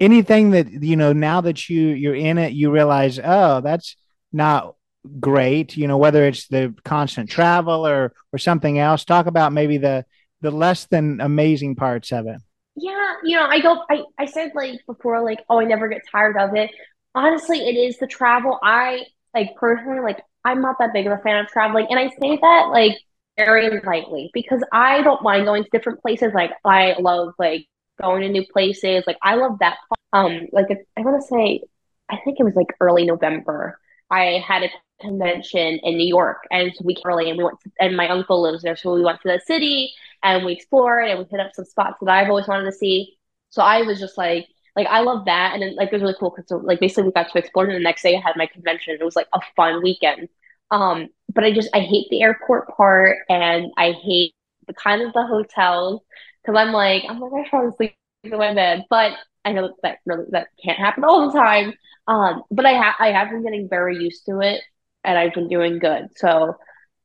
anything 0.00 0.50
that 0.50 0.70
you 0.82 0.96
know 0.96 1.12
now 1.12 1.40
that 1.40 1.68
you 1.68 1.88
you're 1.88 2.14
in 2.14 2.36
it 2.36 2.52
you 2.52 2.70
realize 2.70 3.20
oh 3.22 3.60
that's 3.60 3.96
not 4.32 4.74
great 5.20 5.76
you 5.76 5.86
know 5.86 5.96
whether 5.96 6.24
it's 6.24 6.48
the 6.48 6.74
constant 6.84 7.30
travel 7.30 7.86
or 7.86 8.12
or 8.32 8.38
something 8.38 8.78
else 8.78 9.04
talk 9.04 9.26
about 9.26 9.52
maybe 9.52 9.78
the 9.78 10.04
the 10.40 10.50
less 10.50 10.86
than 10.86 11.20
amazing 11.20 11.76
parts 11.76 12.10
of 12.10 12.26
it. 12.26 12.36
Yeah 12.74 13.12
you 13.22 13.36
know 13.36 13.46
i 13.46 13.60
go 13.60 13.84
i 13.88 14.02
i 14.18 14.26
said 14.26 14.50
like 14.54 14.80
before 14.86 15.22
like 15.22 15.38
oh 15.48 15.60
i 15.60 15.64
never 15.64 15.88
get 15.88 16.02
tired 16.10 16.36
of 16.36 16.56
it. 16.56 16.70
Honestly 17.14 17.58
it 17.58 17.76
is 17.76 17.98
the 17.98 18.06
travel. 18.06 18.58
I 18.62 19.04
like 19.34 19.54
personally 19.56 20.00
like 20.00 20.20
i'm 20.44 20.60
not 20.60 20.76
that 20.80 20.92
big 20.92 21.06
of 21.06 21.12
a 21.12 21.22
fan 21.22 21.44
of 21.44 21.48
traveling. 21.48 21.86
And 21.90 21.98
i 21.98 22.08
say 22.08 22.38
that 22.40 22.68
like 22.72 22.98
very 23.36 23.80
lightly 23.84 24.30
because 24.34 24.62
I 24.72 25.02
don't 25.02 25.22
mind 25.22 25.44
going 25.46 25.64
to 25.64 25.70
different 25.70 26.00
places. 26.02 26.32
Like 26.34 26.52
I 26.64 26.94
love 26.98 27.34
like 27.38 27.66
going 28.00 28.22
to 28.22 28.28
new 28.28 28.46
places. 28.46 29.04
Like 29.06 29.18
I 29.22 29.36
love 29.36 29.58
that. 29.60 29.78
Um, 30.12 30.48
like 30.52 30.66
I 30.96 31.00
want 31.02 31.20
to 31.22 31.26
say, 31.26 31.62
I 32.10 32.18
think 32.24 32.38
it 32.40 32.44
was 32.44 32.54
like 32.56 32.68
early 32.80 33.04
November. 33.06 33.78
I 34.10 34.42
had 34.46 34.62
a 34.62 34.68
convention 35.00 35.80
in 35.82 35.96
New 35.96 36.06
York, 36.06 36.46
and 36.50 36.68
it's 36.68 36.80
a 36.80 36.84
week 36.84 36.98
early, 37.04 37.28
and 37.28 37.38
we 37.38 37.44
went. 37.44 37.60
To, 37.62 37.70
and 37.80 37.96
my 37.96 38.08
uncle 38.08 38.42
lives 38.42 38.62
there, 38.62 38.76
so 38.76 38.94
we 38.94 39.02
went 39.02 39.20
to 39.22 39.28
the 39.28 39.40
city 39.46 39.92
and 40.22 40.44
we 40.44 40.52
explored 40.52 41.08
and 41.08 41.18
we 41.18 41.24
hit 41.30 41.40
up 41.40 41.52
some 41.54 41.64
spots 41.64 41.96
that 42.00 42.10
I've 42.10 42.28
always 42.28 42.46
wanted 42.46 42.66
to 42.66 42.72
see. 42.72 43.16
So 43.50 43.62
I 43.62 43.82
was 43.82 43.98
just 43.98 44.16
like, 44.16 44.46
like 44.76 44.86
I 44.88 45.00
love 45.00 45.24
that, 45.26 45.54
and 45.54 45.62
then 45.62 45.76
like 45.76 45.88
it 45.88 45.94
was 45.94 46.02
really 46.02 46.16
cool 46.18 46.30
because 46.30 46.48
so, 46.48 46.56
like 46.58 46.80
basically 46.80 47.04
we 47.04 47.12
got 47.12 47.30
to 47.30 47.38
explore. 47.38 47.64
And 47.64 47.74
the 47.74 47.80
next 47.80 48.02
day 48.02 48.16
I 48.16 48.20
had 48.20 48.36
my 48.36 48.46
convention. 48.46 48.96
It 49.00 49.04
was 49.04 49.16
like 49.16 49.28
a 49.32 49.40
fun 49.56 49.82
weekend. 49.82 50.28
Um, 50.72 51.10
but 51.34 51.44
I 51.44 51.52
just 51.52 51.70
I 51.74 51.80
hate 51.80 52.08
the 52.10 52.22
airport 52.22 52.68
part, 52.76 53.18
and 53.30 53.72
I 53.78 53.92
hate 53.92 54.34
the 54.68 54.74
kind 54.74 55.02
of 55.02 55.14
the 55.14 55.26
hotels 55.26 56.02
because 56.42 56.58
I'm 56.58 56.72
like 56.72 57.04
I'm 57.08 57.20
like 57.20 57.46
I 57.46 57.50
try 57.50 57.64
to 57.66 57.72
sleep 57.72 57.96
in 58.24 58.38
my 58.38 58.54
bed, 58.54 58.86
but 58.90 59.14
I 59.44 59.52
know 59.52 59.74
that 59.84 59.98
really 60.06 60.26
that 60.32 60.48
can't 60.64 60.78
happen 60.78 61.04
all 61.04 61.30
the 61.30 61.38
time. 61.38 61.74
Um, 62.08 62.44
but 62.52 62.66
I 62.66 62.72
have 62.72 62.96
I 63.00 63.12
have 63.12 63.30
been 63.30 63.44
getting 63.44 63.68
very 63.70 63.98
used 63.98 64.26
to 64.26 64.40
it, 64.40 64.62
and 65.04 65.18
I've 65.18 65.34
been 65.34 65.48
doing 65.48 65.80
good. 65.80 66.08
So, 66.16 66.56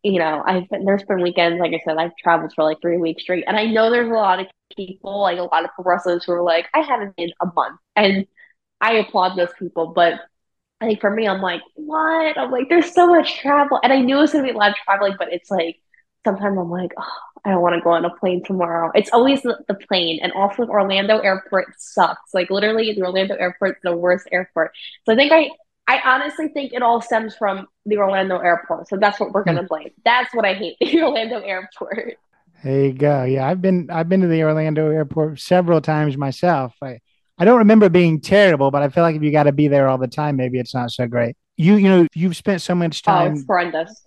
you 0.04 0.20
know, 0.20 0.44
I've 0.46 0.70
been 0.70 0.86
there's 0.86 1.04
been 1.04 1.22
weekends 1.22 1.60
like 1.60 1.74
I 1.74 1.82
said 1.86 1.98
I've 1.98 2.16
traveled 2.18 2.54
for 2.56 2.64
like 2.64 2.80
three 2.82 2.98
weeks 2.98 3.24
straight, 3.24 3.46
and 3.48 3.58
I 3.58 3.66
know 3.66 3.92
there's 3.92 4.10
a 4.10 4.14
lot 4.14 4.40
of 4.40 4.48
people 4.76 5.22
like 5.22 5.40
a 5.40 5.44
lot 5.44 5.66
of 5.66 5.72
pro 5.76 5.84
wrestlers 5.86 6.24
who 6.26 6.34
are 6.34 6.44
like 6.44 6.68
I 6.74 6.80
haven't 6.82 7.16
been 7.18 7.32
a 7.42 7.48
month, 7.56 7.80
and 7.96 8.28
I 8.82 8.94
applaud 8.96 9.38
those 9.38 9.54
people, 9.60 9.94
but 9.96 10.22
I 10.80 10.86
think 10.86 11.02
for 11.02 11.10
me, 11.10 11.28
I'm 11.28 11.42
like, 11.42 11.62
what? 11.76 12.38
I'm 12.38 12.52
like, 12.52 12.70
there's 12.70 12.94
so 12.94 13.08
much 13.08 13.40
travel. 13.40 13.80
And 13.84 13.92
I 13.92 14.00
knew 14.02 14.18
it 14.18 14.22
was 14.22 14.32
going 14.32 14.46
to 14.46 14.52
be 14.52 14.56
a 14.56 14.58
lot 14.58 14.72
of 14.72 14.78
traveling, 14.78 15.16
but 15.18 15.34
it's 15.34 15.50
like, 15.50 15.78
sometimes 16.24 16.58
I'm 16.58 16.70
like, 16.70 16.92
oh, 16.98 17.20
I 17.46 17.52
don't 17.52 17.62
want 17.62 17.76
to 17.76 17.82
go 17.82 17.92
on 17.92 18.06
a 18.06 18.10
plane 18.10 18.44
tomorrow. 18.44 18.92
It's 18.94 19.10
always 19.12 19.42
the, 19.42 19.58
the, 19.68 19.74
plane. 19.74 20.20
And 20.22 20.32
also, 20.34 20.64
Orlando 20.68 21.20
airport 21.20 21.68
sucks. 21.78 22.34
Like, 22.34 22.50
literally, 22.50 22.94
the 22.94 23.02
Orlando 23.04 23.36
airport 23.36 23.78
is 23.78 23.82
the 23.84 23.96
worst 23.96 24.28
airport. 24.32 24.72
So 25.06 25.14
I 25.14 25.16
think 25.16 25.32
I, 25.32 25.50
I 25.88 26.02
honestly 26.04 26.50
think 26.50 26.74
it 26.74 26.82
all 26.82 27.02
stems 27.02 27.36
from 27.36 27.68
the 27.86 27.98
Orlando 27.98 28.38
airport. 28.38 28.90
So 28.90 28.98
that's 28.98 29.20
what 29.20 29.32
we're 29.32 29.46
going 29.46 29.58
to 29.58 29.64
hmm. 29.64 29.68
blame. 29.68 29.90
That's 30.04 30.34
what 30.36 30.46
I 30.46 30.54
hate 30.54 30.78
the 30.82 31.02
Orlando 31.02 31.40
airport. 31.40 32.18
There 32.64 32.86
you 32.86 32.94
go. 32.94 33.24
Yeah, 33.24 33.48
I've 33.48 33.62
been 33.62 33.90
I've 33.92 34.10
been 34.10 34.22
to 34.22 34.28
the 34.28 34.44
Orlando 34.44 34.90
airport 34.90 35.40
several 35.40 35.80
times 35.80 36.18
myself. 36.18 36.76
I 36.82 37.00
I 37.38 37.46
don't 37.46 37.60
remember 37.60 37.90
being 37.90 38.20
terrible, 38.20 38.72
but 38.72 38.82
I 38.82 38.90
feel 38.90 39.04
like 39.04 39.16
if 39.16 39.22
you 39.22 39.32
got 39.32 39.44
to 39.44 39.52
be 39.52 39.68
there 39.68 39.88
all 39.88 39.98
the 39.98 40.08
time, 40.08 40.36
maybe 40.38 40.60
it's 40.60 40.74
not 40.74 40.92
so 40.92 41.08
great. 41.08 41.36
You, 41.56 41.76
you 41.76 41.90
know, 41.90 42.08
you've 42.16 42.36
spent 42.36 42.62
so 42.62 42.74
much 42.74 43.04
time. 43.04 43.32
Oh, 43.32 43.36
it's 43.36 43.46
horrendous. 43.46 44.04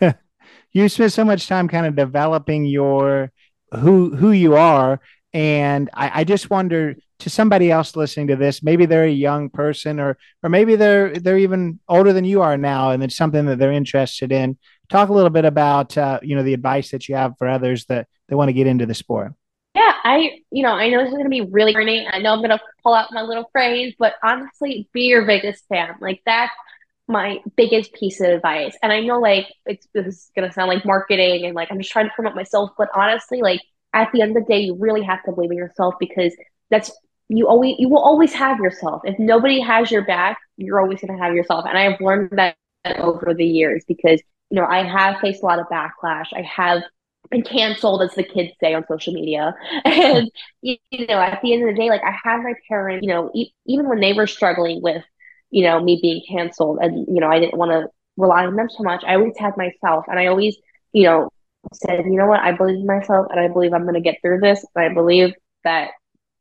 you 0.72 0.88
spent 0.88 1.12
so 1.12 1.24
much 1.24 1.46
time 1.46 1.68
kind 1.68 1.86
of 1.86 1.94
developing 1.94 2.64
your 2.64 3.30
who 3.72 4.14
who 4.14 4.32
you 4.32 4.56
are, 4.56 5.00
and 5.32 5.90
I, 5.94 6.20
I 6.20 6.24
just 6.24 6.48
wonder 6.50 6.94
to 7.20 7.30
somebody 7.30 7.70
else 7.70 7.96
listening 7.96 8.28
to 8.28 8.36
this, 8.36 8.62
maybe 8.62 8.86
they're 8.86 9.04
a 9.04 9.10
young 9.10 9.50
person, 9.50 9.98
or 9.98 10.16
or 10.42 10.50
maybe 10.50 10.76
they're 10.76 11.14
they're 11.14 11.38
even 11.38 11.80
older 11.88 12.12
than 12.12 12.24
you 12.24 12.42
are 12.42 12.56
now, 12.56 12.90
and 12.90 13.02
it's 13.02 13.16
something 13.16 13.46
that 13.46 13.58
they're 13.58 13.72
interested 13.72 14.32
in. 14.32 14.58
Talk 14.90 15.08
a 15.08 15.12
little 15.12 15.30
bit 15.30 15.44
about 15.44 15.96
uh, 15.96 16.20
you 16.22 16.36
know 16.36 16.42
the 16.42 16.54
advice 16.54 16.90
that 16.90 17.08
you 17.08 17.14
have 17.16 17.36
for 17.38 17.48
others 17.48 17.86
that 17.86 18.08
they 18.28 18.36
want 18.36 18.48
to 18.48 18.52
get 18.52 18.66
into 18.66 18.86
the 18.86 18.94
sport. 18.94 19.32
I, 20.04 20.40
you 20.50 20.62
know, 20.62 20.72
I 20.72 20.90
know 20.90 20.98
this 20.98 21.08
is 21.08 21.14
going 21.14 21.24
to 21.24 21.30
be 21.30 21.40
really 21.40 21.72
corny. 21.72 22.06
I 22.06 22.18
know 22.18 22.34
I'm 22.34 22.40
going 22.40 22.50
to 22.50 22.60
pull 22.82 22.94
out 22.94 23.12
my 23.12 23.22
little 23.22 23.48
phrase, 23.52 23.94
but 23.98 24.14
honestly, 24.22 24.88
be 24.92 25.02
your 25.04 25.24
biggest 25.24 25.64
fan. 25.68 25.94
Like 26.00 26.20
that's 26.26 26.52
my 27.08 27.38
biggest 27.56 27.92
piece 27.94 28.20
of 28.20 28.28
advice. 28.28 28.76
And 28.82 28.92
I 28.92 29.00
know 29.00 29.18
like 29.18 29.46
it's 29.66 29.86
this 29.94 30.06
is 30.06 30.30
going 30.36 30.48
to 30.48 30.54
sound 30.54 30.68
like 30.68 30.84
marketing 30.84 31.46
and 31.46 31.54
like 31.54 31.70
I'm 31.70 31.78
just 31.78 31.90
trying 31.90 32.06
to 32.06 32.14
promote 32.14 32.34
myself, 32.34 32.70
but 32.78 32.88
honestly, 32.94 33.40
like 33.42 33.60
at 33.94 34.10
the 34.12 34.22
end 34.22 34.36
of 34.36 34.44
the 34.44 34.52
day, 34.52 34.60
you 34.60 34.76
really 34.78 35.02
have 35.02 35.22
to 35.24 35.32
believe 35.32 35.50
in 35.50 35.56
yourself 35.56 35.94
because 35.98 36.34
that's 36.70 36.90
you 37.28 37.48
always 37.48 37.76
you 37.78 37.88
will 37.88 38.02
always 38.02 38.32
have 38.34 38.58
yourself. 38.58 39.02
If 39.04 39.18
nobody 39.18 39.60
has 39.60 39.90
your 39.90 40.04
back, 40.04 40.38
you're 40.56 40.80
always 40.80 41.00
going 41.00 41.16
to 41.16 41.22
have 41.22 41.34
yourself. 41.34 41.64
And 41.66 41.78
I 41.78 41.90
have 41.90 42.00
learned 42.00 42.30
that 42.32 42.56
over 42.98 43.34
the 43.34 43.46
years 43.46 43.84
because 43.88 44.20
you 44.50 44.60
know 44.60 44.66
I 44.66 44.82
have 44.84 45.20
faced 45.20 45.42
a 45.42 45.46
lot 45.46 45.58
of 45.58 45.66
backlash. 45.68 46.26
I 46.34 46.42
have 46.42 46.82
and 47.30 47.46
canceled, 47.46 48.02
as 48.02 48.14
the 48.14 48.22
kids 48.22 48.52
say 48.60 48.74
on 48.74 48.84
social 48.88 49.12
media. 49.12 49.54
And 49.84 50.30
you, 50.62 50.76
know, 51.08 51.20
at 51.20 51.40
the 51.42 51.52
end 51.52 51.68
of 51.68 51.74
the 51.74 51.80
day, 51.80 51.88
like 51.88 52.02
I 52.04 52.14
had 52.22 52.42
my 52.42 52.54
parents, 52.68 53.02
you 53.02 53.12
know, 53.12 53.30
e- 53.34 53.52
even 53.66 53.88
when 53.88 54.00
they 54.00 54.12
were 54.12 54.26
struggling 54.26 54.82
with, 54.82 55.02
you 55.50 55.64
know, 55.64 55.82
me 55.82 55.98
being 56.00 56.22
canceled, 56.28 56.78
and 56.80 57.06
you 57.08 57.20
know, 57.20 57.28
I 57.28 57.40
didn't 57.40 57.58
want 57.58 57.72
to 57.72 57.88
rely 58.16 58.44
on 58.46 58.56
them 58.56 58.68
so 58.70 58.82
much. 58.82 59.02
I 59.06 59.14
always 59.14 59.36
had 59.38 59.56
myself, 59.56 60.04
and 60.08 60.18
I 60.18 60.26
always, 60.26 60.56
you 60.92 61.04
know, 61.04 61.30
said, 61.72 62.04
you 62.04 62.16
know 62.16 62.26
what, 62.26 62.40
I 62.40 62.52
believe 62.52 62.76
in 62.76 62.86
myself, 62.86 63.26
and 63.30 63.40
I 63.40 63.48
believe 63.48 63.72
I'm 63.72 63.82
going 63.82 63.94
to 63.94 64.00
get 64.00 64.18
through 64.22 64.40
this, 64.40 64.64
and 64.74 64.84
I 64.84 64.94
believe 64.94 65.34
that 65.64 65.90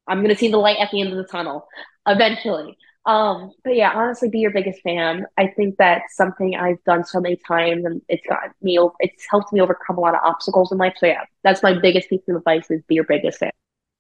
I'm 0.08 0.20
going 0.20 0.30
to 0.34 0.38
see 0.38 0.50
the 0.52 0.58
light 0.58 0.78
at 0.80 0.92
the 0.92 1.02
end 1.02 1.12
of 1.12 1.18
the 1.18 1.24
tunnel 1.32 1.68
eventually. 2.08 2.78
Um, 3.06 3.52
but 3.64 3.76
yeah, 3.76 3.92
honestly, 3.94 4.30
be 4.30 4.40
your 4.40 4.52
biggest 4.52 4.82
fan. 4.82 5.26
I 5.38 5.48
think 5.48 5.76
that's 5.78 6.16
something 6.16 6.56
I've 6.56 6.82
done 6.86 7.04
so 7.04 7.20
many 7.20 7.36
times, 7.36 7.84
and 7.84 8.02
it's 8.08 8.26
got 8.28 8.52
me. 8.62 8.80
It's 9.00 9.26
helped 9.30 9.52
me 9.52 9.60
overcome 9.60 9.98
a 9.98 10.02
lot 10.02 10.16
of 10.16 10.22
obstacles 10.24 10.72
in 10.72 10.78
life. 10.78 10.94
So 10.98 11.08
yeah, 11.08 11.26
that's 11.44 11.62
my 11.62 11.78
biggest 11.78 12.10
piece 12.10 12.22
of 12.30 12.38
advice: 12.38 12.72
is 12.72 12.82
be 12.88 12.96
your 12.96 13.04
biggest 13.04 13.40
fan. 13.40 13.52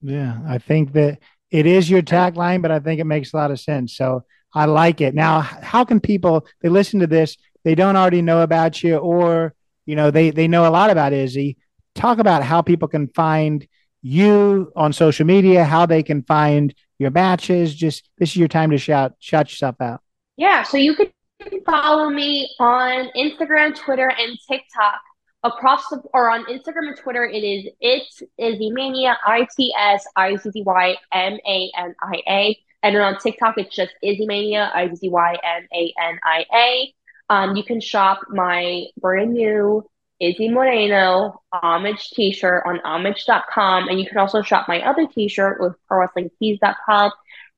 Yeah, 0.01 0.37
I 0.47 0.57
think 0.57 0.93
that 0.93 1.19
it 1.51 1.65
is 1.65 1.89
your 1.89 2.01
tagline, 2.01 2.61
but 2.61 2.71
I 2.71 2.79
think 2.79 3.01
it 3.01 3.05
makes 3.05 3.33
a 3.33 3.37
lot 3.37 3.51
of 3.51 3.59
sense. 3.59 3.95
So 3.95 4.23
I 4.53 4.65
like 4.65 5.01
it. 5.01 5.13
Now, 5.13 5.41
how 5.41 5.83
can 5.83 5.99
people 5.99 6.47
they 6.61 6.69
listen 6.69 7.01
to 7.01 7.07
this? 7.07 7.35
They 7.65 7.75
don't 7.75 7.97
already 7.97 8.21
know 8.21 8.41
about 8.41 8.83
you, 8.83 8.97
or 8.97 9.53
you 9.85 9.97
know, 9.97 10.11
they 10.11 10.29
they 10.29 10.47
know 10.47 10.65
a 10.65 10.71
lot 10.71 10.89
about 10.89 11.11
Izzy. 11.11 11.57
Talk 11.93 12.19
about 12.19 12.43
how 12.43 12.61
people 12.61 12.87
can 12.87 13.09
find 13.09 13.67
you 14.01 14.71
on 14.75 14.93
social 14.93 15.25
media, 15.25 15.65
how 15.65 15.85
they 15.85 16.03
can 16.03 16.23
find 16.23 16.73
your 17.03 17.11
matches. 17.11 17.75
Just 17.75 18.09
this 18.17 18.29
is 18.29 18.37
your 18.37 18.47
time 18.47 18.71
to 18.71 18.77
shout 18.77 19.13
shout 19.19 19.49
yourself 19.49 19.79
out. 19.79 20.01
Yeah, 20.37 20.63
so 20.63 20.77
you 20.77 20.95
can 20.95 21.09
follow 21.65 22.09
me 22.09 22.49
on 22.59 23.09
Instagram, 23.15 23.75
Twitter, 23.75 24.09
and 24.09 24.37
TikTok 24.49 25.01
across 25.43 25.87
the 25.89 26.01
or 26.13 26.29
on 26.29 26.45
Instagram 26.45 26.87
and 26.87 26.97
Twitter. 26.97 27.25
It 27.25 27.43
is 27.43 27.71
it's 27.79 28.23
Izzy 28.37 28.71
Mania, 28.71 29.17
I 29.25 29.47
T 29.55 29.73
S 29.79 30.05
I 30.15 30.35
Z 30.37 30.49
Z 30.49 30.63
Y 30.65 30.95
M 31.11 31.37
A 31.45 31.71
N 31.77 31.95
I 32.01 32.21
A, 32.27 32.57
and 32.81 32.95
then 32.95 33.01
on 33.01 33.19
TikTok 33.19 33.55
it's 33.57 33.75
just 33.75 33.93
Izzy 34.01 34.25
Mania, 34.25 34.71
I 34.73 34.87
Z 34.87 34.95
Z 34.95 35.09
Y 35.09 35.37
M 35.43 35.67
A 35.73 35.93
N 36.01 36.19
I 36.23 36.45
A. 36.53 36.93
Um, 37.29 37.55
you 37.55 37.63
can 37.63 37.79
shop 37.79 38.21
my 38.29 38.85
brand 38.99 39.33
new 39.33 39.87
Izzy 40.23 40.49
Moreno 40.49 41.41
homage 41.51 42.09
t-shirt 42.11 42.63
on 42.65 42.79
homage.com. 42.83 43.89
And 43.89 43.99
you 43.99 44.07
can 44.07 44.17
also 44.17 44.41
shop 44.41 44.67
my 44.67 44.81
other 44.81 45.05
t-shirt 45.07 45.59
with 45.59 45.73
prowrestlingtees.com. 45.89 47.11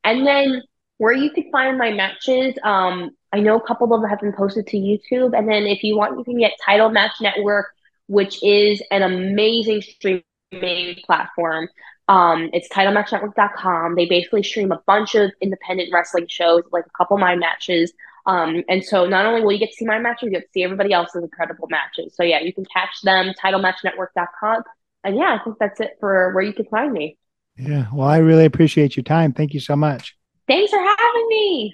And 0.04 0.26
then 0.26 0.64
where 0.98 1.14
you 1.14 1.32
can 1.32 1.52
find 1.52 1.78
my 1.78 1.92
matches, 1.92 2.56
um, 2.64 3.12
I 3.32 3.40
know 3.40 3.58
a 3.58 3.68
couple 3.68 3.94
of 3.94 4.02
them 4.02 4.10
have 4.10 4.20
been 4.20 4.34
posted 4.34 4.68
to 4.68 4.78
YouTube. 4.78 5.38
And 5.38 5.48
then 5.48 5.64
if 5.64 5.84
you 5.84 5.98
want, 5.98 6.18
you 6.18 6.24
can 6.24 6.38
get 6.38 6.54
Title 6.66 6.90
Match 6.90 7.14
Network, 7.22 7.68
which 8.08 8.42
is 8.44 8.82
an 8.92 9.04
amazing 9.04 9.82
streaming 9.82 10.96
platform. 11.06 11.68
Um, 12.08 12.50
it's 12.54 12.70
titlematchnetwork.com. 12.70 13.96
They 13.96 14.06
basically 14.06 14.44
stream 14.44 14.72
a 14.72 14.82
bunch 14.86 15.16
of 15.16 15.32
independent 15.42 15.90
wrestling 15.92 16.28
shows, 16.28 16.64
like 16.72 16.86
a 16.86 16.98
couple 16.98 17.18
of 17.18 17.22
my 17.22 17.36
matches. 17.36 17.94
Um, 18.26 18.64
and 18.68 18.84
so 18.84 19.06
not 19.06 19.26
only 19.26 19.42
will 19.42 19.52
you 19.52 19.60
get 19.60 19.70
to 19.70 19.76
see 19.76 19.86
my 19.86 20.00
matches, 20.00 20.28
you 20.28 20.32
get 20.32 20.42
to 20.42 20.52
see 20.54 20.64
everybody 20.64 20.94
else's 20.94 21.24
incredible 21.24 21.68
matches. 21.70 22.16
So 22.16 22.24
yeah, 22.24 22.40
you 22.40 22.54
can 22.54 22.66
catch 22.66 23.02
them, 23.04 23.32
titlematchnetwork.com. 23.44 24.64
And 25.04 25.16
yeah, 25.16 25.38
I 25.40 25.44
think 25.44 25.58
that's 25.60 25.80
it 25.80 25.98
for 26.00 26.34
where 26.34 26.44
you 26.44 26.54
can 26.54 26.66
find 26.66 26.92
me. 26.92 27.18
Yeah. 27.58 27.86
Well, 27.94 28.08
I 28.08 28.18
really 28.18 28.46
appreciate 28.46 28.98
your 28.98 29.04
time. 29.04 29.32
Thank 29.32 29.54
you 29.54 29.60
so 29.60 29.76
much. 29.76 30.18
Thanks 30.48 30.72
for 30.72 30.80
having 30.80 31.28
me. 31.30 31.74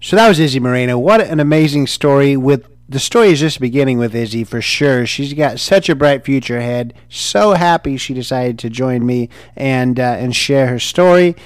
So 0.00 0.16
that 0.16 0.28
was 0.28 0.38
Izzy 0.38 0.60
Moreno. 0.60 0.98
What 0.98 1.20
an 1.20 1.40
amazing 1.40 1.86
story 1.86 2.36
with 2.36 2.68
the 2.88 3.00
story 3.00 3.28
is 3.28 3.40
just 3.40 3.60
beginning 3.60 3.98
with 3.98 4.14
Izzy 4.14 4.44
for 4.44 4.62
sure. 4.62 5.04
She's 5.06 5.34
got 5.34 5.60
such 5.60 5.88
a 5.88 5.94
bright 5.94 6.24
future 6.24 6.56
ahead. 6.56 6.94
So 7.08 7.52
happy 7.52 7.96
she 7.96 8.14
decided 8.14 8.58
to 8.60 8.70
join 8.70 9.04
me 9.04 9.28
and 9.56 9.98
uh, 9.98 10.16
and 10.18 10.34
share 10.34 10.68
her 10.68 10.78
story. 10.78 11.36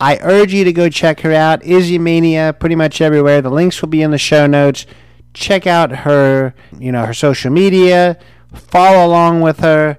I 0.00 0.18
urge 0.20 0.52
you 0.52 0.64
to 0.64 0.72
go 0.72 0.88
check 0.88 1.20
her 1.20 1.32
out. 1.32 1.62
Izzy 1.64 1.98
Mania, 1.98 2.54
pretty 2.58 2.74
much 2.74 3.00
everywhere. 3.00 3.40
The 3.40 3.50
links 3.50 3.80
will 3.80 3.88
be 3.88 4.02
in 4.02 4.10
the 4.10 4.18
show 4.18 4.46
notes. 4.46 4.86
Check 5.32 5.66
out 5.66 5.90
her, 5.90 6.54
you 6.78 6.92
know, 6.92 7.06
her 7.06 7.14
social 7.14 7.50
media. 7.50 8.18
Follow 8.52 9.06
along 9.06 9.40
with 9.40 9.60
her. 9.60 9.98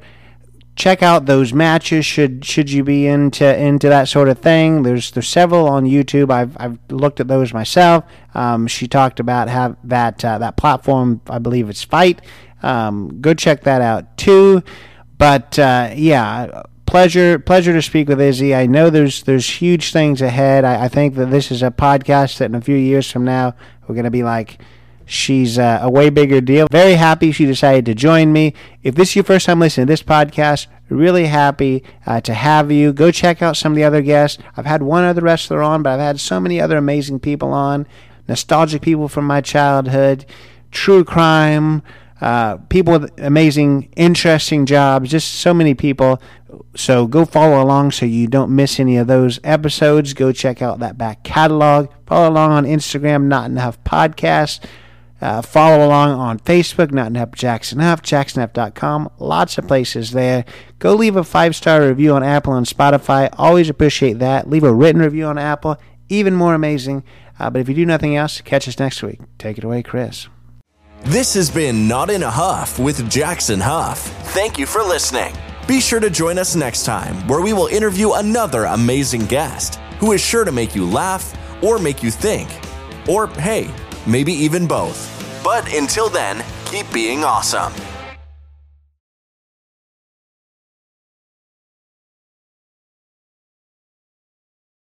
Check 0.76 1.02
out 1.02 1.26
those 1.26 1.54
matches. 1.54 2.06
Should 2.06 2.44
should 2.44 2.70
you 2.70 2.84
be 2.84 3.08
into 3.08 3.58
into 3.58 3.88
that 3.88 4.10
sort 4.10 4.28
of 4.28 4.40
thing? 4.40 4.84
There's 4.84 5.12
there's 5.12 5.30
several 5.30 5.70
on 5.70 5.86
YouTube. 5.86 6.30
I've 6.30 6.58
I've 6.60 6.78
looked 6.90 7.22
at 7.22 7.30
those 7.30 7.54
myself. 7.54 8.04
Um, 8.34 8.68
she 8.68 8.86
talked 8.86 9.22
about 9.22 9.48
have 9.48 9.78
that 9.86 10.24
uh, 10.26 10.38
that 10.40 10.58
platform. 10.58 11.22
I 11.30 11.40
believe 11.40 11.70
it's 11.70 11.84
Fight. 11.84 12.22
Um, 12.62 13.22
go 13.22 13.34
check 13.34 13.64
that 13.64 13.82
out 13.82 14.18
too. 14.18 14.64
But 15.18 15.58
uh, 15.58 15.92
yeah 15.96 16.64
pleasure 16.86 17.40
pleasure 17.40 17.74
to 17.74 17.82
speak 17.82 18.08
with 18.08 18.22
Izzy. 18.22 18.54
I 18.56 18.66
know 18.66 18.90
there's 18.90 19.24
there's 19.24 19.50
huge 19.62 19.92
things 19.92 20.22
ahead. 20.22 20.66
I, 20.66 20.86
I, 20.86 20.88
think 20.88 21.16
that 21.16 21.32
this 21.32 21.52
is 21.52 21.64
a 21.64 21.72
podcast 21.72 22.38
that 22.38 22.46
in 22.46 22.56
a 22.56 22.62
few 22.62 22.76
years 22.76 23.10
from 23.10 23.24
now 23.26 23.56
we're 23.88 23.96
going 23.96 24.06
to 24.06 24.12
be 24.12 24.24
like, 24.24 24.60
She's 25.06 25.60
uh, 25.60 25.80
a 25.82 25.90
way 25.90 26.10
bigger 26.10 26.42
deal. 26.42 26.68
Very 26.72 26.94
happy 26.94 27.32
she 27.32 27.46
decided 27.46 27.86
to 27.86 27.94
join 27.94 28.34
me. 28.34 28.56
If 28.82 28.96
this 28.96 29.10
is 29.10 29.18
your 29.18 29.24
first 29.24 29.46
time 29.46 29.60
listening 29.60 29.86
to 29.86 29.94
this 29.94 30.02
podcast, 30.02 30.66
really 30.90 31.28
happy 31.28 31.84
uh, 32.08 32.22
to 32.22 32.34
have 32.34 32.72
you. 32.72 32.92
Go 32.92 33.12
check 33.12 33.42
out 33.42 33.56
some 33.56 33.74
of 33.74 33.76
the 33.76 33.84
other 33.84 34.02
guests. 34.02 34.42
I've 34.58 34.66
had 34.66 34.82
one 34.82 35.04
other 35.04 35.22
wrestler 35.22 35.62
on, 35.62 35.84
but 35.84 35.94
I've 35.94 36.00
had 36.00 36.20
so 36.20 36.40
many 36.40 36.60
other 36.60 36.78
amazing 36.78 37.20
people 37.20 37.54
on, 37.54 37.86
nostalgic 38.28 38.82
people 38.82 39.08
from 39.08 39.26
my 39.26 39.42
childhood, 39.42 40.26
true 40.72 41.04
crime, 41.04 41.84
uh, 42.22 42.58
people 42.70 42.94
with 42.94 43.20
amazing, 43.20 43.90
interesting 43.96 44.66
jobs, 44.66 45.12
just 45.12 45.34
so 45.36 45.54
many 45.54 45.74
people. 45.74 46.22
So 46.76 47.08
go 47.08 47.26
follow 47.26 47.62
along 47.62 47.92
so 47.92 48.06
you 48.06 48.28
don't 48.28 48.56
miss 48.56 48.80
any 48.80 48.98
of 48.98 49.08
those 49.08 49.40
episodes. 49.44 50.14
Go 50.14 50.32
check 50.32 50.62
out 50.62 50.80
that 50.80 50.98
back 50.98 51.24
catalog. 51.24 51.90
Follow 52.06 52.30
along 52.30 52.52
on 52.52 52.66
Instagram, 52.66 53.26
Not 53.26 53.50
in 53.50 53.58
a 53.58 53.62
Huff 53.62 53.84
Podcast. 53.84 54.64
Uh, 55.22 55.42
follow 55.42 55.86
along 55.86 56.12
on 56.12 56.40
Facebook, 56.40 56.92
Not 56.92 57.08
in 57.08 57.16
a 57.18 57.20
Huff 57.20 57.32
Jackson 57.32 57.80
Huff, 57.80 58.02
jacksonhuff.com. 58.02 59.10
Lots 59.20 59.58
of 59.58 59.68
places 59.68 60.12
there. 60.12 60.46
Go 60.80 60.94
leave 60.94 61.18
a 61.18 61.24
five 61.24 61.56
star 61.56 61.86
review 61.86 62.14
on 62.14 62.24
Apple 62.24 62.54
and 62.54 62.66
Spotify. 62.66 63.30
Always 63.38 63.70
appreciate 63.70 64.20
that. 64.20 64.50
Leave 64.50 64.64
a 64.64 64.74
written 64.74 65.02
review 65.02 65.26
on 65.26 65.38
Apple. 65.38 65.78
Even 66.08 66.36
more 66.36 66.54
amazing. 66.54 67.04
Uh, 67.38 67.50
but 67.50 67.60
if 67.60 67.68
you 67.68 67.76
do 67.76 67.86
nothing 67.86 68.16
else, 68.16 68.40
catch 68.40 68.68
us 68.68 68.80
next 68.80 69.04
week. 69.04 69.20
Take 69.38 69.58
it 69.58 69.64
away, 69.66 69.84
Chris. 69.84 70.30
This 71.06 71.36
has 71.36 71.52
been 71.52 71.88
Not 71.88 72.10
in 72.10 72.24
a 72.24 72.32
Huff 72.32 72.80
with 72.80 73.08
Jackson 73.12 73.60
Huff. 73.60 74.00
Thank 74.34 74.58
you 74.58 74.66
for 74.66 74.82
listening. 74.82 75.36
Be 75.68 75.80
sure 75.80 76.00
to 76.00 76.10
join 76.10 76.40
us 76.40 76.56
next 76.56 76.84
time 76.84 77.16
where 77.28 77.42
we 77.42 77.54
will 77.54 77.68
interview 77.68 78.14
another 78.14 78.64
amazing 78.64 79.28
guest 79.28 79.76
who 80.00 80.14
is 80.14 80.22
sure 80.22 80.44
to 80.44 80.52
make 80.52 80.74
you 80.74 80.84
laugh 80.84 81.32
or 81.64 81.78
make 81.78 82.02
you 82.02 82.10
think. 82.10 82.50
Or, 83.08 83.28
hey, 83.28 83.72
maybe 84.08 84.34
even 84.34 84.66
both. 84.66 85.08
But 85.44 85.72
until 85.72 86.10
then, 86.10 86.44
keep 86.66 86.92
being 86.92 87.24
awesome. 87.24 87.72